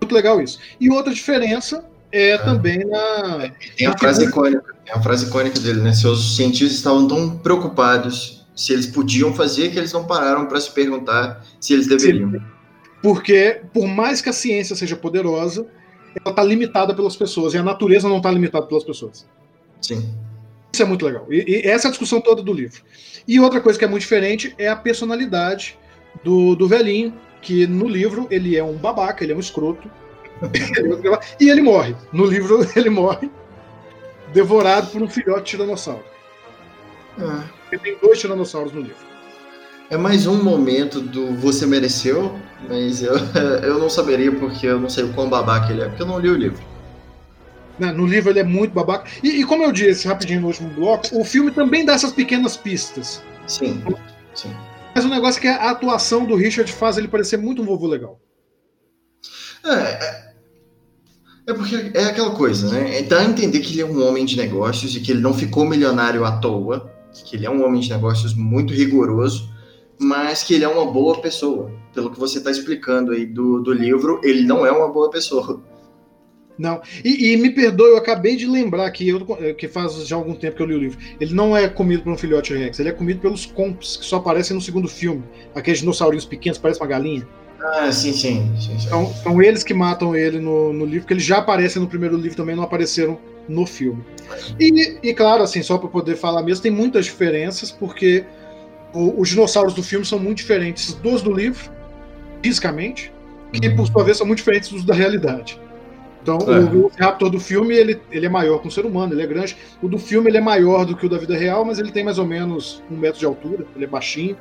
Muito 0.00 0.14
legal 0.14 0.40
isso. 0.40 0.58
E 0.80 0.90
outra 0.90 1.14
diferença 1.14 1.84
é, 2.10 2.38
também 2.38 2.84
na. 2.84 3.50
Tem 3.76 3.86
a 3.86 3.96
frase 3.96 4.24
icônica, 4.24 4.74
tem 4.84 4.94
a 4.94 5.02
frase 5.02 5.26
icônica 5.26 5.58
dele, 5.60 5.80
né? 5.80 5.92
Seus 5.92 6.36
cientistas 6.36 6.76
estavam 6.76 7.08
tão 7.08 7.38
preocupados 7.38 8.43
se 8.54 8.72
eles 8.72 8.86
podiam 8.86 9.32
fazer 9.34 9.70
que 9.70 9.78
eles 9.78 9.92
não 9.92 10.06
pararam 10.06 10.46
para 10.46 10.60
se 10.60 10.70
perguntar 10.70 11.44
se 11.60 11.72
eles 11.72 11.86
deveriam. 11.86 12.30
Sim. 12.30 12.42
Porque, 13.02 13.60
por 13.72 13.86
mais 13.86 14.22
que 14.22 14.28
a 14.28 14.32
ciência 14.32 14.74
seja 14.74 14.96
poderosa, 14.96 15.66
ela 16.14 16.30
está 16.30 16.42
limitada 16.42 16.94
pelas 16.94 17.16
pessoas 17.16 17.52
e 17.52 17.58
a 17.58 17.62
natureza 17.62 18.08
não 18.08 18.18
está 18.18 18.30
limitada 18.30 18.66
pelas 18.66 18.84
pessoas. 18.84 19.26
Sim. 19.80 20.14
Isso 20.72 20.82
é 20.82 20.86
muito 20.86 21.04
legal. 21.04 21.26
E, 21.30 21.44
e, 21.46 21.68
essa 21.68 21.86
é 21.86 21.88
a 21.88 21.90
discussão 21.90 22.20
toda 22.20 22.42
do 22.42 22.52
livro. 22.52 22.82
E 23.26 23.38
outra 23.38 23.60
coisa 23.60 23.78
que 23.78 23.84
é 23.84 23.88
muito 23.88 24.02
diferente 24.02 24.54
é 24.56 24.68
a 24.68 24.76
personalidade 24.76 25.78
do, 26.22 26.54
do 26.54 26.66
velhinho, 26.66 27.14
que 27.42 27.66
no 27.66 27.86
livro 27.86 28.26
ele 28.30 28.56
é 28.56 28.64
um 28.64 28.74
babaca, 28.74 29.22
ele 29.22 29.32
é 29.32 29.36
um 29.36 29.40
escroto, 29.40 29.90
e 31.40 31.48
ele 31.48 31.62
morre. 31.62 31.94
No 32.12 32.24
livro, 32.24 32.66
ele 32.74 32.90
morre 32.90 33.30
devorado 34.32 34.88
por 34.88 35.02
um 35.02 35.08
filhote 35.08 35.44
de 35.44 35.50
tiranossauro. 35.50 36.04
Ah. 37.18 37.44
Tem 37.78 37.98
dois 38.00 38.20
tiranossauros 38.20 38.72
no 38.72 38.80
livro. 38.80 39.14
É 39.90 39.96
mais 39.96 40.26
um 40.26 40.42
momento 40.42 41.00
do 41.00 41.34
Você 41.36 41.66
Mereceu, 41.66 42.38
mas 42.68 43.02
eu, 43.02 43.14
eu 43.62 43.78
não 43.78 43.90
saberia 43.90 44.32
porque 44.32 44.66
eu 44.66 44.80
não 44.80 44.88
sei 44.88 45.04
o 45.04 45.12
quão 45.12 45.28
babaca 45.28 45.72
ele 45.72 45.82
é, 45.82 45.88
porque 45.88 46.02
eu 46.02 46.06
não 46.06 46.18
li 46.18 46.28
o 46.28 46.36
livro. 46.36 46.62
No 47.78 48.06
livro 48.06 48.30
ele 48.30 48.38
é 48.38 48.44
muito 48.44 48.72
babaca. 48.72 49.10
E, 49.22 49.40
e, 49.40 49.44
como 49.44 49.64
eu 49.64 49.72
disse 49.72 50.06
rapidinho 50.06 50.40
no 50.40 50.46
último 50.46 50.70
bloco, 50.70 51.08
o 51.12 51.24
filme 51.24 51.50
também 51.50 51.84
dá 51.84 51.94
essas 51.94 52.12
pequenas 52.12 52.56
pistas. 52.56 53.22
Sim, 53.46 53.82
sim. 54.34 54.54
Mas 54.94 55.04
o 55.04 55.08
negócio 55.08 55.38
é 55.38 55.42
que 55.42 55.48
a 55.48 55.70
atuação 55.70 56.24
do 56.24 56.36
Richard 56.36 56.72
faz 56.72 56.96
ele 56.96 57.08
parecer 57.08 57.36
muito 57.36 57.62
um 57.62 57.64
vovô 57.64 57.88
legal. 57.88 58.20
É, 59.64 59.72
é, 59.72 60.34
é 61.48 61.54
porque 61.54 61.90
é 61.94 62.04
aquela 62.04 62.30
coisa, 62.30 62.70
né? 62.70 62.98
É 62.98 63.02
dá 63.02 63.20
a 63.20 63.24
entender 63.24 63.58
que 63.58 63.72
ele 63.72 63.82
é 63.82 63.86
um 63.86 64.06
homem 64.06 64.24
de 64.24 64.36
negócios 64.36 64.94
e 64.94 65.00
que 65.00 65.10
ele 65.10 65.20
não 65.20 65.34
ficou 65.34 65.66
milionário 65.66 66.24
à 66.24 66.38
toa, 66.38 66.93
que 67.22 67.36
ele 67.36 67.46
é 67.46 67.50
um 67.50 67.64
homem 67.64 67.80
de 67.80 67.90
negócios 67.90 68.34
muito 68.34 68.72
rigoroso, 68.72 69.52
mas 69.98 70.42
que 70.42 70.54
ele 70.54 70.64
é 70.64 70.68
uma 70.68 70.90
boa 70.90 71.20
pessoa. 71.20 71.70
Pelo 71.92 72.10
que 72.10 72.18
você 72.18 72.38
está 72.38 72.50
explicando 72.50 73.12
aí 73.12 73.26
do, 73.26 73.60
do 73.60 73.72
livro, 73.72 74.20
ele 74.24 74.44
não 74.44 74.66
é 74.66 74.72
uma 74.72 74.88
boa 74.88 75.10
pessoa. 75.10 75.62
Não, 76.56 76.80
e, 77.04 77.32
e, 77.32 77.36
me 77.36 77.50
perdoe, 77.50 77.90
eu 77.90 77.96
acabei 77.96 78.36
de 78.36 78.46
lembrar 78.46 78.88
que 78.92 79.08
eu 79.08 79.26
que 79.56 79.66
faz 79.66 80.06
já 80.06 80.14
algum 80.14 80.34
tempo 80.34 80.56
que 80.56 80.62
eu 80.62 80.66
li 80.66 80.74
o 80.74 80.78
livro. 80.78 80.98
Ele 81.20 81.34
não 81.34 81.56
é 81.56 81.68
comido 81.68 82.04
por 82.04 82.12
um 82.12 82.16
filhote 82.16 82.54
Rex, 82.54 82.78
ele 82.78 82.88
é 82.88 82.92
comido 82.92 83.20
pelos 83.20 83.44
comps 83.44 83.96
que 83.96 84.04
só 84.04 84.16
aparecem 84.16 84.54
no 84.54 84.62
segundo 84.62 84.86
filme. 84.86 85.24
Aqueles 85.54 85.80
dinossaurinhos 85.80 86.24
pequenos, 86.24 86.58
parece 86.58 86.80
uma 86.80 86.86
galinha. 86.86 87.26
Ah, 87.60 87.90
sim, 87.90 88.12
sim. 88.12 88.52
sim, 88.58 88.78
sim. 88.78 88.86
Então, 88.86 89.12
são 89.22 89.42
eles 89.42 89.62
que 89.62 89.72
matam 89.72 90.14
ele 90.14 90.38
no, 90.38 90.72
no 90.72 90.84
livro, 90.84 91.06
que 91.06 91.12
eles 91.12 91.24
já 91.24 91.38
aparecem 91.38 91.80
no 91.80 91.88
primeiro 91.88 92.16
livro 92.16 92.36
também, 92.36 92.54
não 92.54 92.62
apareceram 92.62 93.18
no 93.48 93.66
filme. 93.66 94.04
E, 94.58 94.98
e 95.02 95.14
claro, 95.14 95.42
assim, 95.42 95.62
só 95.62 95.78
para 95.78 95.88
poder 95.88 96.16
falar 96.16 96.42
mesmo, 96.42 96.62
tem 96.62 96.72
muitas 96.72 97.04
diferenças, 97.06 97.70
porque 97.70 98.24
o, 98.92 99.20
os 99.20 99.28
dinossauros 99.28 99.74
do 99.74 99.82
filme 99.82 100.04
são 100.04 100.18
muito 100.18 100.38
diferentes 100.38 100.92
dos 100.94 101.22
do 101.22 101.32
livro, 101.32 101.70
fisicamente, 102.42 103.12
que 103.52 103.70
por 103.70 103.86
sua 103.86 104.02
vez 104.02 104.16
são 104.16 104.26
muito 104.26 104.38
diferentes 104.38 104.70
dos 104.70 104.84
da 104.84 104.94
realidade. 104.94 105.60
Então, 106.22 106.38
é. 106.38 106.58
o, 106.58 106.86
o 106.86 106.92
Raptor 106.98 107.28
do 107.28 107.38
filme, 107.38 107.74
ele, 107.74 108.00
ele 108.10 108.24
é 108.24 108.28
maior 108.28 108.58
que 108.58 108.66
um 108.66 108.70
ser 108.70 108.86
humano, 108.86 109.12
ele 109.12 109.22
é 109.22 109.26
grande. 109.26 109.56
O 109.82 109.88
do 109.88 109.98
filme, 109.98 110.30
ele 110.30 110.38
é 110.38 110.40
maior 110.40 110.86
do 110.86 110.96
que 110.96 111.04
o 111.04 111.08
da 111.08 111.18
vida 111.18 111.36
real, 111.36 111.64
mas 111.64 111.78
ele 111.78 111.92
tem 111.92 112.02
mais 112.02 112.18
ou 112.18 112.26
menos 112.26 112.82
um 112.90 112.96
metro 112.96 113.20
de 113.20 113.26
altura, 113.26 113.66
ele 113.76 113.84
é 113.84 113.88
baixinho 113.88 114.36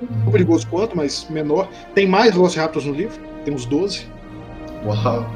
tão 0.00 0.32
perigoso 0.32 0.66
quanto, 0.66 0.96
mas 0.96 1.26
menor. 1.30 1.68
Tem 1.94 2.06
mais 2.06 2.34
Velociraptors 2.34 2.84
no 2.84 2.92
livro, 2.92 3.18
tem 3.44 3.54
uns 3.54 3.64
12. 3.66 4.06
Uau! 4.84 5.30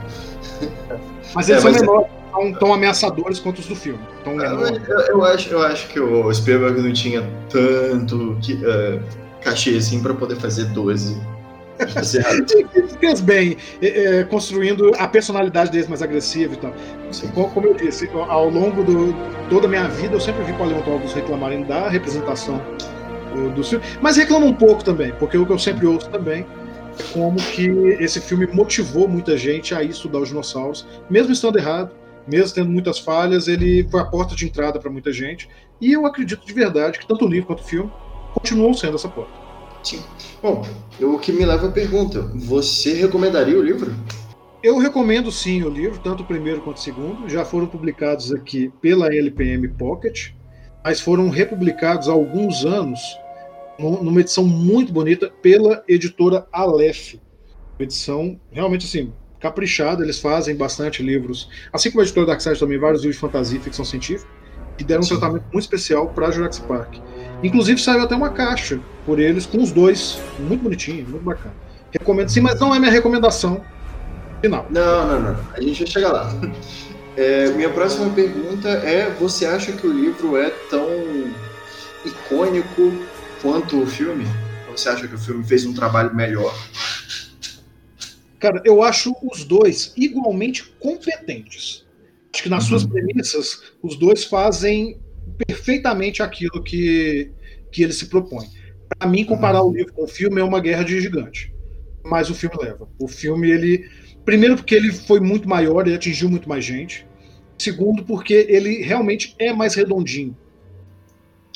Mas 1.35 1.49
eles 1.49 1.65
é, 1.65 1.73
são 1.73 1.81
menores, 1.81 2.07
é... 2.07 2.31
tão, 2.33 2.53
tão 2.55 2.75
ameaçadores 2.75 3.39
quanto 3.39 3.61
os 3.61 3.67
do 3.67 3.77
filme. 3.77 4.01
Tão 4.25 4.41
é, 4.41 4.47
eu, 4.47 5.01
eu, 5.01 5.25
acho, 5.25 5.49
eu 5.51 5.63
acho 5.63 5.89
que 5.89 6.01
o 6.01 6.33
Spielberg 6.33 6.81
não 6.81 6.93
tinha 6.93 7.29
tanto 7.49 8.37
que, 8.43 8.55
uh, 8.55 9.01
cachê 9.41 9.77
assim 9.77 10.03
para 10.03 10.15
poder 10.15 10.37
fazer 10.37 10.65
12. 10.67 11.21
fez 13.01 13.21
bem, 13.23 13.57
é, 13.81 14.23
construindo 14.25 14.93
a 14.99 15.09
personalidade 15.09 15.71
deles 15.71 15.89
mais 15.89 16.03
agressiva 16.03 16.53
e 16.53 16.57
tal. 16.59 16.75
Como, 17.33 17.51
como 17.51 17.67
eu 17.69 17.75
disse, 17.75 18.09
ao 18.13 18.51
longo 18.51 18.85
de 18.85 19.15
toda 19.49 19.67
a 19.67 19.71
minha 19.71 19.89
vida, 19.89 20.15
eu 20.15 20.21
sempre 20.21 20.45
vi 20.45 20.53
paleontólogos 20.53 21.15
reclamarem 21.15 21.65
da 21.65 21.89
representação 21.89 22.61
do 23.55 23.65
filme, 23.65 23.85
mas 24.01 24.17
reclama 24.17 24.47
um 24.47 24.55
pouco 24.55 24.85
também, 24.85 25.13
porque 25.19 25.37
o 25.37 25.47
que 25.47 25.53
eu 25.53 25.59
sempre 25.59 25.87
ouço 25.87 26.11
também 26.11 26.47
é 26.99 27.03
como 27.13 27.37
que 27.39 27.67
esse 28.01 28.21
filme 28.21 28.47
motivou 28.47 29.09
muita 29.09 29.37
gente 29.37 29.75
a 29.75 29.83
estudar 29.83 30.19
os 30.19 30.29
dinossauros, 30.29 30.87
mesmo 31.09 31.33
estando 31.33 31.59
errado, 31.59 31.93
mesmo 32.27 32.55
tendo 32.55 32.71
muitas 32.71 32.99
falhas, 32.99 33.49
ele 33.49 33.87
foi 33.91 34.01
a 34.01 34.05
porta 34.05 34.35
de 34.35 34.45
entrada 34.45 34.79
para 34.79 34.91
muita 34.91 35.13
gente, 35.13 35.49
e 35.81 35.93
eu 35.93 36.07
acredito 36.07 36.45
de 36.45 36.53
verdade 36.53 36.99
que 36.99 37.07
tanto 37.07 37.25
o 37.25 37.29
livro 37.29 37.47
quanto 37.47 37.61
o 37.61 37.67
filme 37.67 37.91
continuam 38.35 38.75
sendo 38.75 38.97
essa 38.97 39.09
porta. 39.09 39.33
Sim. 39.83 40.03
Bom, 40.43 40.63
o 41.01 41.19
que 41.19 41.33
me 41.33 41.45
leva 41.45 41.69
à 41.69 41.71
pergunta: 41.71 42.21
você 42.35 42.93
recomendaria 42.93 43.59
o 43.59 43.63
livro? 43.63 43.95
Eu 44.63 44.77
recomendo 44.77 45.33
sim 45.33 45.63
o 45.63 45.71
livro, 45.71 45.99
tanto 46.01 46.23
o 46.23 46.27
primeiro 46.27 46.61
quanto 46.61 46.77
o 46.77 46.81
segundo. 46.81 47.29
Já 47.29 47.47
foram 47.47 47.67
publicados 47.67 48.31
aqui 48.31 48.71
pela 48.83 49.07
LPM 49.07 49.67
Pocket 49.69 50.33
mas 50.85 51.01
foram 51.01 51.29
republicados 51.29 52.09
há 52.09 52.13
alguns 52.13 52.65
anos 52.65 53.01
numa 53.79 54.21
edição 54.21 54.45
muito 54.45 54.93
bonita 54.93 55.31
pela 55.43 55.83
editora 55.89 56.47
Aleph. 56.53 57.15
Edição 57.79 58.39
realmente 58.51 58.85
assim, 58.85 59.13
caprichado, 59.41 60.03
eles 60.03 60.19
fazem 60.19 60.55
bastante 60.55 61.03
livros, 61.03 61.49
assim 61.73 61.91
como 61.91 62.03
a 62.03 62.05
editora 62.05 62.27
Darkseid 62.27 62.59
também, 62.59 62.79
vários 62.79 63.01
livros 63.03 63.17
de 63.17 63.21
fantasia 63.21 63.59
e 63.59 63.63
ficção 63.63 63.85
científica, 63.85 64.31
que 64.77 64.85
deram 64.85 65.03
Sim. 65.03 65.15
um 65.15 65.19
tratamento 65.19 65.45
muito 65.51 65.63
especial 65.63 66.09
para 66.09 66.31
Jurassic 66.31 66.67
Park. 66.67 66.97
Inclusive 67.43 67.81
saiu 67.81 68.03
até 68.03 68.15
uma 68.15 68.31
caixa 68.31 68.79
por 69.07 69.19
eles 69.19 69.47
com 69.47 69.63
os 69.63 69.73
dois, 69.73 70.21
muito 70.41 70.63
bonitinho, 70.63 71.09
muito 71.09 71.25
bacana. 71.25 71.55
Recomendo 71.91 72.29
sim, 72.29 72.41
mas 72.41 72.61
não 72.61 72.75
é 72.75 72.79
minha 72.79 72.93
recomendação 72.93 73.63
final. 74.43 74.67
Não, 74.71 75.09
não, 75.09 75.21
não. 75.21 75.41
A 75.55 75.61
gente 75.61 75.85
vai 75.85 75.87
chegar 75.87 76.13
lá. 76.13 76.31
É, 77.17 77.51
minha 77.51 77.71
próxima 77.71 78.11
pergunta 78.11 78.69
é: 78.69 79.11
você 79.11 79.47
acha 79.47 79.73
que 79.73 79.87
o 79.87 79.93
livro 79.93 80.37
é 80.37 80.51
tão 80.71 80.89
icônico 82.05 82.93
quanto 83.43 83.83
o 83.83 83.87
filme? 83.87 84.25
Ou 84.69 84.77
você 84.77 84.89
acha 84.89 85.07
que 85.07 85.15
o 85.15 85.19
filme 85.19 85.45
fez 85.45 85.65
um 85.65 85.75
trabalho 85.75 86.15
melhor? 86.15 86.55
Cara, 88.39 88.63
eu 88.65 88.83
acho 88.83 89.15
os 89.23 89.45
dois 89.45 89.93
igualmente 89.97 90.65
competentes. 90.79 91.87
Acho 92.33 92.43
que 92.43 92.49
nas 92.49 92.65
uhum. 92.65 92.71
suas 92.71 92.87
premissas, 92.87 93.63
os 93.83 93.97
dois 93.97 94.25
fazem 94.25 94.99
perfeitamente 95.47 96.23
aquilo 96.23 96.63
que, 96.63 97.31
que 97.71 97.83
ele 97.83 97.93
se 97.93 98.07
propõe. 98.07 98.49
Para 98.99 99.09
mim, 99.09 99.25
comparar 99.25 99.63
uhum. 99.63 99.71
o 99.71 99.75
livro 99.75 99.93
com 99.93 100.05
o 100.05 100.09
filme 100.09 100.41
é 100.41 100.45
uma 100.45 100.61
guerra 100.61 100.85
de 100.85 101.01
gigante. 101.01 101.53
Mas 102.03 102.31
o 102.31 102.35
filme 102.35 102.57
leva. 102.61 102.89
O 102.99 103.07
filme, 103.07 103.51
ele. 103.51 103.89
Primeiro, 104.25 104.57
porque 104.57 104.75
ele 104.75 104.93
foi 104.93 105.21
muito 105.21 105.49
maior, 105.49 105.87
ele 105.87 105.97
atingiu 105.97 106.29
muito 106.29 106.49
mais 106.49 106.65
gente. 106.65 107.07
Segundo, 107.59 108.05
porque 108.05 108.47
ele 108.49 108.83
realmente 108.83 109.35
é 109.39 109.53
mais 109.53 109.75
redondinho. 109.75 110.37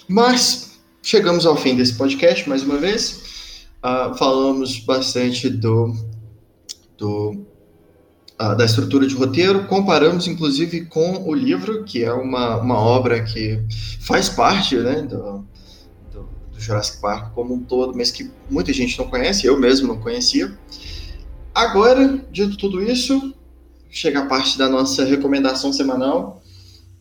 Mas 0.08 0.78
chegamos 1.02 1.46
ao 1.46 1.56
fim 1.56 1.76
desse 1.76 1.94
podcast 1.94 2.48
mais 2.48 2.62
uma 2.62 2.76
vez. 2.76 3.66
Uh, 3.82 4.16
falamos 4.16 4.78
bastante 4.80 5.48
do 5.48 5.94
do, 6.96 7.46
uh, 8.40 8.56
da 8.56 8.64
estrutura 8.64 9.06
de 9.06 9.14
roteiro, 9.14 9.66
comparamos 9.66 10.26
inclusive 10.26 10.86
com 10.86 11.24
o 11.26 11.34
livro, 11.34 11.84
que 11.84 12.04
é 12.04 12.12
uma, 12.12 12.56
uma 12.56 12.78
obra 12.78 13.22
que 13.22 13.60
faz 14.00 14.28
parte 14.28 14.76
né, 14.76 15.02
do, 15.02 15.44
do, 16.12 16.28
do 16.52 16.60
Jurassic 16.60 17.00
Park 17.00 17.32
como 17.34 17.54
um 17.54 17.60
todo, 17.60 17.96
mas 17.96 18.10
que 18.10 18.30
muita 18.50 18.72
gente 18.72 18.98
não 18.98 19.08
conhece, 19.08 19.46
eu 19.46 19.58
mesmo 19.58 19.88
não 19.88 19.98
conhecia. 19.98 20.56
Agora, 21.55 22.20
dito 22.32 22.57
tudo 22.57 22.82
isso, 22.82 23.32
chega 23.88 24.18
a 24.18 24.26
parte 24.26 24.59
da 24.59 24.68
nossa 24.68 25.05
recomendação 25.05 25.72
semanal. 25.72 26.42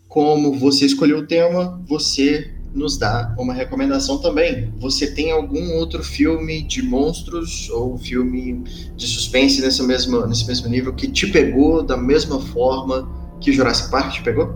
Como 0.08 0.54
você 0.54 0.86
escolheu 0.86 1.18
o 1.18 1.26
tema, 1.26 1.82
você 1.88 2.54
nos 2.72 2.96
dá 2.96 3.36
uma 3.40 3.52
recomendação 3.52 4.20
também. 4.20 4.72
Você 4.78 5.12
tem 5.12 5.32
algum 5.32 5.74
outro 5.74 6.04
filme 6.04 6.62
de 6.62 6.84
monstros 6.84 7.68
ou 7.72 7.98
filme 7.98 8.64
de 8.96 9.08
suspense 9.08 9.60
nesse 9.60 9.82
mesmo, 9.82 10.24
nesse 10.28 10.46
mesmo 10.46 10.70
nível 10.70 10.94
que 10.94 11.08
te 11.08 11.26
pegou 11.32 11.82
da 11.82 11.98
mesma 11.98 12.40
forma 12.40 13.10
que 13.42 13.52
Jurassic 13.52 13.90
Park 13.90 14.14
te 14.14 14.22
pegou? 14.22 14.54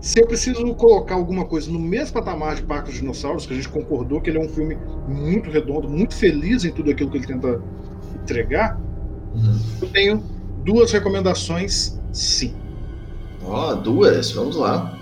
Se 0.00 0.20
eu 0.20 0.26
preciso 0.26 0.74
colocar 0.74 1.14
alguma 1.14 1.44
coisa 1.44 1.70
no 1.70 1.78
mesmo 1.78 2.14
patamar 2.14 2.56
de 2.56 2.62
Parque 2.62 2.90
dos 2.90 2.98
Dinossauros, 2.98 3.46
que 3.46 3.52
a 3.52 3.56
gente 3.56 3.68
concordou 3.68 4.20
que 4.20 4.28
ele 4.28 4.38
é 4.38 4.40
um 4.40 4.48
filme 4.48 4.76
muito 5.08 5.50
redondo, 5.50 5.88
muito 5.88 6.14
feliz 6.14 6.64
em 6.64 6.72
tudo 6.72 6.90
aquilo 6.90 7.10
que 7.12 7.18
ele 7.18 7.26
tenta 7.28 7.62
entregar. 8.22 8.78
Eu 9.80 9.88
tenho 9.88 10.18
duas 10.64 10.92
recomendações, 10.92 12.00
sim. 12.12 12.54
Ó, 13.42 13.72
oh, 13.72 13.76
duas? 13.76 14.30
Vamos 14.32 14.56
lá 14.56 14.98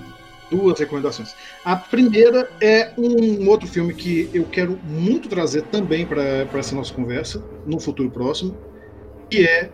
duas 0.53 0.79
recomendações. 0.79 1.35
A 1.65 1.75
primeira 1.75 2.51
é 2.61 2.93
um 2.99 3.49
outro 3.49 3.67
filme 3.67 3.95
que 3.95 4.29
eu 4.35 4.45
quero 4.45 4.79
muito 4.85 5.29
trazer 5.29 5.63
também 5.63 6.07
para 6.07 6.47
essa 6.55 6.75
nossa 6.75 6.93
conversa, 6.93 7.43
no 7.67 7.81
futuro 7.81 8.11
próximo, 8.11 8.55
que 9.31 9.47
é 9.47 9.71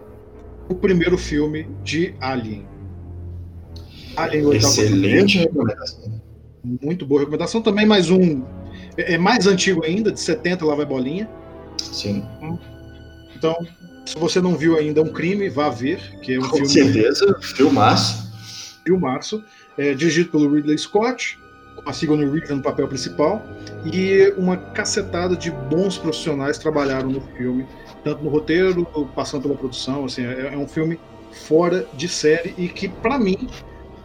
o 0.69 0.75
primeiro 0.77 1.19
filme 1.19 1.69
de 1.83 2.15
Alien. 2.21 2.65
Alien 4.17 4.57
Excelente 4.57 5.39
recomendação. 5.39 6.23
Muito 6.63 7.05
boa 7.05 7.21
recomendação. 7.21 7.61
Também 7.61 7.87
mais 7.87 8.09
um. 8.09 8.45
É, 8.97 9.15
é 9.15 9.19
mais 9.19 9.47
antigo 9.47 9.85
ainda, 9.85 10.13
de 10.13 10.21
70, 10.21 10.65
lá 10.65 10.75
vai 10.77 10.87
bolinha. 10.87 11.29
Sim. 11.77 12.25
Então, 13.35 13.57
se 14.09 14.19
você 14.19 14.41
não 14.41 14.57
viu 14.57 14.77
ainda 14.77 15.03
Um 15.03 15.13
Crime, 15.13 15.49
vá 15.51 15.69
ver, 15.69 16.01
que 16.23 16.35
é 16.35 16.39
um 16.39 16.43
Com 16.43 16.57
filme. 16.57 16.67
Com 16.67 16.73
certeza, 16.73 17.39
filmaço. 17.43 18.29
Filmaço 18.85 19.45
é, 19.77 19.93
dirigido 19.93 20.31
pelo 20.31 20.55
Ridley 20.55 20.79
Scott, 20.79 21.39
com 21.77 21.89
a 21.89 21.93
Sigourney 21.93 22.27
Weaver 22.27 22.57
no 22.57 22.63
papel 22.63 22.89
principal, 22.89 23.45
e 23.85 24.33
uma 24.39 24.57
cacetada 24.57 25.37
de 25.37 25.51
bons 25.51 25.99
profissionais 25.99 26.57
trabalharam 26.57 27.11
no 27.11 27.21
filme, 27.37 27.67
tanto 28.03 28.25
no 28.25 28.31
roteiro, 28.31 28.87
passando 29.15 29.43
pela 29.43 29.55
produção. 29.55 30.07
Assim, 30.07 30.25
é, 30.25 30.55
é 30.55 30.57
um 30.57 30.67
filme 30.67 30.99
fora 31.47 31.87
de 31.95 32.09
série 32.09 32.55
e 32.57 32.67
que, 32.67 32.89
para 32.89 33.19
mim, 33.19 33.47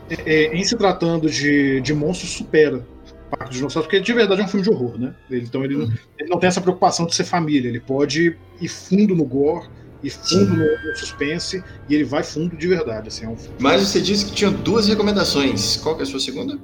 é, 0.10 0.16
é, 0.26 0.56
em 0.56 0.64
se 0.66 0.76
tratando 0.76 1.30
de, 1.30 1.80
de 1.80 1.94
monstros, 1.94 2.32
supera 2.32 2.86
Parque 3.30 3.50
dos 3.50 3.58
Dinossauros, 3.58 3.88
porque 3.88 4.00
de 4.00 4.14
verdade 4.14 4.42
é 4.42 4.44
um 4.44 4.48
filme 4.48 4.64
de 4.64 4.70
horror, 4.70 5.00
né? 5.00 5.16
Então 5.32 5.64
ele, 5.64 5.76
ele 6.20 6.30
não 6.30 6.38
tem 6.38 6.48
essa 6.48 6.62
preocupação 6.62 7.06
de 7.08 7.16
ser 7.16 7.24
família, 7.24 7.68
ele 7.68 7.80
pode 7.80 8.38
ir 8.62 8.68
fundo 8.68 9.16
no 9.16 9.26
gore 9.26 9.68
e 10.04 10.10
fundo 10.10 10.56
no, 10.56 10.84
no, 10.84 10.96
suspense, 10.96 11.64
e 11.88 11.96
ele 11.96 12.04
vai 12.04 12.24
fundo 12.24 12.56
de 12.56 12.68
verdade. 12.68 13.08
Assim, 13.08 13.26
é 13.26 13.30
um 13.30 13.38
Mas 13.60 13.82
você 13.82 14.02
disse 14.02 14.26
que 14.26 14.32
tinha 14.34 14.52
duas 14.52 14.88
recomendações. 14.88 15.78
Qual 15.78 15.96
que 15.96 16.02
é 16.02 16.04
a 16.04 16.08
sua 16.08 16.20
segunda? 16.20 16.60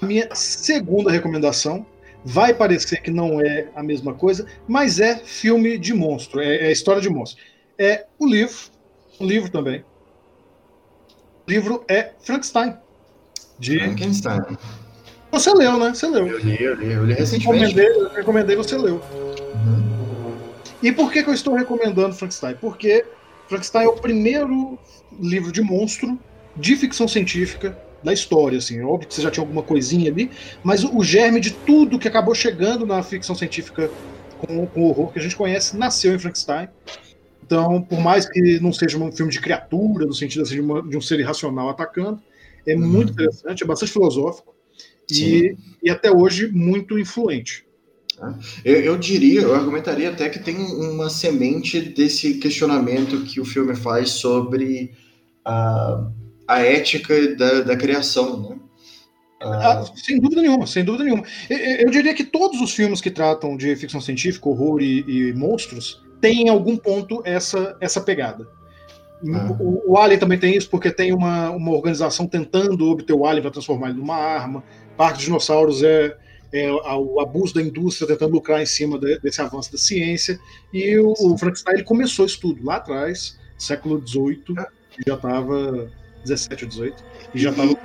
A 0.00 0.06
minha 0.06 0.28
segunda 0.34 1.10
recomendação 1.10 1.84
vai 2.24 2.52
parecer 2.52 3.02
que 3.02 3.10
não 3.10 3.40
é 3.40 3.68
a 3.74 3.82
mesma 3.82 4.14
coisa, 4.14 4.46
mas 4.66 4.98
é 4.98 5.16
filme 5.16 5.78
de 5.78 5.94
monstro, 5.94 6.40
é, 6.40 6.56
é 6.56 6.72
história 6.72 7.00
de 7.00 7.08
monstro. 7.08 7.42
É 7.78 8.06
o 8.18 8.26
livro, 8.26 8.56
um 9.20 9.26
livro 9.26 9.50
também. 9.50 9.84
O 11.46 11.50
livro 11.50 11.84
é 11.88 12.12
Frankenstein. 12.20 12.74
De... 13.58 13.78
Frankenstein. 13.78 14.40
Você 15.30 15.52
leu, 15.52 15.78
né? 15.78 15.90
Você 15.94 16.08
leu. 16.08 16.26
Eu 16.26 16.38
li, 16.38 16.62
eu 16.62 16.74
li, 16.74 16.92
eu 16.92 17.04
li 17.04 17.14
recentemente. 17.14 17.46
Eu 17.46 17.68
recomendei, 17.68 17.88
eu 17.88 18.08
recomendei 18.08 18.56
você 18.56 18.76
leu. 18.76 19.02
Uhum. 19.54 19.85
E 20.86 20.92
por 20.92 21.10
que, 21.10 21.20
que 21.20 21.28
eu 21.28 21.34
estou 21.34 21.52
recomendando 21.52 22.14
Frankenstein? 22.14 22.54
Porque 22.60 23.04
Frankenstein 23.48 23.86
é 23.86 23.88
o 23.88 23.94
primeiro 23.94 24.78
livro 25.18 25.50
de 25.50 25.60
monstro 25.60 26.16
de 26.56 26.76
ficção 26.76 27.08
científica 27.08 27.76
da 28.04 28.12
história, 28.12 28.58
assim. 28.58 28.78
É 28.78 28.84
óbvio 28.84 29.08
que 29.08 29.14
você 29.14 29.20
já 29.20 29.28
tinha 29.28 29.42
alguma 29.42 29.64
coisinha 29.64 30.08
ali, 30.08 30.30
mas 30.62 30.84
o, 30.84 31.02
germe 31.02 31.40
de 31.40 31.50
tudo 31.50 31.98
que 31.98 32.06
acabou 32.06 32.36
chegando 32.36 32.86
na 32.86 33.02
ficção 33.02 33.34
científica 33.34 33.90
com, 34.38 34.64
com 34.64 34.82
horror 34.84 35.12
que 35.12 35.18
a 35.18 35.22
gente 35.22 35.34
conhece 35.34 35.76
nasceu 35.76 36.14
em 36.14 36.20
Frankenstein. 36.20 36.68
Então, 37.44 37.82
por 37.82 37.98
mais 37.98 38.28
que 38.28 38.60
não 38.60 38.72
seja 38.72 38.96
um 38.96 39.10
filme 39.10 39.32
de 39.32 39.40
criatura, 39.40 40.06
no 40.06 40.14
sentido 40.14 40.42
assim, 40.42 40.54
de, 40.54 40.60
uma, 40.60 40.88
de 40.88 40.96
um 40.96 41.00
ser 41.00 41.18
irracional 41.18 41.68
atacando, 41.68 42.22
é 42.64 42.76
uhum. 42.76 42.86
muito 42.86 43.10
interessante, 43.10 43.64
é 43.64 43.66
bastante 43.66 43.90
filosófico 43.90 44.54
e, 45.10 45.56
e, 45.82 45.90
até 45.90 46.12
hoje 46.12 46.46
muito 46.46 46.96
influente. 46.96 47.65
Tá? 48.16 48.34
Eu, 48.64 48.80
eu, 48.80 48.98
diria, 48.98 49.42
eu 49.42 49.54
argumentaria 49.54 50.10
até 50.10 50.28
que 50.28 50.38
tem 50.38 50.56
uma 50.56 51.10
semente 51.10 51.80
desse 51.80 52.34
questionamento 52.34 53.22
que 53.24 53.40
o 53.40 53.44
filme 53.44 53.76
faz 53.76 54.10
sobre 54.10 54.92
a, 55.44 56.08
a 56.48 56.60
ética 56.60 57.36
da, 57.36 57.60
da 57.60 57.76
criação, 57.76 58.40
né? 58.40 58.56
Ah, 59.38 59.84
sem 59.94 60.18
dúvida 60.18 60.40
nenhuma, 60.40 60.66
sem 60.66 60.82
dúvida 60.82 61.04
nenhuma. 61.04 61.22
Eu, 61.50 61.58
eu, 61.58 61.90
diria 61.90 62.14
que 62.14 62.24
todos 62.24 62.58
os 62.60 62.72
filmes 62.72 63.02
que 63.02 63.10
tratam 63.10 63.54
de 63.54 63.76
ficção 63.76 64.00
científica, 64.00 64.48
horror 64.48 64.80
e, 64.80 65.04
e 65.06 65.32
monstros 65.34 66.02
têm 66.20 66.44
em 66.44 66.48
algum 66.48 66.76
ponto 66.76 67.20
essa, 67.22 67.76
essa 67.80 68.00
pegada. 68.00 68.48
Ah. 69.34 69.56
O, 69.60 69.92
o, 69.92 69.98
Alien 69.98 70.18
também 70.18 70.38
tem 70.38 70.56
isso, 70.56 70.70
porque 70.70 70.90
tem 70.90 71.12
uma, 71.12 71.50
uma 71.50 71.72
organização 71.72 72.26
tentando 72.26 72.88
obter 72.90 73.12
o 73.12 73.26
Alien 73.26 73.42
para 73.42 73.50
transformar 73.50 73.90
ele 73.90 73.98
numa 73.98 74.16
arma. 74.16 74.64
Parte 74.96 75.16
dos 75.16 75.24
dinossauros 75.24 75.82
é, 75.82 76.16
é, 76.52 76.70
o 76.70 77.20
abuso 77.20 77.54
da 77.54 77.62
indústria 77.62 78.06
tentando 78.06 78.32
lucrar 78.32 78.62
em 78.62 78.66
cima 78.66 78.98
de, 78.98 79.18
desse 79.20 79.40
avanço 79.40 79.72
da 79.72 79.78
ciência. 79.78 80.38
E 80.72 80.98
o, 80.98 81.12
o 81.12 81.38
Frankenstein 81.38 81.84
começou 81.84 82.26
isso 82.26 82.40
tudo 82.40 82.64
lá 82.64 82.76
atrás, 82.76 83.38
século 83.58 84.02
XVIII, 84.06 84.42
já 85.06 85.14
estava 85.14 85.90
17 86.24 86.64
ou 86.64 86.70
18, 86.70 87.04
e 87.34 87.38
já 87.38 87.50
estava 87.50 87.76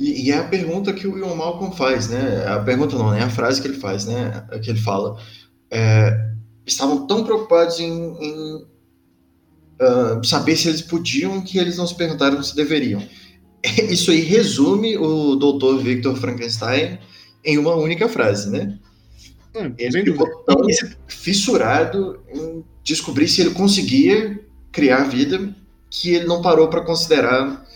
e, 0.00 0.28
e 0.28 0.32
é 0.32 0.38
a 0.38 0.44
pergunta 0.44 0.94
que 0.94 1.06
o 1.06 1.18
Ian 1.18 1.34
Malcolm 1.34 1.76
faz, 1.76 2.08
né? 2.08 2.46
A 2.46 2.58
pergunta 2.60 2.96
não, 2.96 3.12
é 3.12 3.22
a 3.22 3.28
frase 3.28 3.60
que 3.60 3.68
ele 3.68 3.76
faz, 3.76 4.06
né? 4.06 4.46
Que 4.62 4.70
ele 4.70 4.80
fala. 4.80 5.20
É, 5.70 6.30
estavam 6.66 7.06
tão 7.06 7.22
preocupados 7.22 7.78
em, 7.78 7.92
em 7.92 8.56
uh, 8.56 10.24
saber 10.24 10.56
se 10.56 10.68
eles 10.68 10.80
podiam 10.80 11.42
que 11.42 11.58
eles 11.58 11.76
não 11.76 11.86
se 11.86 11.94
perguntaram 11.94 12.42
se 12.42 12.56
deveriam. 12.56 13.02
Isso 13.90 14.10
aí 14.10 14.22
resume 14.22 14.96
o 14.96 15.36
Dr. 15.36 15.82
Victor 15.82 16.16
Frankenstein 16.16 16.98
em 17.44 17.58
uma 17.58 17.74
única 17.74 18.08
frase, 18.08 18.50
né? 18.50 18.78
Hum, 19.54 19.74
ele 19.78 20.12
ficou 20.12 20.28
tão 20.44 20.56
fissurado 21.08 22.20
em 22.32 22.64
descobrir 22.84 23.28
se 23.28 23.40
ele 23.40 23.50
conseguia 23.50 24.38
criar 24.70 25.04
vida 25.04 25.54
que 25.90 26.14
ele 26.14 26.26
não 26.26 26.40
parou 26.40 26.68
para 26.68 26.82
considerar 26.82 27.66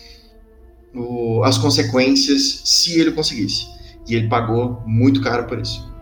o, 0.93 1.43
as 1.43 1.57
consequências 1.57 2.61
se 2.63 2.99
ele 2.99 3.11
conseguisse. 3.11 3.67
E 4.07 4.15
ele 4.15 4.29
pagou 4.29 4.81
muito 4.85 5.21
caro 5.21 5.45
por 5.45 5.59
isso. 5.59 5.93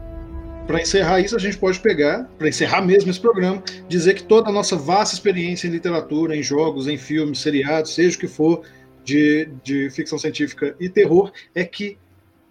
para 0.68 0.82
encerrar 0.82 1.20
isso, 1.20 1.36
a 1.36 1.40
gente 1.40 1.58
pode 1.58 1.80
pegar, 1.80 2.30
para 2.38 2.48
encerrar 2.48 2.82
mesmo 2.82 3.10
esse 3.10 3.20
programa, 3.20 3.62
dizer 3.90 4.14
que 4.14 4.24
toda 4.24 4.50
a 4.50 4.54
nossa 4.54 4.76
vasta 4.76 5.16
experiência 5.16 5.68
em 5.68 5.72
literatura, 5.72 6.36
em 6.36 6.44
jogos, 6.44 6.88
em 6.88 6.98
filmes, 6.98 7.40
seriados, 7.40 7.96
seja 7.96 8.16
o 8.16 8.20
que 8.20 8.28
for, 8.28 8.62
de, 9.04 9.50
de 9.64 9.90
ficção 9.90 10.18
científica 10.18 10.76
e 10.80 10.88
terror, 10.88 11.32
é 11.54 11.64
que 11.66 11.98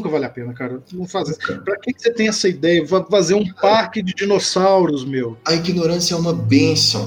nunca 0.03 0.09
vale 0.09 0.25
a 0.25 0.31
pena, 0.31 0.53
cara. 0.53 0.83
Não 0.93 1.07
Pra 1.07 1.79
que 1.79 1.95
você 1.97 2.13
tem 2.13 2.29
essa 2.29 2.49
ideia? 2.49 2.85
Vai 2.85 3.05
fazer 3.09 3.35
um 3.35 3.53
parque 3.55 4.03
de 4.03 4.13
dinossauros, 4.13 5.05
meu. 5.05 5.39
A 5.47 5.55
ignorância 5.55 6.15
é 6.15 6.19
uma 6.19 6.35
bênção. 6.35 7.07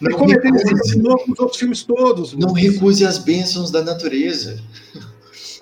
Não 0.00 0.26
recuse, 0.26 0.98
novo 0.98 1.24
nos 1.28 1.38
outros 1.38 1.58
filmes 1.58 1.82
todos. 1.82 2.34
Não 2.34 2.52
recuse 2.52 3.04
as 3.04 3.18
bênçãos 3.18 3.70
da 3.70 3.82
natureza. 3.82 4.62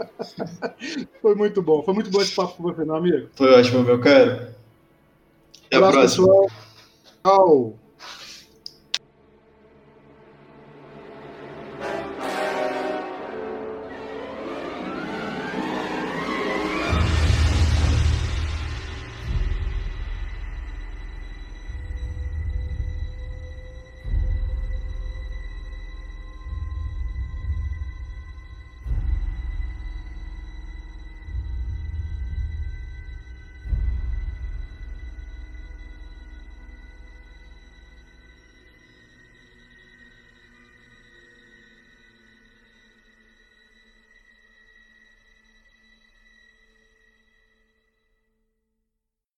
foi 1.22 1.34
muito 1.34 1.62
bom. 1.62 1.82
Foi 1.82 1.94
muito 1.94 2.10
bom 2.10 2.20
esse 2.20 2.34
papo 2.34 2.56
com 2.56 2.62
você, 2.64 2.84
meu 2.84 2.96
amigo. 2.96 3.28
Foi 3.34 3.50
ótimo, 3.52 3.82
meu 3.82 4.00
cara. 4.00 4.54
Até 5.66 5.76
a 5.76 5.90
próxima. 5.90 6.26
Pessoal. 6.26 6.50
Tchau. 7.24 7.81